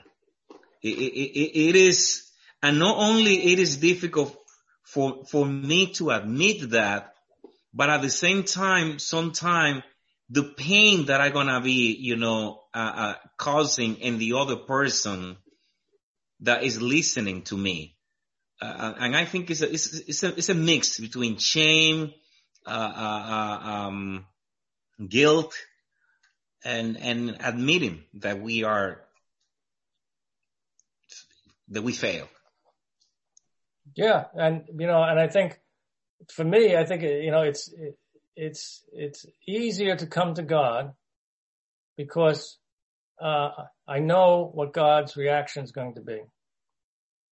it 0.82 1.76
is, 1.76 2.30
and 2.62 2.80
not 2.80 2.98
only 2.98 3.52
it 3.52 3.60
is 3.60 3.78
difficult 3.78 4.36
for, 4.84 5.26
for 5.26 5.46
me 5.46 5.88
to 5.94 6.12
admit 6.12 6.70
that, 6.72 7.14
but 7.74 7.90
at 7.90 8.02
the 8.02 8.10
same 8.10 8.44
time, 8.44 9.00
sometimes 9.00 9.84
the 10.30 10.44
pain 10.44 11.06
that 11.08 11.22
I'm 11.22 11.34
gonna 11.34 11.62
be, 11.62 11.96
you 12.00 12.16
know, 12.16 12.64
uh, 12.74 12.94
uh, 12.96 13.14
causing 13.38 13.98
in 13.98 14.18
the 14.18 14.34
other 14.34 14.56
person 14.56 15.38
that 16.42 16.64
is 16.64 16.82
listening 16.82 17.44
to 17.44 17.58
me, 17.58 17.96
uh, 18.62 18.94
and 18.98 19.16
I 19.16 19.26
think 19.26 19.52
it's 19.52 19.62
a 19.62 19.72
it's, 19.72 19.94
it's 19.94 20.24
a 20.24 20.38
it's 20.38 20.50
a 20.50 20.56
mix 20.56 21.00
between 21.00 21.38
shame, 21.38 22.14
uh, 22.66 22.70
uh, 22.70 23.26
uh, 23.36 23.70
um, 23.70 24.26
guilt, 25.08 25.56
and 26.64 26.98
and 26.98 27.38
admitting 27.40 28.04
that 28.16 28.42
we 28.42 28.64
are 28.64 29.02
that 31.70 31.82
we 31.82 31.94
fail. 31.94 32.28
Yeah, 33.96 34.26
and 34.34 34.64
you 34.78 34.88
know, 34.88 35.04
and 35.04 35.20
I 35.20 35.28
think 35.28 35.60
for 36.32 36.44
me, 36.44 36.76
I 36.76 36.86
think 36.86 37.04
you 37.04 37.32
know, 37.32 37.42
it's 37.42 37.72
it, 37.72 37.98
it's 38.36 38.84
it's 38.92 39.26
easier 39.48 39.96
to 39.96 40.08
come 40.08 40.34
to 40.36 40.44
God 40.44 40.94
because 41.98 42.58
uh, 43.22 43.52
I 43.88 44.00
know 44.00 44.50
what 44.54 44.74
God's 44.74 45.16
reaction 45.16 45.64
is 45.64 45.72
going 45.72 45.96
to 45.96 46.02
be, 46.02 46.22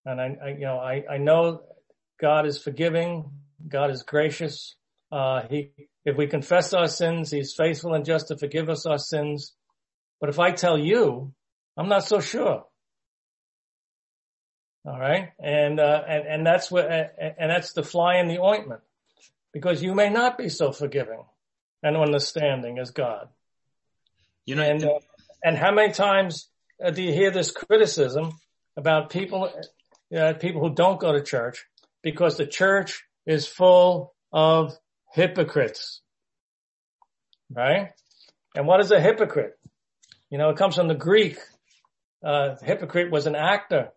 and 0.06 0.20
I, 0.20 0.36
I 0.42 0.48
you 0.50 0.60
know 0.66 0.78
I 0.78 1.04
I 1.10 1.18
know 1.18 1.62
God 2.20 2.46
is 2.46 2.58
forgiving, 2.58 3.30
God 3.68 3.90
is 3.90 4.02
gracious. 4.02 4.76
Uh, 5.14 5.46
he 5.48 5.70
if 6.04 6.16
we 6.16 6.26
confess 6.26 6.74
our 6.74 6.88
sins, 6.88 7.30
He's 7.30 7.54
faithful 7.54 7.94
and 7.94 8.04
just 8.04 8.28
to 8.28 8.36
forgive 8.36 8.68
us 8.68 8.84
our 8.86 8.98
sins. 8.98 9.52
But 10.20 10.28
if 10.28 10.38
I 10.38 10.50
tell 10.50 10.78
you, 10.78 11.32
I'm 11.76 11.88
not 11.88 12.04
so 12.04 12.20
sure. 12.20 12.64
All 14.86 14.98
right. 14.98 15.30
And, 15.42 15.80
uh, 15.80 16.02
and, 16.06 16.26
and 16.26 16.46
that's 16.46 16.70
what, 16.70 16.90
and 16.90 17.50
that's 17.50 17.72
the 17.72 17.82
fly 17.82 18.16
in 18.16 18.28
the 18.28 18.40
ointment 18.40 18.82
because 19.52 19.82
you 19.82 19.94
may 19.94 20.10
not 20.10 20.36
be 20.36 20.50
so 20.50 20.72
forgiving 20.72 21.24
and 21.82 21.96
understanding 21.96 22.78
as 22.78 22.90
God. 22.90 23.28
You 24.44 24.56
know, 24.56 24.62
and, 24.62 24.84
uh, 24.84 24.98
and 25.42 25.56
how 25.56 25.72
many 25.72 25.92
times 25.94 26.50
uh, 26.84 26.90
do 26.90 27.02
you 27.02 27.12
hear 27.12 27.30
this 27.30 27.50
criticism 27.50 28.32
about 28.76 29.08
people, 29.08 29.50
uh, 30.14 30.34
people 30.34 30.60
who 30.60 30.74
don't 30.74 31.00
go 31.00 31.12
to 31.12 31.22
church 31.22 31.64
because 32.02 32.36
the 32.36 32.46
church 32.46 33.04
is 33.26 33.46
full 33.46 34.14
of 34.32 34.76
hypocrites, 35.14 36.00
right? 37.50 37.90
And 38.54 38.66
what 38.66 38.80
is 38.80 38.90
a 38.90 39.00
hypocrite? 39.00 39.58
You 40.30 40.38
know, 40.38 40.50
it 40.50 40.56
comes 40.56 40.76
from 40.76 40.88
the 40.88 40.94
Greek. 40.94 41.38
Uh, 42.24 42.56
hypocrite 42.62 43.10
was 43.10 43.26
an 43.26 43.34
actor 43.34 43.90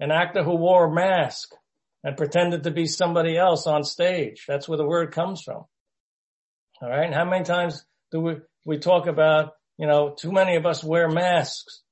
an 0.00 0.10
actor 0.10 0.42
who 0.42 0.56
wore 0.56 0.86
a 0.86 0.94
mask 0.94 1.54
and 2.02 2.16
pretended 2.16 2.64
to 2.64 2.70
be 2.70 2.86
somebody 2.86 3.36
else 3.36 3.66
on 3.66 3.84
stage. 3.84 4.44
That's 4.46 4.68
where 4.68 4.78
the 4.78 4.86
word 4.86 5.12
comes 5.12 5.42
from. 5.42 5.64
All 6.82 6.90
right. 6.90 7.06
And 7.06 7.14
how 7.14 7.24
many 7.24 7.44
times 7.44 7.84
do 8.10 8.20
we, 8.20 8.34
we 8.64 8.78
talk 8.78 9.06
about, 9.06 9.52
you 9.78 9.86
know, 9.86 10.14
too 10.18 10.32
many 10.32 10.56
of 10.56 10.66
us 10.66 10.84
wear 10.84 11.08
masks, 11.08 11.82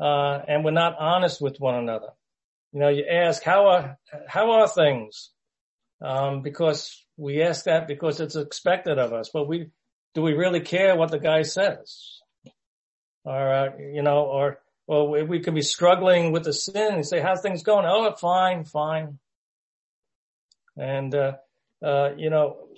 uh, 0.00 0.38
and 0.46 0.64
we're 0.64 0.70
not 0.70 0.96
honest 0.98 1.40
with 1.40 1.56
one 1.58 1.74
another. 1.74 2.10
You 2.72 2.80
know, 2.80 2.88
you 2.88 3.04
ask, 3.10 3.42
how 3.42 3.66
are, 3.68 3.98
how 4.28 4.52
are 4.52 4.68
things? 4.68 5.30
Um, 6.04 6.42
because 6.42 7.04
we 7.16 7.42
ask 7.42 7.64
that 7.64 7.88
because 7.88 8.20
it's 8.20 8.36
expected 8.36 8.98
of 8.98 9.12
us, 9.12 9.30
but 9.32 9.48
we, 9.48 9.70
do 10.14 10.22
we 10.22 10.32
really 10.32 10.60
care 10.60 10.96
what 10.96 11.10
the 11.10 11.18
guy 11.18 11.42
says? 11.42 12.20
Or, 13.24 13.52
uh, 13.52 13.68
you 13.78 14.02
know, 14.02 14.24
or 14.24 14.58
well, 14.86 15.08
we, 15.08 15.22
we 15.22 15.40
could 15.40 15.54
be 15.54 15.62
struggling 15.62 16.32
with 16.32 16.44
the 16.44 16.52
sin 16.52 16.94
and 16.94 17.06
say, 17.06 17.20
how's 17.20 17.40
things 17.40 17.62
going? 17.62 17.86
Oh, 17.86 18.14
fine, 18.14 18.64
fine. 18.64 19.18
And, 20.76 21.14
uh, 21.14 21.32
uh, 21.82 22.10
you 22.16 22.30
know, 22.30 22.68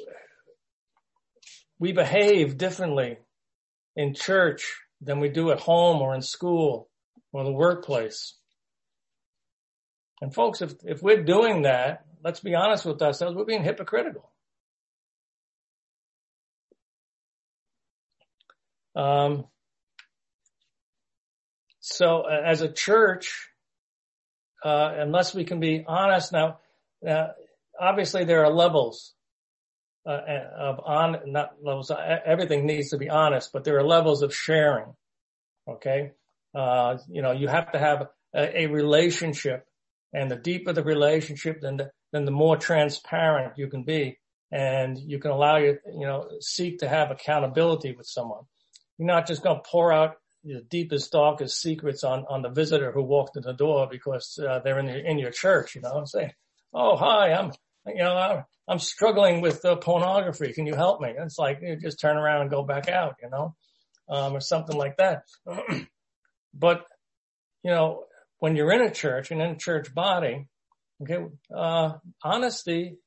we 1.79 1.93
behave 1.93 2.57
differently 2.57 3.19
in 3.95 4.15
church 4.15 4.77
than 5.01 5.21
we 5.21 5.29
do 5.29 5.51
at 5.51 5.61
home 5.61 6.01
or 6.01 6.15
in 6.15 6.23
school 6.23 6.89
or 7.33 7.45
the 7.45 7.53
workplace. 7.53 8.35
And 10.21 10.35
folks, 10.35 10.63
if, 10.63 10.75
if 10.83 11.03
we're 11.03 11.23
doing 11.23 11.63
that, 11.63 12.05
let's 12.23 12.41
be 12.41 12.55
honest 12.55 12.85
with 12.85 13.01
ourselves, 13.03 13.37
we're 13.37 13.45
being 13.45 13.65
hypocritical. 13.65 14.31
Um, 18.95 19.45
so 21.81 22.23
uh, 22.23 22.43
as 22.45 22.63
a 22.63 22.71
church, 22.71 23.49
uh, 24.65 24.93
unless 24.99 25.35
we 25.35 25.45
can 25.45 25.61
be 25.61 25.85
honest 25.87 26.33
now, 26.33 26.59
uh, 27.09 27.29
obviously 27.81 28.25
there 28.25 28.45
are 28.45 28.53
levels 28.53 29.15
uh, 30.05 30.11
uh 30.11 30.51
of 30.59 30.81
on, 30.85 31.17
not 31.27 31.53
levels, 31.63 31.91
uh, 31.91 32.19
everything 32.25 32.67
needs 32.67 32.91
to 32.91 32.99
be 32.99 33.09
honest, 33.09 33.53
but 33.53 33.63
there 33.63 33.79
are 33.79 33.85
levels 33.85 34.23
of 34.23 34.35
sharing. 34.35 34.95
Okay. 35.69 36.13
you 37.09 37.23
know, 37.23 37.33
you 37.33 37.47
have 37.47 37.71
to 37.73 37.79
have 37.79 38.09
a, 38.35 38.63
a, 38.63 38.67
relationship 38.67 39.67
and 40.13 40.31
the 40.31 40.37
deeper 40.37 40.73
the 40.73 40.83
relationship, 40.83 41.61
then 41.61 41.77
the, 41.77 41.91
then 42.13 42.25
the 42.25 42.31
more 42.31 42.57
transparent 42.57 43.59
you 43.59 43.69
can 43.69 43.83
be 43.83 44.19
and 44.51 44.99
you 44.99 45.19
can 45.19 45.31
allow 45.31 45.57
you, 45.57 45.79
you 45.93 46.07
know, 46.07 46.29
seek 46.41 46.79
to 46.79 46.89
have 46.89 47.11
accountability 47.11 47.93
with 47.93 48.07
someone. 48.07 48.45
You're 48.97 49.07
not 49.07 49.27
just 49.27 49.43
going 49.43 49.57
to 49.57 49.69
pour 49.69 49.93
out 49.93 50.17
the 50.43 50.63
deepest, 50.63 51.13
darkest 51.13 51.61
secrets 51.61 52.05
on, 52.05 52.25
on 52.29 52.43
the 52.43 52.49
visitor 52.49 52.93
who 52.93 53.03
walked 53.03 53.37
in 53.37 53.43
the 53.43 53.53
door 53.53 53.89
because 53.91 54.39
uh, 54.39 54.61
they're 54.61 54.79
in, 54.79 54.87
the, 54.87 55.11
in 55.11 55.19
your 55.19 55.31
church, 55.31 55.75
you 55.75 55.83
know, 55.83 55.99
and 55.99 56.09
say, 56.09 56.33
oh, 56.73 56.97
hi, 56.97 57.33
I'm, 57.33 57.53
you 57.87 57.97
know, 57.97 58.43
I'm, 58.67 58.79
struggling 58.79 59.41
with 59.41 59.65
pornography. 59.81 60.53
Can 60.53 60.67
you 60.67 60.75
help 60.75 61.01
me? 61.01 61.13
It's 61.17 61.39
like, 61.39 61.61
you 61.63 61.77
just 61.77 62.01
turn 62.01 62.17
around 62.17 62.43
and 62.43 62.51
go 62.51 62.63
back 62.63 62.89
out, 62.89 63.17
you 63.23 63.29
know, 63.31 63.55
um, 64.09 64.35
or 64.35 64.41
something 64.41 64.77
like 64.77 64.97
that. 64.97 65.23
but, 66.55 66.85
you 67.63 67.71
know, 67.71 68.05
when 68.39 68.57
you're 68.57 68.73
in 68.73 68.83
a 68.83 68.91
church 68.91 69.31
and 69.31 69.43
in 69.43 69.51
a 69.51 69.57
church 69.57 69.95
body, 69.95 70.49
okay, 71.03 71.27
uh, 71.55 71.93
honesty 72.23 72.99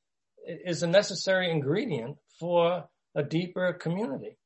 is 0.47 0.83
a 0.83 0.87
necessary 0.87 1.51
ingredient 1.51 2.17
for 2.39 2.85
a 3.15 3.23
deeper 3.23 3.73
community. 3.73 4.37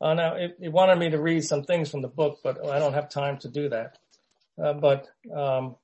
Uh, 0.00 0.14
now, 0.14 0.34
it, 0.34 0.56
it, 0.60 0.72
wanted 0.72 0.98
me 0.98 1.10
to 1.10 1.20
read 1.20 1.44
some 1.44 1.62
things 1.62 1.90
from 1.90 2.00
the 2.00 2.08
book, 2.08 2.38
but 2.42 2.66
I 2.66 2.78
don't 2.78 2.94
have 2.94 3.10
time 3.10 3.36
to 3.38 3.48
do 3.48 3.68
that. 3.68 3.98
Uh, 4.62 4.72
but 4.72 5.06
um, 5.34 5.76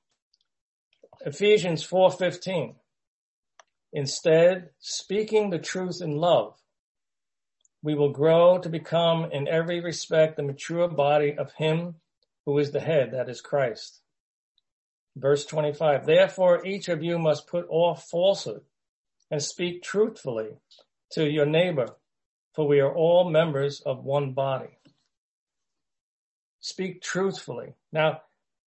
Ephesians 1.25 1.85
4:15. 1.85 2.75
Instead, 3.93 4.69
speaking 4.79 5.49
the 5.49 5.59
truth 5.59 6.01
in 6.01 6.17
love, 6.17 6.55
we 7.81 7.95
will 7.95 8.11
grow 8.11 8.57
to 8.57 8.69
become 8.69 9.31
in 9.31 9.47
every 9.47 9.79
respect 9.79 10.35
the 10.35 10.43
mature 10.43 10.87
body 10.87 11.35
of 11.37 11.53
Him 11.53 11.95
who 12.47 12.57
is 12.57 12.71
the 12.71 12.79
head, 12.79 13.11
that 13.11 13.29
is 13.29 13.41
Christ. 13.41 14.01
Verse 15.15 15.45
25. 15.45 16.07
Therefore, 16.07 16.65
each 16.65 16.89
of 16.89 17.03
you 17.03 17.19
must 17.19 17.45
put 17.45 17.67
off 17.69 18.09
falsehood 18.09 18.61
and 19.29 19.43
speak 19.43 19.83
truthfully 19.83 20.57
to 21.11 21.29
your 21.29 21.45
neighbor 21.45 21.95
for 22.57 22.67
we 22.67 22.79
are 22.79 22.91
all 22.91 23.29
members 23.29 23.81
of 23.81 24.03
one 24.03 24.33
body. 24.33 24.79
Speak 26.59 27.03
truthfully. 27.03 27.75
Now, 27.91 28.21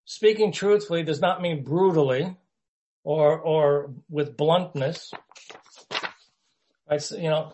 speaking 0.05 0.53
truthfully 0.53 1.03
does 1.03 1.21
not 1.21 1.43
mean 1.43 1.65
brutally 1.65 2.37
or, 3.03 3.37
or 3.37 3.91
with 4.09 4.37
bluntness. 4.37 5.11
I, 6.91 6.99
you 7.17 7.31
know, 7.31 7.53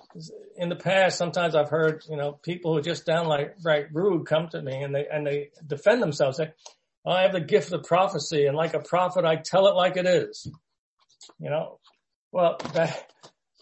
in 0.57 0.71
the 0.71 0.77
past, 0.77 1.19
sometimes 1.19 1.55
I've 1.55 1.69
heard, 1.69 2.03
you 2.09 2.17
know, 2.17 2.33
people 2.33 2.73
who 2.73 2.79
are 2.79 2.83
just 2.83 3.05
downright 3.05 3.51
right 3.63 3.87
rude 3.93 4.27
come 4.27 4.49
to 4.49 4.63
me 4.63 4.83
and 4.83 4.95
they, 4.95 5.07
and 5.13 5.27
they 5.27 5.51
defend 5.67 6.03
themselves. 6.03 6.39
Say, 6.39 6.53
oh, 7.05 7.11
I 7.11 7.23
have 7.23 7.33
the 7.33 7.41
gift 7.41 7.73
of 7.73 7.85
prophecy 7.85 8.47
and 8.47 8.57
like 8.57 8.73
a 8.73 8.81
prophet, 8.81 9.27
I 9.27 9.37
tell 9.37 9.67
it 9.69 9.75
like 9.75 9.99
it 9.99 10.07
is. 10.07 10.51
You 11.39 11.51
know, 11.51 11.81
well, 12.33 12.57
that, 12.75 13.11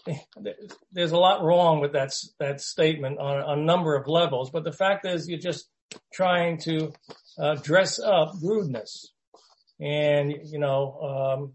there's 0.91 1.11
a 1.11 1.17
lot 1.17 1.43
wrong 1.43 1.81
with 1.81 1.93
that 1.93 2.13
that 2.39 2.61
statement 2.61 3.19
on 3.19 3.59
a 3.59 3.61
number 3.61 3.95
of 3.95 4.07
levels. 4.07 4.51
But 4.51 4.63
the 4.63 4.71
fact 4.71 5.05
is, 5.05 5.27
you're 5.27 5.39
just 5.39 5.67
trying 6.13 6.59
to 6.59 6.93
uh, 7.39 7.55
dress 7.55 7.99
up 7.99 8.33
rudeness, 8.41 9.11
and 9.79 10.33
you 10.43 10.59
know 10.59 11.41
um, 11.41 11.53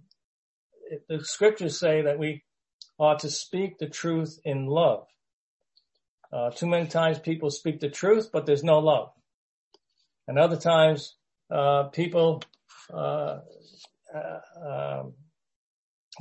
the 1.08 1.24
scriptures 1.24 1.78
say 1.78 2.02
that 2.02 2.18
we 2.18 2.42
ought 3.00 3.20
to 3.20 3.30
speak 3.30 3.78
the 3.78 3.88
truth 3.88 4.38
in 4.44 4.66
love. 4.66 5.06
Uh, 6.32 6.50
too 6.50 6.66
many 6.66 6.86
times 6.86 7.18
people 7.18 7.50
speak 7.50 7.80
the 7.80 7.88
truth, 7.88 8.30
but 8.32 8.46
there's 8.46 8.62
no 8.62 8.78
love, 8.78 9.10
and 10.28 10.38
other 10.38 10.56
times 10.56 11.16
uh, 11.50 11.84
people 11.84 12.42
uh, 12.92 13.40
uh, 14.14 15.00
um, 15.00 15.14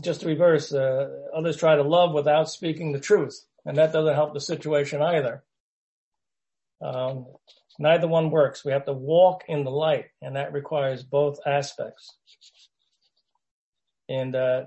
just 0.03 0.23
reverse, 0.23 0.73
uh, 0.73 1.09
others 1.35 1.57
try 1.57 1.75
to 1.75 1.83
love 1.83 2.13
without 2.13 2.49
speaking 2.49 2.91
the 2.91 2.99
truth, 2.99 3.45
and 3.65 3.77
that 3.77 3.93
doesn't 3.93 4.15
help 4.15 4.33
the 4.33 4.41
situation 4.41 5.01
either. 5.01 5.43
Um, 6.81 7.27
neither 7.77 8.07
one 8.07 8.31
works. 8.31 8.63
We 8.63 8.71
have 8.71 8.85
to 8.85 8.93
walk 8.93 9.43
in 9.47 9.63
the 9.63 9.71
light, 9.71 10.05
and 10.21 10.35
that 10.37 10.53
requires 10.53 11.03
both 11.03 11.39
aspects. 11.45 12.15
And 14.07 14.35
uh, 14.35 14.63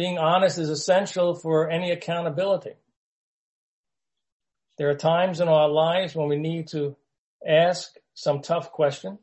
being 0.00 0.16
honest 0.16 0.56
is 0.56 0.70
essential 0.70 1.34
for 1.34 1.68
any 1.68 1.90
accountability. 1.90 2.72
There 4.78 4.88
are 4.88 4.94
times 4.94 5.40
in 5.40 5.48
our 5.48 5.68
lives 5.68 6.14
when 6.14 6.26
we 6.26 6.38
need 6.38 6.68
to 6.68 6.96
ask 7.46 7.92
some 8.14 8.40
tough 8.40 8.72
questions. 8.72 9.20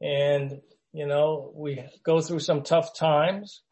And, 0.00 0.60
you 0.92 1.08
know, 1.08 1.50
we 1.52 1.84
go 2.04 2.20
through 2.20 2.38
some 2.38 2.62
tough 2.62 2.96
times. 2.96 3.62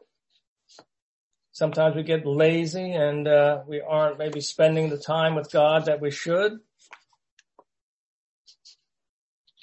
Sometimes 1.53 1.95
we 1.95 2.03
get 2.03 2.25
lazy 2.25 2.91
and 2.91 3.25
uh, 3.25 3.61
we 3.65 3.79
aren't 3.79 4.19
maybe 4.19 4.41
spending 4.41 4.89
the 4.89 4.97
time 4.97 5.33
with 5.33 5.49
God 5.49 5.85
that 5.85 6.01
we 6.01 6.11
should. 6.11 6.59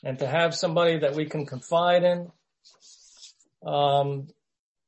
And 0.03 0.19
to 0.19 0.27
have 0.27 0.55
somebody 0.55 1.01
that 1.01 1.15
we 1.15 1.27
can 1.27 1.45
confide 1.45 2.05
in 2.05 2.33
um, 3.63 4.29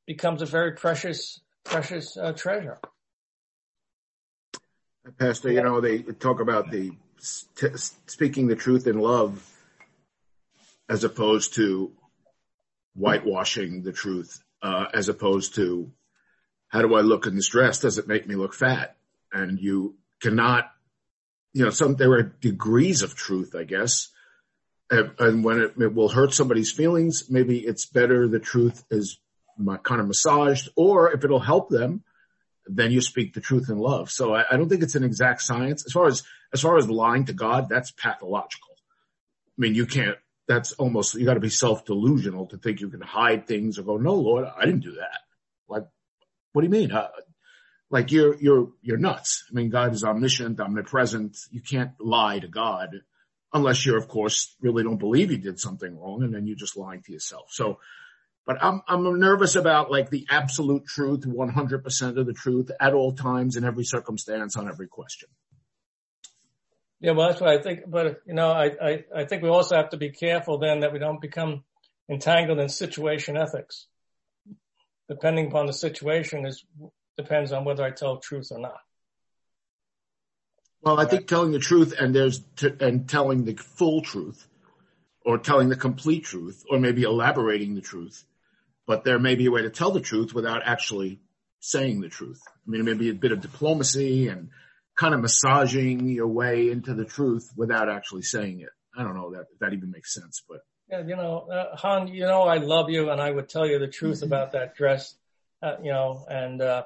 becomes 0.05 0.41
a 0.41 0.45
very 0.45 0.73
precious, 0.73 1.39
precious 1.63 2.17
uh, 2.17 2.33
treasure. 2.33 2.79
Pastor, 5.17 5.51
you 5.51 5.61
know, 5.61 5.81
they 5.81 5.99
talk 5.99 6.39
about 6.39 6.71
the 6.71 6.91
t- 7.55 7.67
speaking 8.07 8.47
the 8.47 8.55
truth 8.55 8.87
in 8.87 8.99
love 8.99 9.51
as 10.89 11.03
opposed 11.03 11.55
to 11.55 11.91
whitewashing 12.95 13.83
the 13.83 13.91
truth, 13.91 14.43
uh, 14.61 14.85
as 14.93 15.09
opposed 15.09 15.55
to 15.55 15.91
how 16.69 16.81
do 16.81 16.95
I 16.95 17.01
look 17.01 17.25
in 17.25 17.35
this 17.35 17.49
dress? 17.49 17.79
Does 17.79 17.97
it 17.97 18.07
make 18.07 18.27
me 18.27 18.35
look 18.35 18.53
fat? 18.53 18.95
And 19.31 19.59
you 19.59 19.95
cannot, 20.21 20.71
you 21.53 21.63
know, 21.63 21.71
some, 21.71 21.95
there 21.95 22.13
are 22.13 22.23
degrees 22.23 23.01
of 23.01 23.15
truth, 23.15 23.55
I 23.55 23.63
guess. 23.63 24.09
And, 24.89 25.11
and 25.19 25.43
when 25.43 25.59
it, 25.59 25.73
it, 25.79 25.93
will 25.93 26.09
hurt 26.09 26.33
somebody's 26.33 26.71
feelings, 26.71 27.29
maybe 27.29 27.59
it's 27.59 27.85
better 27.85 28.27
the 28.27 28.39
truth 28.39 28.83
is 28.91 29.19
kind 29.83 30.01
of 30.01 30.07
massaged, 30.07 30.69
or 30.75 31.11
if 31.11 31.23
it'll 31.23 31.39
help 31.39 31.69
them, 31.69 32.03
then 32.67 32.91
you 32.91 33.01
speak 33.01 33.33
the 33.33 33.41
truth 33.41 33.69
in 33.69 33.77
love. 33.77 34.09
So 34.09 34.33
I, 34.33 34.43
I 34.51 34.57
don't 34.57 34.69
think 34.69 34.83
it's 34.83 34.95
an 34.95 35.03
exact 35.03 35.41
science. 35.41 35.85
As 35.85 35.91
far 35.91 36.07
as, 36.07 36.23
as 36.51 36.61
far 36.61 36.77
as 36.77 36.89
lying 36.89 37.25
to 37.25 37.33
God, 37.33 37.69
that's 37.69 37.91
pathological. 37.91 38.73
I 39.57 39.61
mean, 39.61 39.75
you 39.75 39.85
can't, 39.85 40.17
that's 40.47 40.73
almost, 40.73 41.15
you 41.15 41.25
gotta 41.25 41.39
be 41.39 41.49
self-delusional 41.49 42.47
to 42.47 42.57
think 42.57 42.81
you 42.81 42.89
can 42.89 43.01
hide 43.01 43.47
things 43.47 43.77
or 43.77 43.83
go, 43.83 43.97
no, 43.97 44.15
Lord, 44.15 44.45
I 44.45 44.65
didn't 44.65 44.83
do 44.83 44.95
that. 44.95 45.19
Like, 45.67 45.83
what 46.53 46.61
do 46.61 46.67
you 46.67 46.71
mean? 46.71 46.91
Uh, 46.91 47.07
like 47.91 48.11
you're, 48.11 48.35
you're, 48.35 48.69
you're 48.81 48.97
nuts. 48.97 49.45
I 49.49 49.53
mean, 49.53 49.69
God 49.69 49.93
is 49.93 50.03
omniscient, 50.03 50.59
omnipresent. 50.59 51.37
You 51.51 51.61
can't 51.61 51.91
lie 51.99 52.39
to 52.39 52.47
God 52.47 53.01
unless 53.53 53.85
you're, 53.85 53.97
of 53.97 54.07
course, 54.07 54.55
really 54.59 54.83
don't 54.83 54.97
believe 54.97 55.31
you 55.31 55.37
did 55.37 55.59
something 55.59 55.97
wrong 55.97 56.23
and 56.23 56.33
then 56.33 56.47
you're 56.47 56.57
just 56.57 56.77
lying 56.77 57.03
to 57.03 57.13
yourself. 57.13 57.45
So 57.51 57.79
but 58.45 58.63
I'm, 58.63 58.81
I'm 58.87 59.19
nervous 59.19 59.55
about 59.55 59.89
like 59.89 60.09
the 60.09 60.27
absolute 60.29 60.85
truth, 60.85 61.21
100% 61.21 62.17
of 62.17 62.25
the 62.25 62.33
truth 62.33 62.69
at 62.79 62.93
all 62.93 63.13
times 63.13 63.55
in 63.55 63.63
every 63.63 63.83
circumstance 63.83 64.55
on 64.55 64.67
every 64.67 64.87
question. 64.87 65.29
Yeah, 66.99 67.11
well, 67.11 67.27
that's 67.27 67.41
what 67.41 67.49
I 67.49 67.61
think. 67.61 67.81
But, 67.87 68.21
you 68.25 68.33
know, 68.33 68.51
I, 68.51 68.71
I, 68.81 69.03
I 69.15 69.25
think 69.25 69.41
we 69.41 69.49
also 69.49 69.75
have 69.75 69.89
to 69.89 69.97
be 69.97 70.11
careful 70.11 70.59
then 70.59 70.81
that 70.81 70.93
we 70.93 70.99
don't 70.99 71.19
become 71.19 71.63
entangled 72.09 72.59
in 72.59 72.69
situation 72.69 73.35
ethics. 73.35 73.87
Depending 75.09 75.47
upon 75.47 75.65
the 75.65 75.73
situation 75.73 76.45
is, 76.45 76.63
depends 77.17 77.51
on 77.51 77.65
whether 77.65 77.83
I 77.83 77.91
tell 77.91 78.17
truth 78.17 78.49
or 78.51 78.59
not. 78.59 78.77
Well, 80.81 80.99
I 80.99 81.05
think 81.05 81.27
telling 81.27 81.51
the 81.51 81.59
truth 81.59 81.95
and 81.99 82.13
there's, 82.13 82.43
t- 82.55 82.69
and 82.79 83.09
telling 83.09 83.43
the 83.43 83.55
full 83.55 84.01
truth 84.01 84.47
or 85.25 85.39
telling 85.39 85.69
the 85.69 85.75
complete 85.75 86.23
truth 86.23 86.63
or 86.69 86.79
maybe 86.79 87.03
elaborating 87.03 87.73
the 87.73 87.81
truth 87.81 88.23
but 88.87 89.03
there 89.03 89.19
may 89.19 89.35
be 89.35 89.47
a 89.47 89.51
way 89.51 89.63
to 89.63 89.69
tell 89.69 89.91
the 89.91 90.01
truth 90.01 90.33
without 90.33 90.61
actually 90.65 91.19
saying 91.59 92.01
the 92.01 92.09
truth. 92.09 92.41
I 92.47 92.69
mean, 92.69 92.81
it 92.81 92.83
may 92.83 92.93
be 92.93 93.09
a 93.09 93.15
bit 93.15 93.31
of 93.31 93.41
diplomacy 93.41 94.27
and 94.27 94.49
kind 94.95 95.13
of 95.13 95.21
massaging 95.21 96.07
your 96.09 96.27
way 96.27 96.69
into 96.69 96.93
the 96.93 97.05
truth 97.05 97.51
without 97.55 97.89
actually 97.89 98.21
saying 98.21 98.61
it. 98.61 98.69
I 98.97 99.03
don't 99.03 99.15
know 99.15 99.31
that 99.31 99.45
that 99.59 99.73
even 99.73 99.91
makes 99.91 100.13
sense, 100.13 100.41
but 100.47 100.59
yeah, 100.89 101.01
you 101.05 101.15
know, 101.15 101.47
uh, 101.51 101.75
Han, 101.77 102.07
you 102.07 102.25
know, 102.25 102.43
I 102.43 102.57
love 102.57 102.89
you, 102.89 103.09
and 103.09 103.19
I 103.19 103.31
would 103.31 103.49
tell 103.49 103.65
you 103.65 103.79
the 103.79 103.87
truth 103.87 104.17
mm-hmm. 104.17 104.27
about 104.27 104.51
that 104.51 104.75
dress, 104.75 105.15
uh, 105.61 105.75
you 105.83 105.91
know, 105.91 106.25
and 106.29 106.61
uh, 106.61 106.83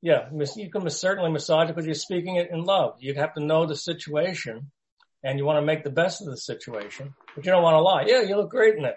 yeah, 0.00 0.28
you 0.56 0.70
can 0.70 0.88
certainly 0.90 1.30
massage 1.30 1.68
it, 1.68 1.76
but 1.76 1.84
you're 1.84 1.94
speaking 1.94 2.36
it 2.36 2.50
in 2.50 2.64
love. 2.64 2.96
You'd 3.00 3.18
have 3.18 3.34
to 3.34 3.44
know 3.44 3.66
the 3.66 3.76
situation, 3.76 4.70
and 5.22 5.38
you 5.38 5.44
want 5.44 5.58
to 5.58 5.66
make 5.66 5.84
the 5.84 5.90
best 5.90 6.22
of 6.22 6.28
the 6.28 6.36
situation, 6.36 7.14
but 7.34 7.44
you 7.44 7.52
don't 7.52 7.62
want 7.62 7.74
to 7.74 7.80
lie. 7.80 8.04
Yeah, 8.06 8.22
you 8.22 8.36
look 8.36 8.50
great 8.50 8.76
in 8.76 8.84
it. 8.84 8.96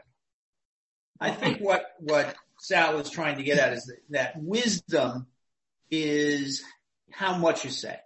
I 1.20 1.32
think 1.32 1.60
what 1.60 1.86
what 2.00 2.36
Sal 2.60 3.00
is 3.00 3.10
trying 3.10 3.38
to 3.38 3.44
get 3.44 3.60
at 3.60 3.74
is 3.74 3.86
that, 3.86 4.00
that 4.10 4.34
wisdom 4.38 5.28
is 5.92 6.64
how 7.12 7.38
much 7.38 7.64
you 7.64 7.70
say. 7.70 7.98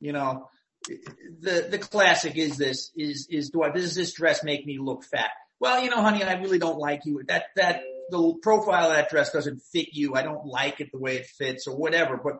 You 0.00 0.12
know, 0.12 0.48
the 0.86 1.66
the 1.70 1.78
classic 1.78 2.36
is 2.36 2.56
this 2.56 2.90
is 2.96 3.26
is 3.30 3.50
do 3.50 3.62
I 3.62 3.70
does 3.70 3.94
this 3.94 4.12
dress 4.14 4.44
make 4.44 4.66
me 4.66 4.78
look 4.78 5.04
fat? 5.04 5.30
Well, 5.60 5.82
you 5.82 5.90
know, 5.90 6.02
honey, 6.02 6.22
I 6.22 6.34
really 6.34 6.58
don't 6.58 6.78
like 6.78 7.02
you. 7.04 7.22
That 7.26 7.44
that 7.56 7.82
the 8.10 8.34
profile 8.42 8.90
of 8.90 8.96
that 8.96 9.10
dress 9.10 9.32
doesn't 9.32 9.62
fit 9.72 9.88
you. 9.92 10.14
I 10.14 10.22
don't 10.22 10.46
like 10.46 10.80
it 10.80 10.90
the 10.92 10.98
way 10.98 11.16
it 11.16 11.26
fits 11.26 11.66
or 11.66 11.76
whatever. 11.76 12.20
But 12.22 12.34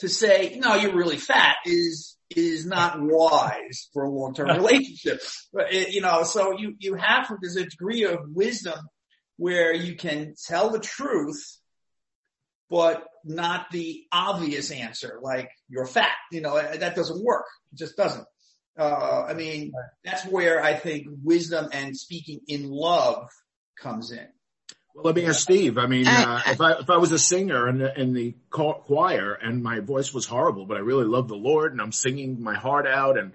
to 0.00 0.08
say, 0.08 0.58
no, 0.62 0.74
you're 0.74 0.94
really 0.94 1.16
fat 1.16 1.56
is 1.64 2.16
is 2.28 2.66
not 2.66 3.00
wise 3.00 3.88
for 3.92 4.04
a 4.04 4.10
long 4.10 4.34
term 4.34 4.48
relationship. 4.56 5.20
But 5.52 5.72
it, 5.72 5.92
you 5.92 6.00
know, 6.00 6.24
so 6.24 6.58
you 6.58 6.74
you 6.78 6.94
have 6.94 7.28
to 7.28 7.36
there's 7.40 7.56
a 7.56 7.64
degree 7.64 8.04
of 8.04 8.18
wisdom 8.28 8.78
where 9.40 9.72
you 9.72 9.96
can 9.96 10.34
tell 10.46 10.68
the 10.68 10.78
truth, 10.78 11.42
but 12.68 13.06
not 13.24 13.70
the 13.70 14.04
obvious 14.12 14.70
answer, 14.70 15.18
like 15.22 15.48
you're 15.70 15.86
fat. 15.86 16.12
You 16.30 16.42
know, 16.42 16.60
that 16.60 16.94
doesn't 16.94 17.24
work. 17.24 17.46
It 17.72 17.78
just 17.78 17.96
doesn't. 17.96 18.26
Uh, 18.78 19.24
I 19.26 19.32
mean, 19.32 19.72
that's 20.04 20.26
where 20.26 20.62
I 20.62 20.74
think 20.74 21.06
wisdom 21.24 21.70
and 21.72 21.96
speaking 21.96 22.40
in 22.48 22.68
love 22.70 23.30
comes 23.78 24.12
in. 24.12 24.26
Well, 24.94 25.04
let 25.06 25.14
me 25.14 25.24
ask 25.24 25.40
Steve. 25.40 25.78
I 25.78 25.86
mean, 25.86 26.06
uh, 26.06 26.42
if 26.46 26.60
I 26.60 26.72
if 26.72 26.90
I 26.90 26.98
was 26.98 27.10
a 27.10 27.18
singer 27.18 27.66
in 27.66 27.78
the, 27.78 27.98
in 27.98 28.12
the 28.12 28.36
choir 28.50 29.32
and 29.32 29.62
my 29.62 29.80
voice 29.80 30.12
was 30.12 30.26
horrible, 30.26 30.66
but 30.66 30.76
I 30.76 30.80
really 30.80 31.06
love 31.06 31.28
the 31.28 31.34
Lord 31.34 31.72
and 31.72 31.80
I'm 31.80 31.92
singing 31.92 32.42
my 32.42 32.56
heart 32.56 32.86
out 32.86 33.16
and 33.18 33.32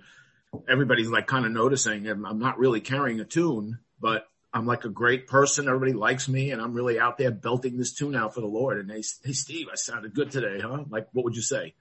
everybody's 0.69 1.09
like 1.09 1.25
kind 1.25 1.47
of 1.47 1.51
noticing 1.51 2.07
and 2.07 2.27
I'm 2.27 2.37
not 2.37 2.59
really 2.59 2.79
carrying 2.79 3.19
a 3.21 3.25
tune, 3.25 3.79
but 3.99 4.27
I'm 4.55 4.65
like 4.65 4.85
a 4.85 4.89
great 4.89 5.27
person. 5.27 5.67
Everybody 5.67 5.91
likes 5.91 6.29
me 6.29 6.51
and 6.51 6.61
I'm 6.61 6.73
really 6.73 6.97
out 6.97 7.17
there 7.17 7.29
belting 7.29 7.77
this 7.77 7.91
tune 7.91 8.15
out 8.15 8.33
for 8.33 8.39
the 8.39 8.47
Lord. 8.47 8.79
And 8.79 8.89
they, 8.89 9.03
hey, 9.23 9.33
Steve, 9.33 9.67
I 9.69 9.75
sounded 9.75 10.13
good 10.13 10.31
today, 10.31 10.61
huh? 10.61 10.85
Like, 10.89 11.09
what 11.11 11.25
would 11.25 11.35
you 11.35 11.41
say? 11.41 11.73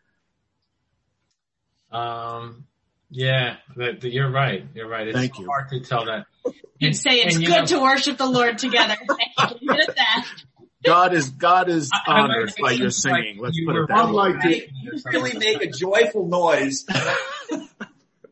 Um, 1.92 2.66
yeah, 3.10 3.58
but, 3.76 4.00
but 4.00 4.10
you're 4.10 4.28
right. 4.28 4.66
You're 4.74 4.88
right. 4.88 5.06
It's 5.06 5.16
Thank 5.16 5.38
you. 5.38 5.46
hard 5.46 5.68
to 5.68 5.78
tell 5.80 6.06
that. 6.06 6.26
You'd 6.78 6.96
say 6.96 7.20
it's 7.20 7.38
good 7.38 7.48
know, 7.48 7.66
to 7.66 7.80
worship 7.80 8.18
the 8.18 8.26
Lord 8.26 8.58
together. 8.58 8.96
God 10.84 11.14
is 11.14 11.30
God 11.30 11.70
is 11.70 11.90
honored 12.06 12.52
by 12.60 12.72
your 12.72 12.90
singing. 12.90 13.38
Let's 13.38 13.58
put 13.64 13.76
it 13.76 13.88
that 13.88 14.06
way. 14.06 14.12
Like 14.12 14.40
to 14.42 14.68
really 15.12 15.38
make 15.38 15.62
a 15.62 15.70
joyful 15.70 16.26
noise. 16.26 16.84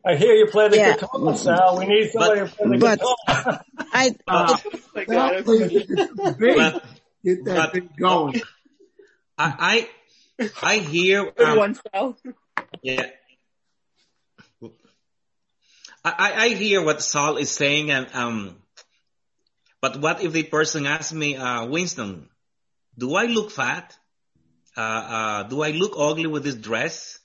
I 0.05 0.15
hear 0.15 0.33
you 0.33 0.47
play 0.47 0.67
the 0.67 0.77
yeah. 0.77 0.93
guitar, 0.95 1.37
Sal. 1.37 1.77
We 1.79 1.85
need 1.85 2.11
somebody 2.11 2.41
but, 2.41 2.49
to 2.49 2.55
play 2.55 2.77
the 2.77 2.77
but 2.77 2.99
guitar. 2.99 3.65
I, 3.93 4.15
uh, 4.27 4.57
oh 4.95 5.05
God, 5.05 5.45
but, 5.45 6.83
get 7.23 7.45
that 7.45 7.71
thing 7.71 7.89
going. 7.97 8.41
I, 9.37 9.87
I, 10.39 10.49
I 10.61 10.77
hear, 10.79 11.31
um, 11.39 11.57
one, 11.57 11.75
Sal. 11.75 12.17
Yeah. 12.81 13.07
I, 16.05 16.33
I 16.35 16.47
hear 16.49 16.83
what 16.83 17.01
Saul 17.01 17.37
is 17.37 17.49
saying 17.49 17.89
and, 17.89 18.07
um, 18.13 18.57
but 19.79 19.97
what 20.01 20.21
if 20.21 20.33
the 20.33 20.43
person 20.43 20.85
asks 20.85 21.13
me, 21.13 21.37
uh, 21.37 21.65
Winston, 21.65 22.29
do 22.97 23.15
I 23.15 23.25
look 23.25 23.51
fat? 23.51 23.95
Uh, 24.75 24.81
uh, 24.81 25.43
do 25.43 25.61
I 25.61 25.71
look 25.71 25.93
ugly 25.97 26.27
with 26.27 26.43
this 26.43 26.55
dress? 26.55 27.19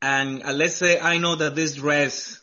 And 0.00 0.42
uh, 0.44 0.52
let's 0.52 0.76
say 0.76 1.00
I 1.00 1.18
know 1.18 1.36
that 1.36 1.54
this 1.54 1.74
dress 1.74 2.40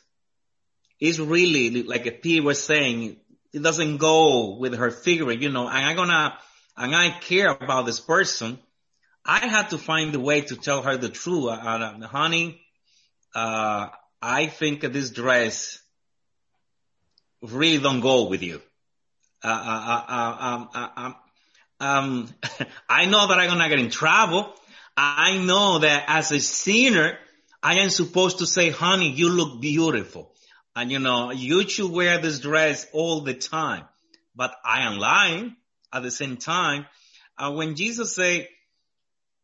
is 0.99 1.19
really, 1.19 1.83
like 1.83 2.21
P 2.21 2.41
was 2.41 2.61
saying, 2.61 3.17
it 3.53 3.63
doesn't 3.63 3.97
go 3.97 4.57
with 4.57 4.75
her 4.75 4.91
figure, 4.91 5.31
you 5.31 5.49
know, 5.49 5.67
and 5.67 5.85
I'm 5.85 5.95
gonna, 5.95 6.37
and 6.75 6.95
I 6.95 7.09
care 7.19 7.49
about 7.49 7.85
this 7.85 7.99
person. 7.99 8.59
I 9.25 9.47
have 9.47 9.69
to 9.69 9.77
find 9.77 10.13
a 10.13 10.19
way 10.19 10.41
to 10.41 10.55
tell 10.55 10.81
her 10.81 10.97
the 10.97 11.09
truth. 11.09 11.45
Uh, 11.45 11.51
uh, 11.51 12.07
honey, 12.07 12.61
uh, 13.33 13.87
I 14.21 14.47
think 14.47 14.81
this 14.81 15.09
dress 15.09 15.79
really 17.41 17.81
don't 17.81 18.01
go 18.01 18.27
with 18.27 18.43
you. 18.43 18.61
Uh, 19.43 19.47
uh, 19.47 20.03
uh, 20.07 20.37
um, 20.39 20.69
um, 20.95 21.15
um, 21.79 22.29
I 22.89 23.05
know 23.05 23.27
that 23.27 23.39
I'm 23.39 23.47
gonna 23.47 23.69
get 23.69 23.79
in 23.79 23.89
trouble. 23.89 24.53
I 24.97 25.37
know 25.37 25.79
that 25.79 26.05
as 26.07 26.31
a 26.31 26.39
sinner, 26.39 27.17
I 27.65 27.79
am 27.79 27.89
supposed 27.89 28.37
to 28.39 28.45
say, 28.45 28.69
honey, 28.69 29.09
you 29.09 29.29
look 29.29 29.59
beautiful. 29.59 30.31
And 30.75 30.91
you 30.91 30.99
know, 30.99 31.31
you 31.31 31.67
should 31.67 31.89
wear 31.89 32.19
this 32.19 32.37
dress 32.37 32.85
all 32.93 33.21
the 33.21 33.33
time. 33.33 33.85
But 34.35 34.53
I 34.63 34.81
am 34.81 34.99
lying 34.99 35.55
at 35.91 36.03
the 36.03 36.11
same 36.11 36.37
time. 36.37 36.85
when 37.39 37.75
Jesus 37.75 38.13
say, 38.13 38.49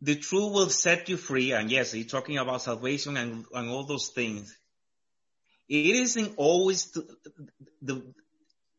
the 0.04 0.16
truth 0.16 0.54
will 0.54 0.70
set 0.70 1.10
you 1.10 1.18
free, 1.18 1.52
and 1.54 1.72
yes, 1.72 1.94
he's 1.94 2.12
talking 2.12 2.38
about 2.38 2.62
salvation 2.62 3.18
and, 3.18 3.44
and 3.56 3.70
all 3.72 3.86
those 3.86 4.10
things. 4.10 4.56
It 5.68 5.96
isn't 5.96 6.36
always 6.38 6.92
the, 6.92 7.08
the, 7.82 8.14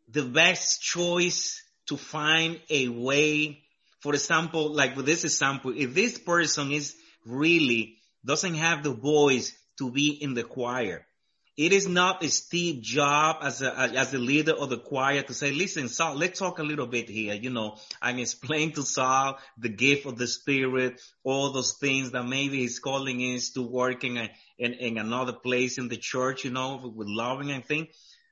the 0.08 0.22
best 0.22 0.82
choice 0.82 1.64
to 1.86 1.96
find 1.96 2.60
a 2.70 2.86
way. 2.90 3.64
For 4.02 4.14
example, 4.14 4.72
like 4.72 4.94
with 4.94 5.06
this 5.06 5.24
example, 5.24 5.74
if 5.76 5.94
this 5.94 6.16
person 6.16 6.70
is 6.70 6.94
really 7.26 7.98
doesn't 8.24 8.54
have 8.54 8.82
the 8.82 8.92
voice 8.92 9.52
to 9.78 9.90
be 9.90 10.10
in 10.10 10.34
the 10.34 10.44
choir, 10.44 11.06
it 11.56 11.72
is 11.72 11.86
not 11.86 12.24
a 12.24 12.30
Steve 12.30 12.82
job 12.82 13.36
as 13.42 13.60
a, 13.60 13.78
as 13.78 14.10
the 14.10 14.18
leader 14.18 14.52
of 14.52 14.70
the 14.70 14.78
choir 14.78 15.22
to 15.22 15.34
say, 15.34 15.52
listen, 15.52 15.88
Saul, 15.88 16.16
let's 16.16 16.38
talk 16.38 16.58
a 16.58 16.62
little 16.62 16.86
bit 16.86 17.10
here. 17.10 17.34
You 17.34 17.50
know, 17.50 17.76
I'm 18.00 18.18
explaining 18.18 18.72
to 18.72 18.82
Saul 18.82 19.38
the 19.58 19.68
gift 19.68 20.06
of 20.06 20.16
the 20.16 20.26
spirit, 20.26 21.02
all 21.24 21.52
those 21.52 21.74
things 21.74 22.12
that 22.12 22.24
maybe 22.24 22.62
his 22.62 22.78
calling 22.78 23.20
is 23.20 23.50
to 23.50 23.62
work 23.62 24.02
in, 24.02 24.16
a, 24.16 24.30
in, 24.58 24.72
in 24.72 24.96
another 24.96 25.34
place 25.34 25.76
in 25.76 25.88
the 25.88 25.98
church, 25.98 26.44
you 26.44 26.50
know, 26.50 26.90
with 26.94 27.08
loving 27.08 27.50
and 27.50 27.64
things. 27.66 27.88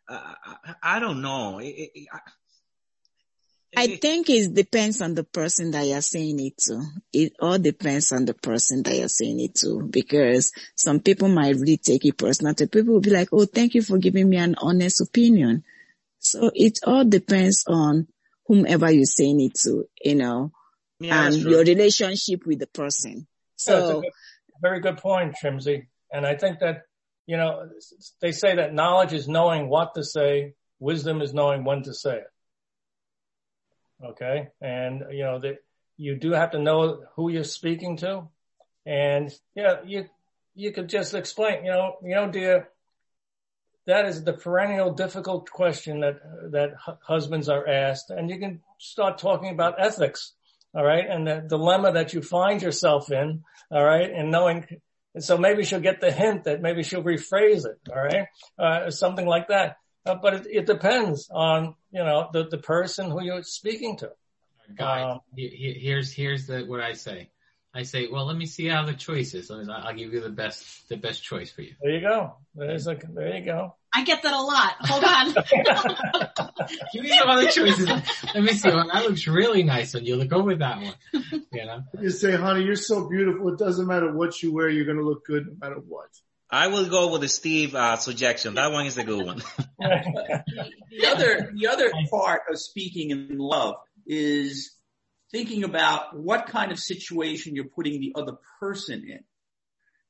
Uh, 0.08 0.34
I, 0.44 0.96
I, 0.96 0.98
don't 0.98 1.20
know. 1.20 1.58
It, 1.58 1.90
it, 1.94 2.08
I, 3.76 3.82
I 3.82 3.96
think 3.96 4.28
it 4.28 4.52
depends 4.54 5.00
on 5.00 5.14
the 5.14 5.24
person 5.24 5.70
that 5.72 5.86
you're 5.86 6.00
saying 6.00 6.40
it 6.40 6.58
to. 6.58 6.82
It 7.12 7.34
all 7.40 7.58
depends 7.58 8.10
on 8.12 8.24
the 8.24 8.34
person 8.34 8.82
that 8.82 8.96
you're 8.96 9.08
saying 9.08 9.38
it 9.40 9.54
to 9.56 9.82
because 9.82 10.52
some 10.74 11.00
people 11.00 11.28
might 11.28 11.54
really 11.54 11.76
take 11.76 12.04
it 12.04 12.18
personal. 12.18 12.54
To 12.54 12.66
people 12.66 12.94
will 12.94 13.00
be 13.00 13.10
like, 13.10 13.28
"Oh, 13.32 13.44
thank 13.44 13.74
you 13.74 13.82
for 13.82 13.98
giving 13.98 14.28
me 14.28 14.38
an 14.38 14.56
honest 14.58 15.00
opinion." 15.00 15.64
So 16.18 16.50
it 16.54 16.80
all 16.84 17.04
depends 17.04 17.64
on 17.66 18.08
whomever 18.46 18.90
you're 18.90 19.04
saying 19.04 19.40
it 19.40 19.54
to, 19.54 19.88
you 20.04 20.16
know, 20.16 20.52
yeah, 20.98 21.26
and 21.26 21.36
your 21.36 21.60
relationship 21.60 22.44
with 22.46 22.58
the 22.58 22.66
person. 22.66 23.26
So, 23.56 23.98
a 23.98 24.00
good, 24.00 24.12
very 24.60 24.80
good 24.80 24.98
point, 24.98 25.36
Trimsy. 25.40 25.86
And 26.12 26.26
I 26.26 26.34
think 26.36 26.58
that 26.58 26.82
you 27.26 27.36
know 27.36 27.68
they 28.20 28.32
say 28.32 28.56
that 28.56 28.74
knowledge 28.74 29.12
is 29.12 29.28
knowing 29.28 29.68
what 29.68 29.94
to 29.94 30.02
say, 30.02 30.54
wisdom 30.80 31.22
is 31.22 31.32
knowing 31.32 31.62
when 31.64 31.84
to 31.84 31.94
say 31.94 32.16
it. 32.16 32.26
Okay. 34.04 34.48
And, 34.60 35.04
you 35.10 35.24
know, 35.24 35.38
that 35.40 35.58
you 35.96 36.16
do 36.16 36.32
have 36.32 36.52
to 36.52 36.58
know 36.58 37.04
who 37.16 37.30
you're 37.30 37.44
speaking 37.44 37.98
to. 37.98 38.28
And, 38.86 39.30
yeah, 39.54 39.76
you, 39.84 40.06
you 40.54 40.72
could 40.72 40.88
just 40.88 41.14
explain, 41.14 41.64
you 41.64 41.70
know, 41.70 41.96
you 42.02 42.14
know, 42.14 42.30
dear, 42.30 42.70
that 43.86 44.06
is 44.06 44.24
the 44.24 44.32
perennial 44.32 44.94
difficult 44.94 45.50
question 45.50 46.00
that, 46.00 46.20
that 46.52 46.70
husbands 47.02 47.48
are 47.48 47.66
asked. 47.66 48.10
And 48.10 48.30
you 48.30 48.38
can 48.38 48.60
start 48.78 49.18
talking 49.18 49.50
about 49.50 49.80
ethics. 49.80 50.32
All 50.74 50.84
right. 50.84 51.04
And 51.08 51.26
the 51.26 51.44
dilemma 51.46 51.92
that 51.92 52.14
you 52.14 52.22
find 52.22 52.62
yourself 52.62 53.10
in. 53.10 53.42
All 53.70 53.84
right. 53.84 54.10
And 54.10 54.30
knowing, 54.30 54.66
and 55.14 55.24
so 55.24 55.36
maybe 55.36 55.64
she'll 55.64 55.80
get 55.80 56.00
the 56.00 56.12
hint 56.12 56.44
that 56.44 56.62
maybe 56.62 56.84
she'll 56.84 57.02
rephrase 57.02 57.66
it. 57.66 57.78
All 57.90 58.02
right. 58.02 58.26
Uh, 58.58 58.90
something 58.90 59.26
like 59.26 59.48
that. 59.48 59.76
Uh, 60.06 60.14
but 60.14 60.34
it, 60.34 60.46
it, 60.50 60.66
depends 60.66 61.28
on 61.30 61.74
you 61.90 62.02
know 62.02 62.28
the 62.32 62.46
the 62.48 62.58
person 62.58 63.10
who 63.10 63.22
you're 63.22 63.42
speaking 63.42 63.96
to. 63.98 64.10
Guys, 64.76 65.04
um, 65.04 65.20
here's 65.36 66.12
here's 66.12 66.46
the 66.46 66.62
what 66.62 66.80
I 66.80 66.94
say. 66.94 67.30
I 67.72 67.84
say, 67.84 68.08
well, 68.10 68.26
let 68.26 68.36
me 68.36 68.46
see 68.46 68.66
how 68.66 68.84
the 68.84 68.94
choice 68.94 69.32
is. 69.34 69.48
Me, 69.50 69.64
I'll 69.72 69.94
give 69.94 70.12
you 70.12 70.20
the 70.20 70.30
best 70.30 70.88
the 70.88 70.96
best 70.96 71.22
choice 71.22 71.50
for 71.50 71.62
you. 71.62 71.74
There 71.80 71.92
you 71.92 72.00
go. 72.00 72.34
There's 72.54 72.86
a 72.86 72.98
there 73.14 73.36
you 73.36 73.44
go. 73.44 73.76
I 73.92 74.04
get 74.04 74.22
that 74.22 74.32
a 74.32 74.40
lot. 74.40 74.74
Hold 74.80 75.04
on. 75.04 75.34
Give 76.92 77.02
me 77.02 77.08
some 77.10 77.28
other 77.28 77.48
choices. 77.48 77.88
Let 77.88 78.44
me 78.44 78.52
see. 78.52 78.68
Well, 78.68 78.88
that 78.92 79.04
looks 79.04 79.26
really 79.26 79.64
nice 79.64 79.96
on 79.96 80.04
you. 80.04 80.14
Look 80.14 80.32
over 80.32 80.54
that 80.54 80.80
one. 80.80 80.94
You 81.52 81.66
know. 81.66 81.82
You 82.00 82.10
say, 82.10 82.36
honey, 82.36 82.64
you're 82.64 82.76
so 82.76 83.08
beautiful. 83.08 83.48
It 83.48 83.58
doesn't 83.58 83.88
matter 83.88 84.12
what 84.12 84.40
you 84.42 84.52
wear. 84.54 84.68
You're 84.68 84.84
going 84.84 84.98
to 84.98 85.04
look 85.04 85.24
good 85.24 85.46
no 85.46 85.54
matter 85.58 85.80
what. 85.80 86.08
I 86.52 86.66
will 86.66 86.86
go 86.86 87.12
with 87.12 87.20
the 87.20 87.28
Steve 87.28 87.74
uh, 87.74 87.96
suggestion. 87.96 88.54
That 88.54 88.72
one 88.72 88.86
is 88.86 88.98
a 88.98 89.04
good 89.04 89.24
one. 89.24 89.42
the 89.78 91.06
other, 91.06 91.52
the 91.54 91.68
other 91.68 91.90
part 92.10 92.42
of 92.50 92.58
speaking 92.58 93.10
in 93.10 93.38
love 93.38 93.76
is 94.06 94.72
thinking 95.30 95.62
about 95.62 96.18
what 96.18 96.46
kind 96.46 96.72
of 96.72 96.78
situation 96.78 97.54
you're 97.54 97.68
putting 97.68 98.00
the 98.00 98.12
other 98.16 98.32
person 98.58 99.04
in. 99.08 99.20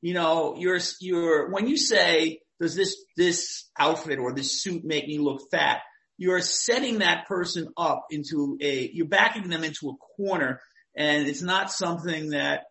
You 0.00 0.14
know, 0.14 0.56
you're, 0.58 0.80
you're, 1.00 1.50
when 1.50 1.68
you 1.68 1.76
say, 1.76 2.40
does 2.58 2.74
this, 2.74 2.96
this 3.18 3.68
outfit 3.78 4.18
or 4.18 4.32
this 4.32 4.62
suit 4.62 4.82
make 4.82 5.06
me 5.06 5.18
look 5.18 5.50
fat? 5.50 5.80
You're 6.16 6.40
setting 6.40 6.98
that 6.98 7.26
person 7.26 7.68
up 7.76 8.06
into 8.10 8.56
a, 8.62 8.90
you're 8.92 9.06
backing 9.06 9.50
them 9.50 9.62
into 9.62 9.90
a 9.90 9.96
corner 10.16 10.60
and 10.96 11.28
it's 11.28 11.42
not 11.42 11.70
something 11.70 12.30
that 12.30 12.64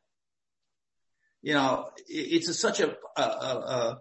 you 1.41 1.53
know, 1.53 1.89
it's 2.07 2.49
a, 2.49 2.53
such 2.53 2.79
a, 2.79 2.95
a, 3.17 3.21
a, 3.21 3.97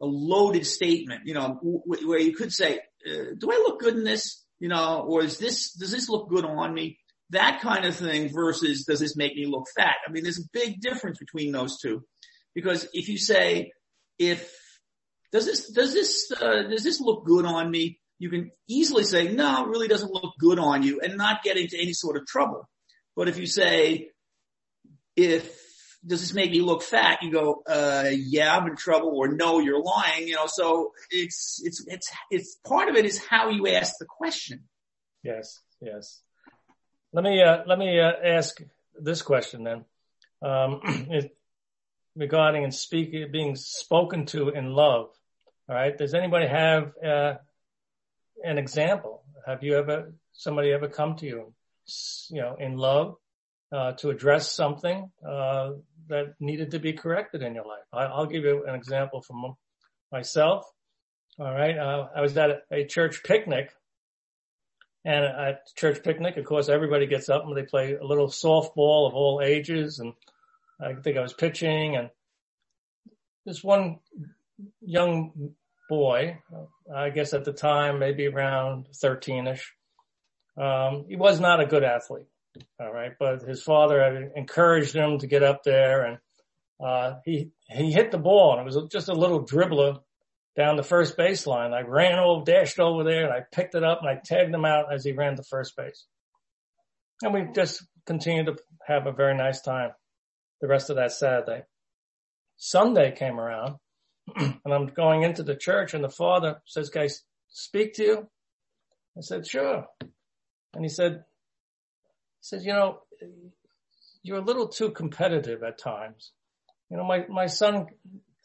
a, 0.00 0.06
loaded 0.06 0.66
statement, 0.66 1.22
you 1.24 1.34
know, 1.34 1.58
w- 1.62 2.08
where 2.08 2.18
you 2.18 2.34
could 2.34 2.52
say, 2.52 2.80
uh, 3.08 3.34
do 3.38 3.50
I 3.50 3.56
look 3.66 3.80
good 3.80 3.96
in 3.96 4.04
this? 4.04 4.44
You 4.58 4.68
know, 4.68 5.04
or 5.08 5.24
is 5.24 5.38
this, 5.38 5.72
does 5.72 5.90
this 5.90 6.08
look 6.08 6.28
good 6.28 6.44
on 6.44 6.72
me? 6.74 6.98
That 7.30 7.60
kind 7.60 7.84
of 7.84 7.96
thing 7.96 8.32
versus 8.32 8.84
does 8.84 9.00
this 9.00 9.16
make 9.16 9.34
me 9.34 9.46
look 9.46 9.66
fat? 9.74 9.96
I 10.06 10.12
mean, 10.12 10.22
there's 10.22 10.38
a 10.38 10.48
big 10.52 10.80
difference 10.80 11.18
between 11.18 11.50
those 11.50 11.78
two 11.80 12.04
because 12.54 12.86
if 12.92 13.08
you 13.08 13.18
say, 13.18 13.72
if, 14.18 14.54
does 15.32 15.46
this, 15.46 15.70
does 15.70 15.94
this, 15.94 16.30
uh, 16.30 16.62
does 16.68 16.84
this 16.84 17.00
look 17.00 17.24
good 17.24 17.46
on 17.46 17.70
me? 17.70 17.98
You 18.18 18.28
can 18.28 18.50
easily 18.68 19.02
say, 19.04 19.32
no, 19.32 19.64
it 19.64 19.68
really 19.68 19.88
doesn't 19.88 20.12
look 20.12 20.34
good 20.38 20.58
on 20.58 20.82
you 20.82 21.00
and 21.00 21.16
not 21.16 21.42
get 21.42 21.56
into 21.56 21.76
any 21.80 21.94
sort 21.94 22.16
of 22.16 22.26
trouble. 22.26 22.68
But 23.16 23.28
if 23.28 23.38
you 23.38 23.46
say, 23.46 24.10
if 25.16 25.61
does 26.04 26.20
this 26.20 26.34
make 26.34 26.50
me 26.50 26.60
look 26.60 26.82
fat? 26.82 27.20
You 27.22 27.30
go, 27.30 27.62
uh, 27.66 28.10
yeah, 28.12 28.56
I'm 28.56 28.66
in 28.66 28.76
trouble 28.76 29.10
or 29.14 29.28
no, 29.28 29.60
you're 29.60 29.82
lying, 29.82 30.26
you 30.26 30.34
know, 30.34 30.46
so 30.46 30.92
it's, 31.10 31.60
it's, 31.64 31.84
it's, 31.86 32.10
it's 32.30 32.56
part 32.66 32.88
of 32.88 32.96
it 32.96 33.04
is 33.04 33.24
how 33.24 33.50
you 33.50 33.68
ask 33.68 33.94
the 33.98 34.06
question. 34.06 34.64
Yes. 35.22 35.60
Yes. 35.80 36.20
Let 37.12 37.24
me, 37.24 37.42
uh, 37.42 37.58
let 37.66 37.78
me, 37.78 38.00
uh, 38.00 38.12
ask 38.24 38.60
this 39.00 39.22
question 39.22 39.64
then. 39.64 39.84
Um, 40.42 40.80
regarding 42.16 42.64
and 42.64 42.74
speaking, 42.74 43.30
being 43.30 43.54
spoken 43.54 44.26
to 44.26 44.48
in 44.48 44.72
love. 44.72 45.10
All 45.68 45.76
right. 45.76 45.96
Does 45.96 46.14
anybody 46.14 46.48
have, 46.48 46.92
uh, 47.04 47.34
an 48.44 48.58
example? 48.58 49.22
Have 49.46 49.62
you 49.62 49.76
ever, 49.76 50.12
somebody 50.32 50.72
ever 50.72 50.88
come 50.88 51.16
to 51.16 51.26
you, 51.26 51.54
you 52.30 52.40
know, 52.40 52.56
in 52.58 52.76
love, 52.76 53.16
uh, 53.72 53.92
to 53.92 54.10
address 54.10 54.52
something, 54.52 55.10
uh, 55.26 55.70
needed 56.42 56.72
to 56.72 56.78
be 56.78 56.92
corrected 56.92 57.42
in 57.42 57.54
your 57.54 57.64
life. 57.64 57.84
I, 57.92 58.18
will 58.18 58.26
give 58.26 58.44
you 58.44 58.64
an 58.66 58.74
example 58.74 59.22
from 59.22 59.54
myself. 60.10 60.66
All 61.38 61.54
right. 61.54 61.78
Uh, 61.78 62.08
I 62.14 62.20
was 62.20 62.36
at 62.36 62.62
a, 62.70 62.84
church 62.84 63.22
picnic 63.24 63.70
and 65.04 65.24
at 65.24 65.74
church 65.74 66.02
picnic, 66.02 66.36
of 66.36 66.44
course, 66.44 66.68
everybody 66.68 67.06
gets 67.06 67.28
up 67.28 67.44
and 67.44 67.56
they 67.56 67.62
play 67.62 67.94
a 67.94 68.04
little 68.04 68.28
softball 68.28 69.08
of 69.08 69.14
all 69.14 69.40
ages. 69.42 69.98
And 69.98 70.12
I 70.80 70.94
think 70.94 71.16
I 71.16 71.22
was 71.22 71.32
pitching 71.32 71.96
and 71.96 72.10
this 73.46 73.64
one 73.64 73.98
young 74.80 75.54
boy, 75.88 76.38
I 76.94 77.10
guess 77.10 77.34
at 77.34 77.44
the 77.44 77.52
time, 77.52 77.98
maybe 77.98 78.26
around 78.26 78.86
13 78.94 79.46
ish. 79.46 79.72
Um, 80.56 81.06
he 81.08 81.16
was 81.16 81.40
not 81.40 81.60
a 81.60 81.66
good 81.66 81.82
athlete. 81.82 82.26
All 82.78 82.92
right. 82.92 83.12
But 83.18 83.42
his 83.42 83.62
father 83.62 84.02
had 84.02 84.32
encouraged 84.36 84.94
him 84.94 85.18
to 85.18 85.26
get 85.26 85.42
up 85.42 85.62
there 85.64 86.04
and, 86.04 86.18
uh, 86.82 87.14
he, 87.24 87.50
he 87.68 87.92
hit 87.92 88.10
the 88.10 88.18
ball 88.18 88.52
and 88.52 88.60
it 88.60 88.64
was 88.64 88.88
just 88.90 89.08
a 89.08 89.14
little 89.14 89.44
dribbler 89.44 90.00
down 90.56 90.76
the 90.76 90.82
first 90.82 91.16
baseline. 91.16 91.72
I 91.72 91.82
ran 91.82 92.18
over, 92.18 92.44
dashed 92.44 92.80
over 92.80 93.04
there 93.04 93.24
and 93.24 93.32
I 93.32 93.40
picked 93.52 93.74
it 93.74 93.84
up 93.84 94.00
and 94.02 94.10
I 94.10 94.20
tagged 94.22 94.54
him 94.54 94.64
out 94.64 94.92
as 94.92 95.04
he 95.04 95.12
ran 95.12 95.36
to 95.36 95.42
first 95.42 95.76
base. 95.76 96.06
And 97.22 97.32
we 97.32 97.46
just 97.54 97.86
continued 98.04 98.46
to 98.46 98.56
have 98.86 99.06
a 99.06 99.12
very 99.12 99.36
nice 99.36 99.60
time 99.60 99.90
the 100.60 100.68
rest 100.68 100.90
of 100.90 100.96
that 100.96 101.12
Saturday. 101.12 101.62
Sunday 102.56 103.12
came 103.12 103.38
around 103.38 103.76
and 104.36 104.60
I'm 104.66 104.86
going 104.88 105.22
into 105.22 105.42
the 105.42 105.56
church 105.56 105.94
and 105.94 106.02
the 106.02 106.10
father 106.10 106.62
says, 106.66 106.90
guys, 106.90 107.22
speak 107.48 107.94
to 107.94 108.02
you? 108.02 108.28
I 109.16 109.20
said, 109.20 109.46
sure. 109.46 109.86
And 110.74 110.84
he 110.84 110.88
said, 110.88 111.12
he 111.12 111.18
says, 112.42 112.64
you 112.64 112.72
know, 112.72 113.00
you're 114.22 114.38
a 114.38 114.44
little 114.44 114.68
too 114.68 114.90
competitive 114.90 115.62
at 115.62 115.78
times. 115.78 116.32
You 116.92 116.98
know, 116.98 117.04
my, 117.04 117.24
my 117.26 117.46
son 117.46 117.86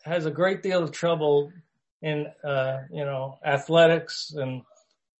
has 0.06 0.26
a 0.26 0.32
great 0.32 0.64
deal 0.64 0.82
of 0.82 0.93
trouble 0.93 1.52
in, 2.02 2.28
uh, 2.45 2.78
you 2.89 3.04
know, 3.04 3.39
athletics 3.45 4.32
and, 4.34 4.62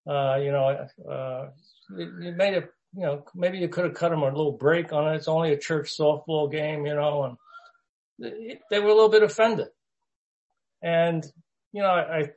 uh, 0.10 0.38
you 0.38 0.54
know, 0.54 0.88
uh, 1.12 1.50
you 1.98 2.32
made 2.32 2.54
it, 2.54 2.72
you 2.96 3.02
know, 3.02 3.26
maybe 3.36 3.58
you 3.58 3.68
could 3.68 3.84
have 3.84 3.96
cut 3.96 4.14
him 4.14 4.22
a 4.22 4.28
little 4.28 4.54
break 4.54 4.94
on 4.94 5.12
it. 5.12 5.18
It's 5.18 5.28
only 5.28 5.52
a 5.52 5.58
church 5.58 5.94
softball 5.98 6.50
game, 6.50 6.86
you 6.86 6.96
know, 6.96 7.36
and 8.18 8.58
they 8.72 8.80
were 8.80 8.88
a 8.88 8.96
little 8.96 9.10
bit 9.10 9.24
offended. 9.24 9.68
And, 10.82 11.26
you 11.74 11.82
know, 11.82 11.90
I, 11.90 12.30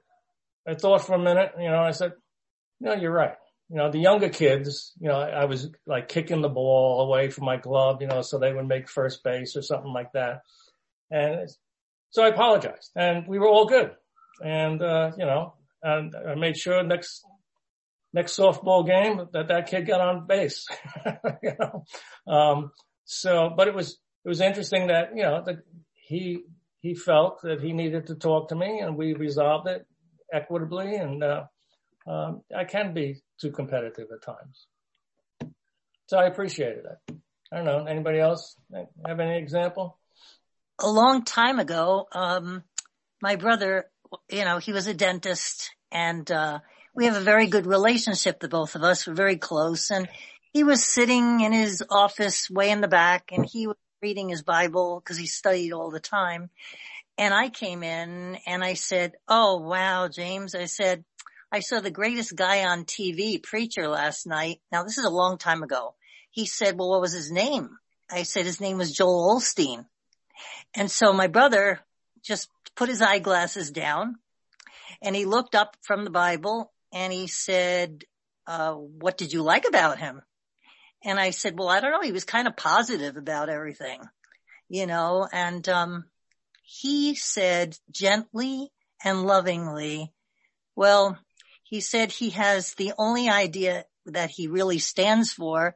I 0.66 0.74
thought 0.74 1.06
for 1.06 1.14
a 1.14 1.20
minute, 1.20 1.52
you 1.56 1.70
know, 1.70 1.82
I 1.82 1.92
said, 1.92 2.14
no, 2.80 2.94
you're 2.94 3.12
right. 3.12 3.36
you 3.70 3.76
know, 3.76 3.90
the 3.90 3.98
younger 4.00 4.28
kids, 4.28 4.92
you 5.00 5.08
know, 5.08 5.14
I, 5.14 5.28
I 5.28 5.44
was 5.44 5.70
like 5.86 6.08
kicking 6.08 6.40
the 6.40 6.48
ball 6.48 7.02
away 7.02 7.30
from 7.30 7.44
my 7.44 7.56
glove, 7.56 8.02
you 8.02 8.08
know, 8.08 8.20
so 8.20 8.38
they 8.38 8.52
would 8.52 8.66
make 8.66 8.88
first 8.88 9.22
base 9.22 9.54
or 9.54 9.62
something 9.62 9.92
like 9.92 10.10
that. 10.12 10.40
And 11.10 11.48
so 12.10 12.22
I 12.22 12.28
apologized 12.28 12.90
and 12.96 13.26
we 13.26 13.38
were 13.38 13.48
all 13.48 13.66
good. 13.66 13.92
And, 14.42 14.82
uh, 14.82 15.12
you 15.18 15.24
know, 15.24 15.54
and 15.82 16.14
I 16.14 16.34
made 16.34 16.56
sure 16.56 16.82
next, 16.82 17.24
next 18.12 18.38
softball 18.38 18.86
game 18.86 19.28
that 19.32 19.48
that 19.48 19.68
kid 19.68 19.86
got 19.86 20.00
on 20.00 20.26
base, 20.26 20.66
you 21.42 21.52
know. 21.58 21.84
Um, 22.32 22.72
so, 23.04 23.52
but 23.56 23.68
it 23.68 23.74
was, 23.74 23.98
it 24.24 24.28
was 24.28 24.40
interesting 24.40 24.88
that, 24.88 25.10
you 25.14 25.22
know, 25.22 25.42
that 25.44 25.58
he, 25.94 26.44
he 26.80 26.94
felt 26.94 27.42
that 27.42 27.60
he 27.60 27.72
needed 27.72 28.06
to 28.06 28.14
talk 28.14 28.48
to 28.48 28.56
me 28.56 28.80
and 28.80 28.96
we 28.96 29.14
resolved 29.14 29.68
it 29.68 29.86
equitably 30.32 30.94
and, 30.96 31.22
uh, 31.22 31.44
um, 32.06 32.42
I 32.56 32.64
can 32.64 32.94
be 32.94 33.20
too 33.40 33.52
competitive 33.52 34.08
at 34.12 34.22
times. 34.22 34.66
So 36.06 36.18
I 36.18 36.26
appreciated 36.26 36.84
it. 36.86 37.16
I 37.52 37.56
don't 37.56 37.66
know. 37.66 37.84
Anybody 37.84 38.18
else 38.18 38.56
have 39.06 39.20
any 39.20 39.38
example? 39.38 39.99
A 40.82 40.90
long 40.90 41.24
time 41.24 41.58
ago, 41.58 42.08
um, 42.12 42.64
my 43.20 43.36
brother, 43.36 43.90
you 44.30 44.44
know, 44.44 44.58
he 44.58 44.72
was 44.72 44.86
a 44.86 44.94
dentist 44.94 45.70
and, 45.92 46.30
uh, 46.30 46.60
we 46.94 47.04
have 47.04 47.16
a 47.16 47.20
very 47.20 47.46
good 47.46 47.66
relationship, 47.66 48.40
the 48.40 48.48
both 48.48 48.74
of 48.74 48.82
us. 48.82 49.06
We're 49.06 49.12
very 49.12 49.36
close 49.36 49.90
and 49.90 50.08
he 50.52 50.64
was 50.64 50.82
sitting 50.82 51.40
in 51.40 51.52
his 51.52 51.84
office 51.90 52.48
way 52.48 52.70
in 52.70 52.80
the 52.80 52.88
back 52.88 53.30
and 53.30 53.44
he 53.44 53.66
was 53.66 53.76
reading 54.00 54.30
his 54.30 54.42
Bible 54.42 55.00
because 55.00 55.18
he 55.18 55.26
studied 55.26 55.72
all 55.72 55.90
the 55.90 56.00
time. 56.00 56.48
And 57.18 57.34
I 57.34 57.50
came 57.50 57.82
in 57.82 58.38
and 58.46 58.64
I 58.64 58.74
said, 58.74 59.12
Oh 59.28 59.58
wow, 59.58 60.08
James, 60.08 60.54
I 60.54 60.64
said, 60.64 61.04
I 61.52 61.60
saw 61.60 61.80
the 61.80 61.90
greatest 61.90 62.34
guy 62.34 62.64
on 62.64 62.86
TV, 62.86 63.42
preacher 63.42 63.86
last 63.86 64.26
night. 64.26 64.60
Now 64.72 64.84
this 64.84 64.96
is 64.96 65.04
a 65.04 65.10
long 65.10 65.36
time 65.36 65.62
ago. 65.62 65.94
He 66.30 66.46
said, 66.46 66.78
well, 66.78 66.88
what 66.88 67.00
was 67.02 67.12
his 67.12 67.30
name? 67.30 67.70
I 68.10 68.22
said 68.22 68.46
his 68.46 68.60
name 68.60 68.78
was 68.78 68.92
Joel 68.92 69.36
Osteen. 69.36 69.84
And 70.74 70.90
so 70.90 71.12
my 71.12 71.26
brother 71.26 71.80
just 72.22 72.48
put 72.76 72.88
his 72.88 73.02
eyeglasses 73.02 73.70
down 73.70 74.16
and 75.02 75.16
he 75.16 75.24
looked 75.24 75.54
up 75.54 75.76
from 75.82 76.04
the 76.04 76.10
Bible 76.10 76.72
and 76.92 77.12
he 77.12 77.26
said, 77.26 78.04
uh, 78.46 78.72
what 78.72 79.16
did 79.16 79.32
you 79.32 79.42
like 79.42 79.66
about 79.66 79.98
him? 79.98 80.22
And 81.02 81.18
I 81.18 81.30
said, 81.30 81.58
well, 81.58 81.68
I 81.68 81.80
don't 81.80 81.92
know. 81.92 82.02
He 82.02 82.12
was 82.12 82.24
kind 82.24 82.46
of 82.46 82.56
positive 82.56 83.16
about 83.16 83.48
everything, 83.48 84.00
you 84.68 84.86
know, 84.86 85.26
and, 85.32 85.66
um, 85.68 86.04
he 86.62 87.14
said 87.16 87.76
gently 87.90 88.70
and 89.04 89.22
lovingly, 89.22 90.12
well, 90.76 91.18
he 91.64 91.80
said 91.80 92.12
he 92.12 92.30
has 92.30 92.74
the 92.74 92.92
only 92.96 93.28
idea 93.28 93.86
that 94.06 94.30
he 94.30 94.46
really 94.46 94.78
stands 94.78 95.32
for 95.32 95.74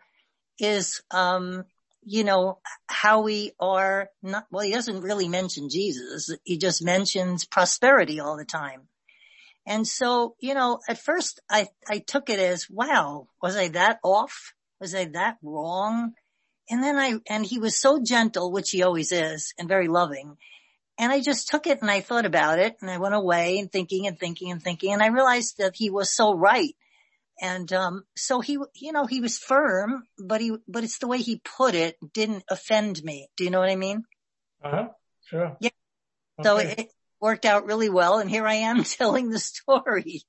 is, 0.58 1.02
um, 1.10 1.64
you 2.04 2.24
know, 2.24 2.58
how 2.88 3.22
we 3.22 3.52
are 3.58 4.10
not, 4.22 4.46
well, 4.50 4.64
he 4.64 4.72
doesn't 4.72 5.02
really 5.02 5.28
mention 5.28 5.68
Jesus. 5.68 6.30
He 6.44 6.58
just 6.58 6.84
mentions 6.84 7.44
prosperity 7.44 8.20
all 8.20 8.36
the 8.36 8.44
time. 8.44 8.88
And 9.66 9.86
so, 9.86 10.36
you 10.40 10.54
know, 10.54 10.80
at 10.88 10.98
first 10.98 11.40
I, 11.50 11.68
I 11.88 11.98
took 11.98 12.28
it 12.28 12.38
as, 12.38 12.68
wow, 12.68 13.28
was 13.42 13.56
I 13.56 13.68
that 13.68 13.98
off? 14.02 14.52
Was 14.80 14.94
I 14.94 15.06
that 15.06 15.38
wrong? 15.42 16.12
And 16.68 16.82
then 16.82 16.96
I, 16.96 17.14
and 17.28 17.44
he 17.44 17.58
was 17.58 17.76
so 17.76 18.02
gentle, 18.02 18.52
which 18.52 18.70
he 18.70 18.82
always 18.82 19.12
is, 19.12 19.54
and 19.58 19.68
very 19.68 19.88
loving. 19.88 20.36
And 20.98 21.10
I 21.12 21.20
just 21.20 21.48
took 21.48 21.66
it 21.66 21.80
and 21.80 21.90
I 21.90 22.00
thought 22.00 22.26
about 22.26 22.58
it 22.58 22.76
and 22.80 22.90
I 22.90 22.98
went 22.98 23.14
away 23.14 23.58
and 23.58 23.70
thinking 23.70 24.06
and 24.06 24.18
thinking 24.18 24.52
and 24.52 24.62
thinking 24.62 24.92
and 24.92 25.02
I 25.02 25.08
realized 25.08 25.58
that 25.58 25.74
he 25.74 25.90
was 25.90 26.14
so 26.14 26.34
right. 26.34 26.74
And, 27.40 27.72
um, 27.72 28.04
so 28.16 28.40
he, 28.40 28.58
you 28.74 28.92
know, 28.92 29.06
he 29.06 29.20
was 29.20 29.38
firm, 29.38 30.04
but 30.18 30.40
he, 30.40 30.56
but 30.68 30.84
it's 30.84 30.98
the 30.98 31.08
way 31.08 31.18
he 31.18 31.40
put 31.56 31.74
it 31.74 31.96
didn't 32.12 32.44
offend 32.48 33.02
me. 33.02 33.28
Do 33.36 33.44
you 33.44 33.50
know 33.50 33.60
what 33.60 33.70
I 33.70 33.76
mean? 33.76 34.04
Uh 34.62 34.70
huh. 34.70 34.88
Sure. 35.26 35.56
Yeah. 35.60 35.70
Okay. 36.38 36.48
So 36.48 36.56
it, 36.58 36.78
it 36.78 36.88
worked 37.20 37.44
out 37.44 37.66
really 37.66 37.88
well. 37.88 38.18
And 38.18 38.30
here 38.30 38.46
I 38.46 38.54
am 38.54 38.84
telling 38.84 39.30
the 39.30 39.38
story. 39.38 40.22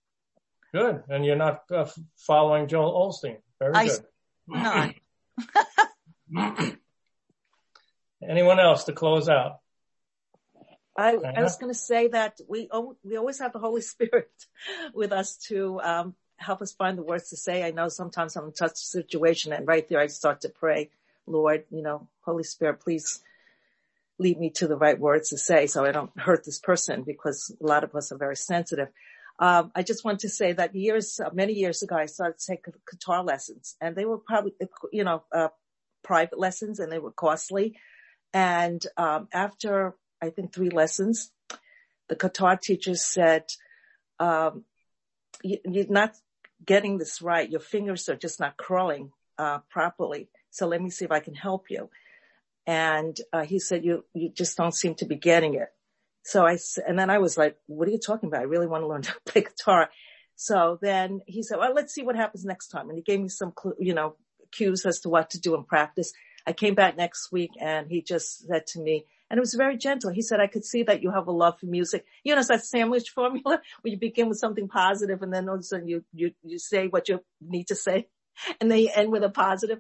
Good. 0.73 1.03
And 1.09 1.25
you're 1.25 1.35
not 1.35 1.61
uh, 1.71 1.85
following 2.17 2.67
Joel 2.67 3.11
Osteen. 3.11 3.37
Very 3.59 3.73
I, 3.73 3.87
good. 3.87 4.03
Not. 4.47 4.95
Anyone 8.27 8.59
else 8.59 8.85
to 8.85 8.93
close 8.93 9.29
out? 9.29 9.59
I, 10.97 11.17
I 11.17 11.43
was 11.43 11.57
going 11.57 11.71
to 11.73 11.77
say 11.77 12.07
that 12.07 12.39
we 12.47 12.69
we 13.03 13.17
always 13.17 13.39
have 13.39 13.51
the 13.51 13.59
Holy 13.59 13.81
Spirit 13.93 14.31
with 14.93 15.11
us 15.11 15.37
to 15.47 15.79
um, 15.81 16.15
help 16.37 16.61
us 16.61 16.71
find 16.71 16.97
the 16.97 17.03
words 17.03 17.29
to 17.29 17.37
say. 17.37 17.63
I 17.63 17.71
know 17.71 17.87
sometimes 17.89 18.35
I'm 18.35 18.43
in 18.43 18.49
a 18.49 18.53
tough 18.53 18.75
situation, 18.75 19.53
and 19.53 19.67
right 19.67 19.87
there 19.87 19.99
I 19.99 20.07
start 20.07 20.41
to 20.41 20.49
pray, 20.49 20.89
Lord, 21.27 21.65
you 21.71 21.81
know, 21.81 22.07
Holy 22.21 22.43
Spirit, 22.43 22.81
please 22.81 23.21
lead 24.17 24.39
me 24.39 24.49
to 24.51 24.67
the 24.67 24.77
right 24.77 24.99
words 24.99 25.29
to 25.29 25.37
say, 25.37 25.67
so 25.67 25.85
I 25.85 25.91
don't 25.91 26.17
hurt 26.17 26.45
this 26.45 26.59
person, 26.59 27.03
because 27.03 27.55
a 27.61 27.65
lot 27.65 27.83
of 27.83 27.95
us 27.95 28.11
are 28.11 28.17
very 28.17 28.37
sensitive. 28.37 28.89
Um, 29.37 29.71
I 29.75 29.83
just 29.83 30.05
want 30.05 30.21
to 30.21 30.29
say 30.29 30.53
that 30.53 30.75
years, 30.75 31.19
uh, 31.19 31.29
many 31.33 31.53
years 31.53 31.83
ago, 31.83 31.95
I 31.95 32.05
started 32.05 32.39
to 32.39 32.45
take 32.45 32.65
guitar 32.89 33.23
lessons, 33.23 33.75
and 33.81 33.95
they 33.95 34.05
were 34.05 34.17
probably, 34.17 34.53
you 34.93 35.03
know, 35.03 35.23
uh, 35.33 35.49
private 36.03 36.39
lessons, 36.39 36.79
and 36.79 36.91
they 36.91 36.99
were 36.99 37.11
costly. 37.11 37.77
And 38.33 38.85
um, 38.97 39.27
after 39.33 39.95
I 40.21 40.29
think 40.29 40.53
three 40.53 40.69
lessons. 40.69 41.31
The 42.07 42.15
guitar 42.15 42.57
teacher 42.57 42.95
said, 42.95 43.45
um, 44.19 44.63
you, 45.43 45.59
are 45.65 45.85
not 45.89 46.15
getting 46.63 46.97
this 46.97 47.21
right. 47.21 47.49
Your 47.49 47.59
fingers 47.59 48.07
are 48.09 48.15
just 48.15 48.39
not 48.39 48.57
crawling 48.57 49.11
uh, 49.37 49.59
properly. 49.69 50.29
So 50.51 50.67
let 50.67 50.81
me 50.81 50.89
see 50.89 51.05
if 51.05 51.11
I 51.11 51.19
can 51.19 51.35
help 51.35 51.65
you. 51.69 51.89
And, 52.67 53.19
uh, 53.31 53.45
he 53.45 53.59
said, 53.59 53.85
you, 53.85 54.05
you 54.13 54.29
just 54.29 54.57
don't 54.57 54.73
seem 54.73 54.95
to 54.95 55.05
be 55.05 55.15
getting 55.15 55.55
it. 55.55 55.69
So 56.23 56.45
I, 56.45 56.57
and 56.87 56.97
then 56.97 57.11
I 57.11 57.19
was 57.19 57.37
like, 57.37 57.57
what 57.67 57.87
are 57.87 57.91
you 57.91 57.99
talking 57.99 58.27
about? 58.27 58.41
I 58.41 58.45
really 58.45 58.67
want 58.67 58.83
to 58.83 58.87
learn 58.87 59.01
to 59.03 59.13
play 59.25 59.41
guitar. 59.41 59.89
So 60.35 60.79
then 60.81 61.21
he 61.27 61.43
said, 61.43 61.59
well, 61.59 61.73
let's 61.73 61.93
see 61.93 62.01
what 62.01 62.15
happens 62.15 62.43
next 62.43 62.69
time. 62.69 62.89
And 62.89 62.97
he 62.97 63.03
gave 63.03 63.21
me 63.21 63.29
some, 63.29 63.51
clue, 63.51 63.75
you 63.79 63.93
know, 63.93 64.15
cues 64.51 64.85
as 64.85 64.99
to 65.01 65.09
what 65.09 65.29
to 65.31 65.39
do 65.39 65.55
in 65.55 65.63
practice. 65.63 66.11
I 66.47 66.53
came 66.53 66.75
back 66.75 66.97
next 66.97 67.31
week 67.31 67.51
and 67.59 67.89
he 67.89 68.01
just 68.01 68.47
said 68.47 68.67
to 68.67 68.79
me, 68.79 69.05
and 69.29 69.37
it 69.37 69.41
was 69.41 69.53
very 69.53 69.77
gentle. 69.77 70.11
He 70.11 70.21
said, 70.21 70.39
I 70.39 70.47
could 70.47 70.65
see 70.65 70.83
that 70.83 71.01
you 71.01 71.11
have 71.11 71.27
a 71.27 71.31
love 71.31 71.59
for 71.59 71.65
music. 71.65 72.05
You 72.23 72.33
know, 72.33 72.39
it's 72.39 72.49
that 72.49 72.65
sandwich 72.65 73.09
formula 73.15 73.61
where 73.81 73.91
you 73.91 73.97
begin 73.97 74.29
with 74.29 74.37
something 74.37 74.67
positive 74.67 75.21
and 75.21 75.33
then 75.33 75.49
all 75.49 75.55
of 75.55 75.61
a 75.61 75.63
sudden 75.63 75.87
you, 75.87 76.03
you, 76.13 76.31
you 76.43 76.59
say 76.59 76.87
what 76.87 77.09
you 77.09 77.23
need 77.41 77.67
to 77.67 77.75
say 77.75 78.07
and 78.61 78.69
then 78.69 78.79
you 78.79 78.89
end 78.93 79.11
with 79.11 79.23
a 79.23 79.29
positive. 79.29 79.79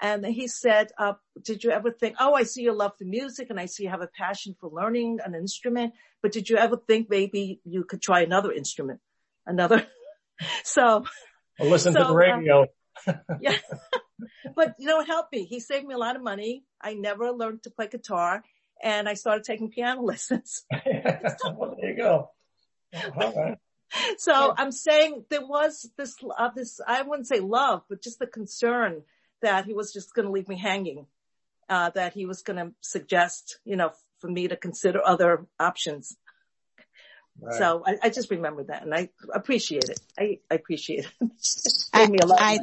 And 0.00 0.26
he 0.26 0.48
said, 0.48 0.90
uh, 0.98 1.14
did 1.40 1.62
you 1.62 1.70
ever 1.70 1.90
think, 1.90 2.16
oh, 2.18 2.34
I 2.34 2.42
see 2.42 2.62
your 2.62 2.74
love 2.74 2.92
for 2.98 3.04
music 3.04 3.48
and 3.50 3.60
I 3.60 3.66
see 3.66 3.84
you 3.84 3.90
have 3.90 4.02
a 4.02 4.08
passion 4.08 4.56
for 4.60 4.68
learning 4.68 5.20
an 5.24 5.34
instrument, 5.34 5.94
but 6.20 6.32
did 6.32 6.50
you 6.50 6.56
ever 6.56 6.76
think 6.76 7.08
maybe 7.08 7.60
you 7.64 7.84
could 7.84 8.02
try 8.02 8.20
another 8.20 8.52
instrument? 8.52 9.00
Another? 9.46 9.86
so. 10.64 11.04
Or 11.58 11.66
listen 11.66 11.92
so, 11.92 12.00
to 12.00 12.08
the 12.08 12.14
radio. 12.14 12.66
Uh, 13.06 13.12
yeah. 13.40 13.56
but 14.56 14.74
you 14.78 14.86
know, 14.86 15.00
it 15.00 15.06
helped 15.06 15.32
me. 15.32 15.44
He 15.44 15.60
saved 15.60 15.86
me 15.86 15.94
a 15.94 15.98
lot 15.98 16.16
of 16.16 16.22
money. 16.22 16.64
I 16.80 16.94
never 16.94 17.30
learned 17.30 17.62
to 17.62 17.70
play 17.70 17.86
guitar 17.86 18.42
and 18.84 19.08
I 19.08 19.14
started 19.14 19.44
taking 19.44 19.70
piano 19.70 20.02
lessons. 20.12 20.64
well, 21.56 21.76
there 21.80 21.90
you 21.90 21.96
go. 21.96 22.30
So 24.18 24.54
I'm 24.56 24.72
saying 24.72 25.24
there 25.30 25.46
was 25.46 25.90
this, 25.96 26.16
uh, 26.36 26.50
this, 26.54 26.80
I 26.86 27.02
wouldn't 27.02 27.28
say 27.28 27.40
love, 27.40 27.82
but 27.88 28.02
just 28.02 28.18
the 28.18 28.26
concern 28.26 29.02
that 29.42 29.66
he 29.66 29.72
was 29.72 29.92
just 29.92 30.14
going 30.14 30.26
to 30.26 30.32
leave 30.32 30.48
me 30.48 30.58
hanging, 30.58 31.06
uh, 31.68 31.90
that 31.90 32.12
he 32.12 32.26
was 32.26 32.42
going 32.42 32.56
to 32.56 32.72
suggest, 32.80 33.58
you 33.64 33.76
know, 33.76 33.92
for 34.18 34.28
me 34.28 34.48
to 34.48 34.56
consider 34.56 35.00
other 35.04 35.46
options. 35.60 36.16
Right. 37.40 37.58
So 37.58 37.82
I, 37.86 37.96
I, 38.04 38.08
just 38.10 38.30
remember 38.30 38.64
that 38.64 38.84
and 38.84 38.94
I 38.94 39.10
appreciate 39.32 39.88
it. 39.88 39.98
I, 40.18 40.38
I 40.50 40.54
appreciate 40.54 41.06
it. 41.20 41.30
I, 41.92 42.06
me 42.06 42.18
a 42.22 42.26
lot 42.26 42.40
I, 42.40 42.58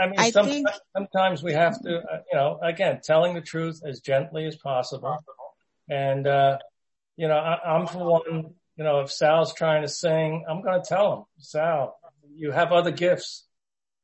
I 0.00 0.06
mean, 0.06 0.18
I 0.18 0.30
sometimes, 0.30 0.54
think... 0.54 0.68
sometimes 0.96 1.42
we 1.42 1.52
have 1.52 1.80
to, 1.82 1.98
uh, 1.98 2.20
you 2.30 2.38
know, 2.38 2.58
again, 2.62 3.00
telling 3.02 3.34
the 3.34 3.40
truth 3.40 3.80
as 3.84 4.00
gently 4.00 4.44
as 4.46 4.56
possible 4.56 5.18
and, 5.88 6.26
uh, 6.26 6.58
you 7.16 7.28
know, 7.28 7.36
I, 7.36 7.76
I'm 7.76 7.86
for 7.86 8.04
one, 8.04 8.54
you 8.76 8.84
know, 8.84 9.00
if 9.00 9.10
Sal's 9.10 9.54
trying 9.54 9.82
to 9.82 9.88
sing, 9.88 10.44
I'm 10.48 10.62
going 10.62 10.80
to 10.80 10.88
tell 10.88 11.12
him, 11.12 11.24
Sal, 11.38 11.96
you 12.34 12.50
have 12.50 12.72
other 12.72 12.90
gifts. 12.92 13.44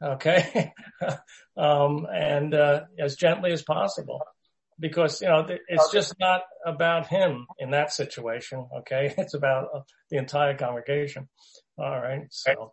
Okay. 0.02 0.72
um, 1.56 2.06
and, 2.12 2.54
uh, 2.54 2.82
as 2.98 3.16
gently 3.16 3.52
as 3.52 3.62
possible 3.62 4.20
because, 4.78 5.20
you 5.20 5.28
know, 5.28 5.46
it's 5.68 5.92
just 5.92 6.14
not 6.18 6.42
about 6.66 7.06
him 7.06 7.46
in 7.58 7.70
that 7.70 7.92
situation. 7.92 8.66
Okay. 8.80 9.14
It's 9.18 9.34
about 9.34 9.68
uh, 9.74 9.80
the 10.10 10.18
entire 10.18 10.56
congregation. 10.56 11.28
All 11.78 12.00
right. 12.00 12.26
So 12.30 12.72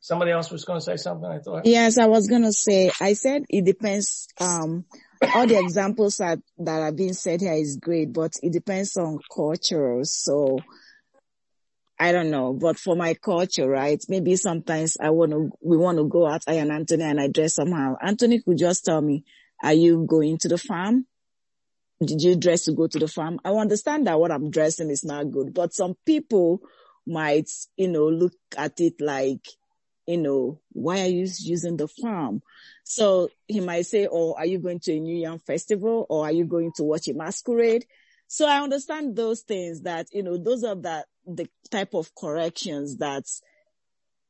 somebody 0.00 0.30
else 0.30 0.50
was 0.50 0.64
going 0.64 0.78
to 0.78 0.84
say 0.84 0.96
something. 0.96 1.28
I 1.28 1.38
thought. 1.38 1.66
Yes, 1.66 1.98
I 1.98 2.06
was 2.06 2.28
going 2.28 2.42
to 2.42 2.52
say, 2.52 2.90
I 3.00 3.14
said 3.14 3.44
it 3.48 3.64
depends, 3.64 4.28
um, 4.40 4.84
all 5.34 5.46
the 5.46 5.58
examples 5.58 6.16
that, 6.16 6.38
that 6.58 6.80
are 6.80 6.92
being 6.92 7.12
said 7.12 7.40
here 7.40 7.54
is 7.54 7.76
great, 7.76 8.12
but 8.12 8.32
it 8.42 8.52
depends 8.52 8.96
on 8.96 9.18
culture. 9.34 10.00
So 10.04 10.58
I 11.98 12.12
don't 12.12 12.30
know, 12.30 12.52
but 12.52 12.78
for 12.78 12.94
my 12.94 13.14
culture, 13.14 13.68
right? 13.68 14.02
Maybe 14.08 14.36
sometimes 14.36 14.96
I 15.00 15.10
want 15.10 15.32
to, 15.32 15.50
we 15.60 15.76
want 15.76 15.98
to 15.98 16.04
go 16.08 16.28
out, 16.28 16.42
I 16.46 16.54
and 16.54 16.70
Anthony 16.70 17.04
and 17.04 17.20
I 17.20 17.28
dress 17.28 17.54
somehow. 17.54 17.96
Anthony 18.00 18.40
could 18.40 18.58
just 18.58 18.84
tell 18.84 19.00
me, 19.00 19.24
are 19.62 19.72
you 19.72 20.06
going 20.08 20.38
to 20.38 20.48
the 20.48 20.58
farm? 20.58 21.06
Did 22.04 22.22
you 22.22 22.36
dress 22.36 22.64
to 22.66 22.72
go 22.72 22.86
to 22.86 22.98
the 22.98 23.08
farm? 23.08 23.40
I 23.44 23.50
understand 23.50 24.06
that 24.06 24.20
what 24.20 24.30
I'm 24.30 24.50
dressing 24.50 24.90
is 24.90 25.04
not 25.04 25.32
good, 25.32 25.52
but 25.52 25.74
some 25.74 25.96
people 26.06 26.60
might, 27.04 27.50
you 27.76 27.88
know, 27.88 28.06
look 28.06 28.34
at 28.56 28.78
it 28.78 29.00
like, 29.00 29.44
you 30.08 30.16
know, 30.16 30.58
why 30.72 31.02
are 31.02 31.06
you 31.06 31.28
using 31.40 31.76
the 31.76 31.86
farm? 31.86 32.40
So 32.82 33.28
he 33.46 33.60
might 33.60 33.84
say, 33.84 34.08
oh, 34.10 34.32
are 34.32 34.46
you 34.46 34.58
going 34.58 34.80
to 34.80 34.96
a 34.96 34.98
New 34.98 35.14
Yam 35.14 35.38
festival 35.38 36.06
or 36.08 36.24
are 36.24 36.32
you 36.32 36.46
going 36.46 36.72
to 36.76 36.82
watch 36.82 37.08
a 37.08 37.12
masquerade? 37.12 37.84
So 38.26 38.48
I 38.48 38.62
understand 38.62 39.16
those 39.16 39.42
things 39.42 39.82
that, 39.82 40.06
you 40.10 40.22
know, 40.22 40.38
those 40.38 40.64
are 40.64 40.76
that 40.76 41.04
the 41.26 41.46
type 41.70 41.92
of 41.92 42.14
corrections 42.14 42.96
that, 42.96 43.24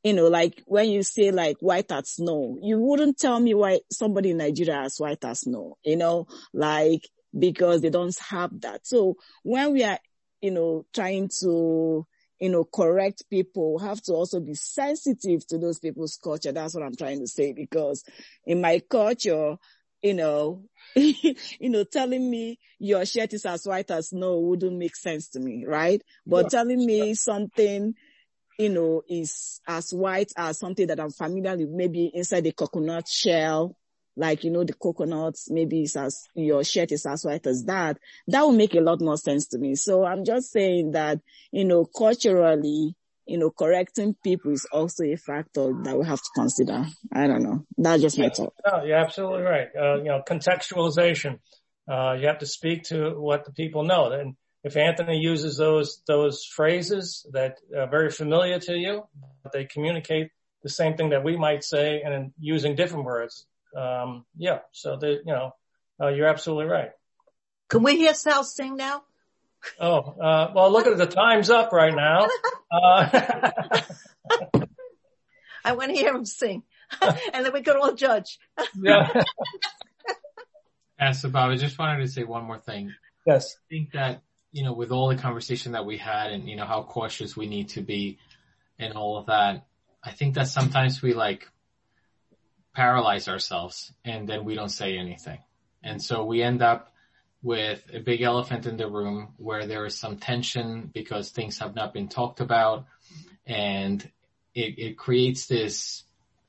you 0.02 0.14
know, 0.14 0.26
like 0.26 0.64
when 0.66 0.88
you 0.88 1.04
say 1.04 1.30
like 1.30 1.58
white 1.60 1.92
as 1.92 2.10
snow, 2.10 2.58
you 2.60 2.80
wouldn't 2.80 3.16
tell 3.16 3.38
me 3.38 3.54
why 3.54 3.78
somebody 3.92 4.32
in 4.32 4.38
Nigeria 4.38 4.82
has 4.82 4.98
white 4.98 5.24
as 5.24 5.42
snow, 5.42 5.78
you 5.84 5.96
know, 5.96 6.26
like 6.52 7.08
because 7.38 7.82
they 7.82 7.90
don't 7.90 8.18
have 8.30 8.50
that. 8.62 8.84
So 8.84 9.14
when 9.44 9.74
we 9.74 9.84
are, 9.84 10.00
you 10.40 10.50
know, 10.50 10.86
trying 10.92 11.30
to, 11.42 12.04
you 12.40 12.50
know, 12.50 12.64
correct 12.64 13.24
people, 13.30 13.78
have 13.78 14.00
to 14.02 14.12
also 14.12 14.40
be 14.40 14.54
sensitive 14.54 15.46
to 15.48 15.58
those 15.58 15.78
people's 15.78 16.18
culture. 16.22 16.52
That's 16.52 16.74
what 16.74 16.84
I'm 16.84 16.96
trying 16.96 17.20
to 17.20 17.26
say 17.26 17.52
because 17.52 18.04
in 18.46 18.60
my 18.60 18.80
culture, 18.88 19.56
you 20.02 20.14
know, 20.14 20.64
you 20.94 21.34
know, 21.60 21.84
telling 21.84 22.30
me 22.30 22.58
your 22.78 23.04
shirt 23.04 23.32
is 23.32 23.44
as 23.44 23.64
white 23.66 23.90
as 23.90 24.10
snow 24.10 24.38
wouldn't 24.38 24.76
make 24.76 24.96
sense 24.96 25.30
to 25.30 25.40
me, 25.40 25.64
right? 25.66 26.02
But 26.26 26.44
yeah. 26.44 26.60
telling 26.60 26.84
me 26.84 27.14
something, 27.14 27.94
you 28.58 28.68
know, 28.68 29.02
is 29.08 29.60
as 29.66 29.92
white 29.92 30.32
as 30.36 30.58
something 30.58 30.86
that 30.88 31.00
I'm 31.00 31.10
familiar 31.10 31.56
with, 31.56 31.70
maybe 31.70 32.10
inside 32.12 32.44
the 32.44 32.52
coconut 32.52 33.08
shell, 33.08 33.76
like, 34.18 34.42
you 34.44 34.50
know, 34.50 34.64
the 34.64 34.74
coconuts, 34.74 35.48
maybe 35.50 35.82
it's 35.82 35.96
as, 35.96 36.28
your 36.34 36.64
shirt 36.64 36.92
is 36.92 37.06
as 37.06 37.24
white 37.24 37.46
as 37.46 37.64
that. 37.64 37.98
That 38.26 38.42
would 38.42 38.56
make 38.56 38.74
a 38.74 38.80
lot 38.80 39.00
more 39.00 39.16
sense 39.16 39.46
to 39.48 39.58
me. 39.58 39.76
So 39.76 40.04
I'm 40.04 40.24
just 40.24 40.50
saying 40.50 40.92
that, 40.92 41.20
you 41.52 41.64
know, 41.64 41.84
culturally, 41.84 42.96
you 43.26 43.38
know, 43.38 43.50
correcting 43.50 44.16
people 44.24 44.52
is 44.52 44.66
also 44.72 45.04
a 45.04 45.16
factor 45.16 45.72
that 45.84 45.96
we 45.96 46.04
have 46.04 46.18
to 46.18 46.30
consider. 46.34 46.84
I 47.12 47.26
don't 47.28 47.42
know. 47.42 47.64
That's 47.76 48.02
just 48.02 48.18
my 48.18 48.30
thought. 48.30 48.54
No, 48.66 48.84
you're 48.84 48.96
absolutely 48.96 49.42
right. 49.42 49.68
Uh, 49.78 49.96
you 49.98 50.04
know, 50.04 50.22
contextualization. 50.28 51.38
Uh, 51.88 52.14
you 52.14 52.26
have 52.26 52.38
to 52.38 52.46
speak 52.46 52.84
to 52.84 53.10
what 53.20 53.44
the 53.44 53.52
people 53.52 53.84
know. 53.84 54.10
And 54.10 54.34
if 54.64 54.76
Anthony 54.76 55.18
uses 55.18 55.56
those, 55.56 56.02
those 56.08 56.44
phrases 56.44 57.24
that 57.32 57.58
are 57.76 57.88
very 57.88 58.10
familiar 58.10 58.58
to 58.58 58.74
you, 58.74 59.04
they 59.52 59.64
communicate 59.64 60.30
the 60.64 60.68
same 60.68 60.96
thing 60.96 61.10
that 61.10 61.22
we 61.22 61.36
might 61.36 61.62
say 61.62 62.02
and 62.04 62.32
using 62.40 62.74
different 62.74 63.04
words. 63.04 63.46
Um, 63.76 64.24
yeah. 64.36 64.60
So 64.72 64.96
the, 64.96 65.20
you 65.24 65.32
know, 65.32 65.52
uh, 66.00 66.08
you're 66.08 66.26
absolutely 66.26 66.66
right. 66.66 66.90
Can 67.68 67.82
we 67.82 67.96
hear 67.96 68.14
Sal 68.14 68.44
sing 68.44 68.76
now? 68.76 69.02
Oh, 69.80 69.98
uh, 69.98 70.52
well, 70.54 70.70
look 70.70 70.86
at 70.86 70.96
the 70.96 71.06
time's 71.06 71.50
up 71.50 71.72
right 71.72 71.94
now. 71.94 72.28
Uh, 72.70 73.80
I 75.64 75.72
want 75.72 75.94
to 75.94 75.96
hear 76.00 76.14
him 76.14 76.24
sing, 76.24 76.62
and 77.02 77.44
then 77.44 77.52
we 77.52 77.62
can 77.62 77.76
all 77.76 77.94
judge. 77.94 78.38
yeah. 78.80 79.22
Yeah, 81.00 81.12
so 81.12 81.28
Bob, 81.28 81.50
I 81.50 81.56
just 81.56 81.78
wanted 81.78 82.00
to 82.00 82.08
say 82.08 82.24
one 82.24 82.44
more 82.44 82.58
thing. 82.58 82.92
Yes. 83.24 83.54
I 83.56 83.62
think 83.72 83.92
that, 83.92 84.22
you 84.50 84.64
know, 84.64 84.72
with 84.72 84.90
all 84.90 85.08
the 85.08 85.16
conversation 85.16 85.72
that 85.72 85.86
we 85.86 85.96
had 85.96 86.32
and, 86.32 86.48
you 86.48 86.56
know, 86.56 86.64
how 86.64 86.82
cautious 86.82 87.36
we 87.36 87.46
need 87.46 87.68
to 87.70 87.82
be 87.82 88.18
and 88.80 88.94
all 88.94 89.16
of 89.16 89.26
that, 89.26 89.66
I 90.02 90.10
think 90.10 90.34
that 90.34 90.48
sometimes 90.48 91.00
we 91.00 91.14
like 91.14 91.48
paralyze 92.78 93.26
ourselves 93.26 93.92
and 94.04 94.28
then 94.28 94.44
we 94.44 94.54
don't 94.54 94.68
say 94.68 94.96
anything. 94.96 95.40
And 95.82 96.00
so 96.00 96.24
we 96.24 96.44
end 96.44 96.62
up 96.62 96.92
with 97.42 97.82
a 97.92 97.98
big 97.98 98.22
elephant 98.22 98.66
in 98.66 98.76
the 98.76 98.88
room 98.88 99.34
where 99.36 99.66
there 99.66 99.84
is 99.84 99.98
some 99.98 100.16
tension 100.16 100.88
because 100.94 101.30
things 101.30 101.58
have 101.58 101.74
not 101.74 101.92
been 101.92 102.06
talked 102.06 102.38
about 102.38 102.86
and 103.44 104.00
it, 104.54 104.78
it 104.78 104.96
creates 104.96 105.46
this 105.46 106.04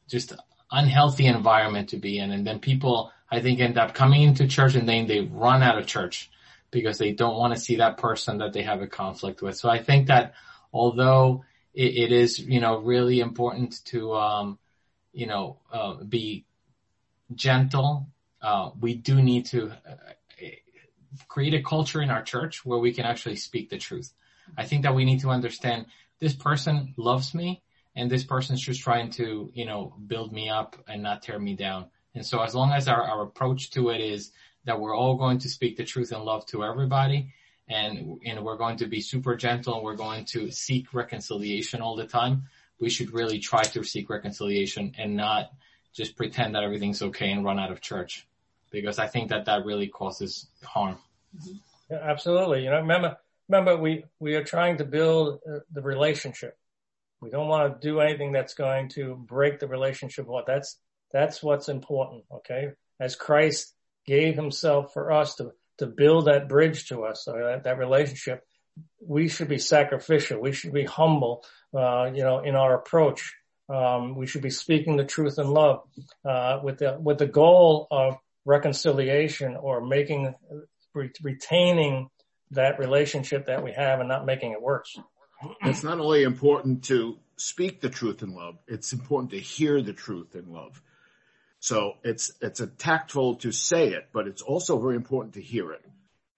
just 0.08 0.34
unhealthy 0.72 1.26
environment 1.26 1.90
to 1.90 1.98
be 1.98 2.20
in. 2.20 2.30
And 2.30 2.46
then 2.46 2.60
people, 2.60 3.12
I 3.32 3.42
think, 3.42 3.60
end 3.60 3.80
up 3.80 3.96
coming 3.96 4.22
into 4.22 4.48
church 4.48 4.76
and 4.76 4.88
then 4.88 5.08
they 5.08 5.22
run 5.22 5.64
out 5.64 5.80
of 5.80 5.88
church 5.88 6.30
because 6.70 7.00
they 7.00 7.12
don't 7.12 7.38
want 7.38 7.56
to 7.56 7.60
see 7.60 7.78
that 7.78 7.98
person 7.98 8.38
that 8.38 8.54
they 8.54 8.62
have 8.62 8.84
a 8.84 8.88
conflict 8.88 9.42
with. 9.42 9.58
So 9.58 9.68
I 9.68 9.82
think 9.82 10.10
that 10.10 10.36
although 10.72 11.44
it, 11.74 12.12
it 12.12 12.12
is, 12.12 12.38
you 12.38 12.60
know, 12.60 12.78
really 12.78 13.20
important 13.20 13.84
to, 13.86 14.14
um, 14.14 14.60
you 15.14 15.28
know, 15.28 15.58
uh, 15.72 15.96
be 16.04 16.46
gentle, 17.34 18.08
uh, 18.42 18.72
we 18.80 18.96
do 18.96 19.22
need 19.22 19.46
to 19.48 19.72
create 21.28 21.54
a 21.54 21.62
culture 21.62 22.02
in 22.02 22.10
our 22.10 22.22
church 22.22 22.66
where 22.66 22.80
we 22.80 22.94
can 22.94 23.06
actually 23.06 23.36
speak 23.36 23.70
the 23.70 23.78
truth. 23.78 24.14
I 24.58 24.66
think 24.66 24.84
that 24.84 24.96
we 24.96 25.06
need 25.06 25.22
to 25.22 25.30
understand 25.30 25.88
this 26.20 26.34
person 26.34 26.94
loves 26.98 27.34
me 27.34 27.62
and 27.96 28.10
this 28.10 28.24
person's 28.24 28.62
just 28.62 28.82
trying 28.82 29.12
to, 29.12 29.52
you 29.54 29.66
know, 29.66 29.96
build 30.08 30.32
me 30.32 30.50
up 30.50 30.76
and 30.88 31.04
not 31.04 31.22
tear 31.22 31.40
me 31.40 31.56
down. 31.56 31.88
And 32.16 32.26
so 32.26 32.42
as 32.42 32.56
long 32.56 32.72
as 32.72 32.88
our, 32.88 33.02
our 33.02 33.24
approach 33.24 33.72
to 33.72 33.90
it 33.90 34.02
is 34.02 34.32
that 34.66 34.80
we're 34.80 34.96
all 34.96 35.16
going 35.16 35.40
to 35.40 35.50
speak 35.50 35.78
the 35.78 35.84
truth 35.84 36.12
and 36.12 36.24
love 36.24 36.46
to 36.48 36.64
everybody 36.64 37.34
and, 37.68 38.20
and 38.26 38.44
we're 38.44 38.58
going 38.58 38.78
to 38.78 38.88
be 38.88 39.02
super 39.02 39.36
gentle 39.36 39.76
and 39.76 39.84
we're 39.84 39.96
going 39.96 40.26
to 40.26 40.52
seek 40.52 40.94
reconciliation 40.94 41.82
all 41.82 41.96
the 41.96 42.08
time, 42.08 42.44
we 42.80 42.90
should 42.90 43.14
really 43.14 43.40
try 43.40 43.64
to 43.64 43.84
seek 43.84 44.10
reconciliation 44.10 44.96
and 44.98 45.16
not 45.16 45.52
just 45.94 46.16
pretend 46.16 46.56
that 46.56 46.64
everything's 46.64 47.02
okay 47.02 47.32
and 47.32 47.44
run 47.44 47.60
out 47.60 47.72
of 47.72 47.82
church 47.82 48.26
because 48.72 49.00
I 49.00 49.08
think 49.08 49.30
that 49.30 49.46
that 49.46 49.66
really 49.66 49.88
causes 49.88 50.48
harm. 50.64 50.98
Yeah, 51.90 51.98
absolutely. 52.02 52.64
You 52.64 52.70
know, 52.70 52.78
remember, 52.78 53.18
remember 53.48 53.78
we, 53.78 54.06
we 54.20 54.36
are 54.36 54.44
trying 54.44 54.78
to 54.78 54.86
build 54.86 55.40
uh, 55.48 55.60
the 55.72 55.82
relationship. 55.82 56.58
We 57.22 57.30
don't 57.30 57.48
want 57.48 57.82
to 57.82 57.88
do 57.88 58.00
anything 58.00 58.32
that's 58.32 58.54
going 58.54 58.90
to 58.90 59.16
break 59.16 59.60
the 59.60 59.68
relationship. 59.68 60.28
What 60.28 60.46
that's, 60.46 60.78
that's 61.12 61.44
what's 61.44 61.68
important. 61.68 62.24
Okay. 62.32 62.70
As 63.00 63.16
Christ 63.16 63.74
gave 64.06 64.36
himself 64.36 64.94
for 64.94 65.12
us 65.12 65.36
to, 65.36 65.52
to 65.80 65.88
build 65.88 66.26
that 66.26 66.48
bridge 66.48 66.88
to 66.90 67.04
us, 67.04 67.26
so 67.26 67.34
that, 67.34 67.64
that 67.64 67.78
relationship, 67.78 68.46
we 69.00 69.28
should 69.28 69.48
be 69.48 69.58
sacrificial. 69.58 70.40
We 70.40 70.52
should 70.52 70.74
be 70.74 70.84
humble, 70.84 71.46
uh, 71.74 72.12
you 72.14 72.24
know, 72.24 72.40
in 72.40 72.56
our 72.56 72.76
approach. 72.76 73.34
Um, 73.70 74.16
we 74.16 74.26
should 74.26 74.42
be 74.42 74.50
speaking 74.50 74.98
the 74.98 75.06
truth 75.06 75.38
in 75.38 75.48
love, 75.48 75.84
uh, 76.26 76.60
with 76.64 76.80
the, 76.80 76.98
with 77.00 77.20
the 77.20 77.28
goal 77.28 77.88
of 77.92 78.18
reconciliation 78.46 79.56
or 79.56 79.86
making, 79.86 80.34
retaining 81.22 82.10
that 82.52 82.80
relationship 82.80 83.46
that 83.46 83.64
we 83.64 83.72
have 83.72 84.00
and 84.00 84.10
not 84.10 84.26
making 84.26 84.54
it 84.54 84.62
worse. 84.62 84.98
It's 85.62 85.84
not 85.84 86.00
only 86.00 86.24
important 86.24 86.86
to 86.86 87.20
speak 87.38 87.80
the 87.80 87.90
truth 87.90 88.24
in 88.24 88.34
love, 88.34 88.58
it's 88.68 88.92
important 88.92 89.32
to 89.32 89.40
hear 89.40 89.82
the 89.82 89.94
truth 89.94 90.36
in 90.36 90.52
love. 90.52 90.82
So 91.60 91.94
it's, 92.04 92.32
it's 92.42 92.60
a 92.60 92.68
tactful 92.68 93.36
to 93.36 93.52
say 93.52 93.90
it, 93.90 94.10
but 94.12 94.28
it's 94.28 94.42
also 94.42 94.80
very 94.80 94.96
important 94.96 95.36
to 95.36 95.42
hear 95.42 95.72
it 95.72 95.86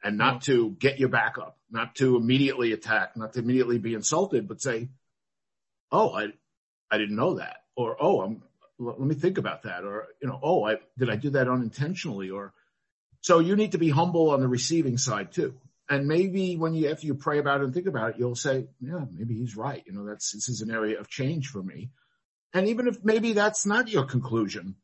and 0.03 0.17
not 0.17 0.43
to 0.43 0.71
get 0.71 0.99
your 0.99 1.09
back 1.09 1.37
up, 1.37 1.57
not 1.69 1.95
to 1.95 2.15
immediately 2.15 2.73
attack, 2.73 3.15
not 3.15 3.33
to 3.33 3.39
immediately 3.39 3.77
be 3.77 3.93
insulted, 3.93 4.47
but 4.47 4.61
say, 4.61 4.89
Oh, 5.91 6.11
I, 6.11 6.27
I 6.89 6.97
didn't 6.97 7.15
know 7.15 7.35
that. 7.35 7.57
Or, 7.75 7.97
Oh, 7.99 8.21
I'm, 8.21 8.43
let 8.79 8.99
me 8.99 9.15
think 9.15 9.37
about 9.37 9.63
that. 9.63 9.83
Or, 9.83 10.07
you 10.21 10.27
know, 10.27 10.39
oh, 10.41 10.65
I, 10.65 10.77
did 10.97 11.09
I 11.09 11.15
do 11.15 11.31
that 11.31 11.47
unintentionally? 11.47 12.31
Or, 12.31 12.53
so 13.21 13.39
you 13.39 13.55
need 13.55 13.73
to 13.73 13.77
be 13.77 13.89
humble 13.89 14.31
on 14.31 14.39
the 14.39 14.47
receiving 14.47 14.97
side 14.97 15.31
too. 15.31 15.53
And 15.89 16.07
maybe 16.07 16.55
when 16.55 16.73
you, 16.73 16.89
after 16.89 17.05
you 17.05 17.15
pray 17.15 17.37
about 17.37 17.61
it 17.61 17.65
and 17.65 17.73
think 17.73 17.87
about 17.87 18.11
it, 18.11 18.15
you'll 18.17 18.35
say, 18.35 18.67
yeah, 18.79 19.05
maybe 19.11 19.35
he's 19.35 19.57
right. 19.57 19.83
You 19.85 19.93
know, 19.93 20.05
that's, 20.05 20.31
this 20.31 20.47
is 20.47 20.61
an 20.61 20.71
area 20.71 20.99
of 20.99 21.09
change 21.09 21.47
for 21.47 21.61
me. 21.61 21.91
And 22.53 22.69
even 22.69 22.87
if 22.87 23.03
maybe 23.03 23.33
that's 23.33 23.65
not 23.65 23.89
your 23.89 24.05
conclusion, 24.05 24.75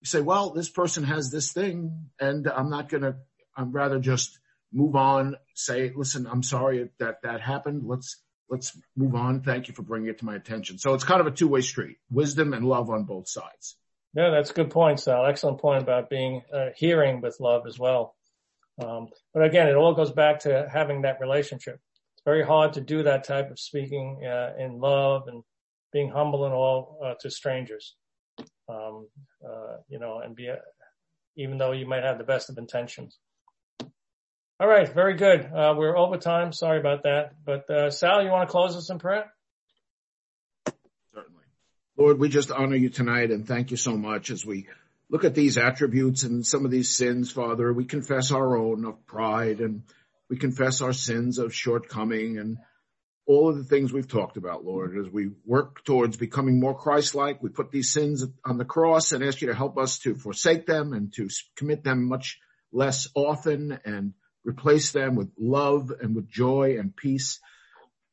you 0.00 0.06
say, 0.06 0.20
well, 0.20 0.50
this 0.50 0.68
person 0.68 1.04
has 1.04 1.30
this 1.30 1.52
thing 1.52 2.10
and 2.20 2.46
I'm 2.46 2.68
not 2.68 2.90
to, 2.90 3.16
I'm 3.56 3.72
rather 3.72 3.98
just 3.98 4.38
move 4.74 4.96
on, 4.96 5.36
say, 5.54 5.92
listen, 5.94 6.26
I'm 6.26 6.42
sorry 6.42 6.90
that 6.98 7.22
that 7.22 7.40
happened. 7.40 7.84
Let's 7.86 8.20
let's 8.50 8.78
move 8.96 9.14
on. 9.14 9.40
Thank 9.42 9.68
you 9.68 9.74
for 9.74 9.82
bringing 9.82 10.08
it 10.08 10.18
to 10.18 10.24
my 10.24 10.34
attention. 10.34 10.78
So 10.78 10.94
it's 10.94 11.04
kind 11.04 11.20
of 11.20 11.26
a 11.26 11.30
two 11.30 11.48
way 11.48 11.60
street, 11.60 11.96
wisdom 12.10 12.52
and 12.52 12.66
love 12.66 12.90
on 12.90 13.04
both 13.04 13.28
sides. 13.28 13.76
Yeah, 14.14 14.30
that's 14.30 14.50
a 14.50 14.54
good 14.54 14.70
point, 14.70 15.00
Sal. 15.00 15.26
Excellent 15.26 15.60
point 15.60 15.82
about 15.82 16.10
being 16.10 16.42
uh, 16.52 16.68
hearing 16.76 17.20
with 17.20 17.40
love 17.40 17.66
as 17.66 17.78
well. 17.78 18.14
Um, 18.82 19.08
but 19.32 19.44
again, 19.44 19.68
it 19.68 19.74
all 19.74 19.94
goes 19.94 20.12
back 20.12 20.40
to 20.40 20.68
having 20.72 21.02
that 21.02 21.20
relationship. 21.20 21.80
It's 22.14 22.22
very 22.24 22.44
hard 22.44 22.74
to 22.74 22.80
do 22.80 23.02
that 23.04 23.24
type 23.24 23.50
of 23.50 23.58
speaking 23.58 24.24
uh, 24.24 24.52
in 24.58 24.78
love 24.78 25.26
and 25.28 25.42
being 25.92 26.10
humble 26.10 26.44
and 26.44 26.54
all 26.54 26.98
uh, 27.04 27.14
to 27.20 27.30
strangers. 27.30 27.96
Um, 28.68 29.08
uh, 29.46 29.78
you 29.88 29.98
know, 29.98 30.20
and 30.20 30.34
be, 30.34 30.50
even 31.36 31.58
though 31.58 31.72
you 31.72 31.86
might 31.86 32.02
have 32.02 32.18
the 32.18 32.24
best 32.24 32.50
of 32.50 32.58
intentions. 32.58 33.18
All 34.60 34.68
right, 34.68 34.88
very 34.94 35.16
good. 35.16 35.44
Uh, 35.44 35.74
we're 35.76 35.96
over 35.98 36.16
time. 36.16 36.52
Sorry 36.52 36.78
about 36.78 37.02
that. 37.02 37.32
But 37.44 37.68
uh, 37.68 37.90
Sal, 37.90 38.22
you 38.22 38.30
want 38.30 38.48
to 38.48 38.52
close 38.52 38.76
us 38.76 38.88
in 38.88 39.00
prayer? 39.00 39.32
Certainly. 41.12 41.42
Lord, 41.98 42.20
we 42.20 42.28
just 42.28 42.52
honor 42.52 42.76
you 42.76 42.88
tonight 42.88 43.32
and 43.32 43.48
thank 43.48 43.72
you 43.72 43.76
so 43.76 43.96
much 43.96 44.30
as 44.30 44.46
we 44.46 44.68
look 45.10 45.24
at 45.24 45.34
these 45.34 45.58
attributes 45.58 46.22
and 46.22 46.46
some 46.46 46.64
of 46.64 46.70
these 46.70 46.94
sins, 46.94 47.32
Father. 47.32 47.72
We 47.72 47.84
confess 47.84 48.30
our 48.30 48.56
own 48.56 48.84
of 48.84 49.04
pride 49.06 49.58
and 49.58 49.82
we 50.30 50.36
confess 50.36 50.82
our 50.82 50.92
sins 50.92 51.38
of 51.38 51.52
shortcoming 51.52 52.38
and 52.38 52.58
all 53.26 53.48
of 53.48 53.56
the 53.56 53.64
things 53.64 53.92
we've 53.92 54.06
talked 54.06 54.36
about, 54.36 54.64
Lord, 54.64 54.96
as 54.96 55.10
we 55.10 55.30
work 55.44 55.82
towards 55.84 56.16
becoming 56.16 56.60
more 56.60 56.78
Christ-like. 56.78 57.42
We 57.42 57.48
put 57.48 57.72
these 57.72 57.90
sins 57.90 58.24
on 58.44 58.58
the 58.58 58.64
cross 58.64 59.10
and 59.10 59.24
ask 59.24 59.40
you 59.40 59.48
to 59.48 59.54
help 59.54 59.78
us 59.78 59.98
to 60.00 60.14
forsake 60.14 60.64
them 60.64 60.92
and 60.92 61.12
to 61.14 61.28
commit 61.56 61.82
them 61.82 62.06
much 62.06 62.38
less 62.70 63.08
often 63.16 63.80
and 63.84 64.12
replace 64.44 64.92
them 64.92 65.16
with 65.16 65.30
love 65.38 65.90
and 66.00 66.14
with 66.14 66.28
joy 66.28 66.76
and 66.78 66.94
peace. 66.94 67.40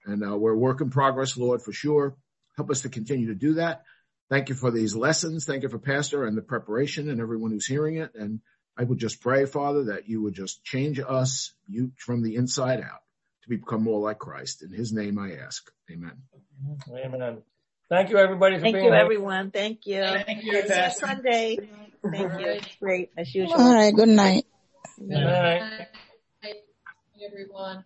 And 0.05 0.23
uh, 0.23 0.37
we're 0.37 0.53
a 0.53 0.57
work 0.57 0.81
in 0.81 0.89
progress, 0.89 1.37
Lord, 1.37 1.61
for 1.61 1.71
sure. 1.71 2.15
Help 2.55 2.71
us 2.71 2.81
to 2.81 2.89
continue 2.89 3.27
to 3.27 3.35
do 3.35 3.55
that. 3.55 3.83
Thank 4.29 4.49
you 4.49 4.55
for 4.55 4.71
these 4.71 4.95
lessons. 4.95 5.45
Thank 5.45 5.63
you 5.63 5.69
for 5.69 5.77
Pastor 5.77 6.25
and 6.25 6.37
the 6.37 6.41
preparation 6.41 7.09
and 7.09 7.19
everyone 7.19 7.51
who's 7.51 7.67
hearing 7.67 7.97
it. 7.97 8.15
And 8.15 8.39
I 8.77 8.83
would 8.83 8.97
just 8.97 9.21
pray, 9.21 9.45
Father, 9.45 9.85
that 9.85 10.07
you 10.07 10.21
would 10.23 10.33
just 10.33 10.63
change 10.63 10.99
us 10.99 11.53
you 11.67 11.91
from 11.97 12.23
the 12.23 12.35
inside 12.35 12.79
out 12.79 13.01
to 13.43 13.49
become 13.49 13.83
more 13.83 13.99
like 13.99 14.19
Christ. 14.19 14.63
In 14.63 14.71
his 14.71 14.93
name 14.93 15.19
I 15.19 15.33
ask. 15.33 15.69
Amen. 15.91 16.13
Amen. 16.89 17.41
Thank 17.89 18.09
you 18.09 18.17
everybody 18.17 18.55
for 18.55 18.61
Thank 18.61 18.75
being 18.75 18.85
you 18.85 18.91
here. 18.91 19.01
everyone. 19.01 19.51
Thank 19.51 19.85
you. 19.85 20.01
Thank 20.01 20.45
you, 20.45 20.63
Pastor. 20.65 21.07
Sunday. 21.07 21.57
Thank 22.09 22.39
you. 22.39 22.59
Great 22.79 23.09
as 23.17 23.35
usual. 23.35 23.59
All 23.59 23.73
right. 23.73 23.93
Good 23.93 24.07
night. 24.07 24.45
Good 24.97 25.09
night. 25.09 25.87
Everyone. 27.21 27.85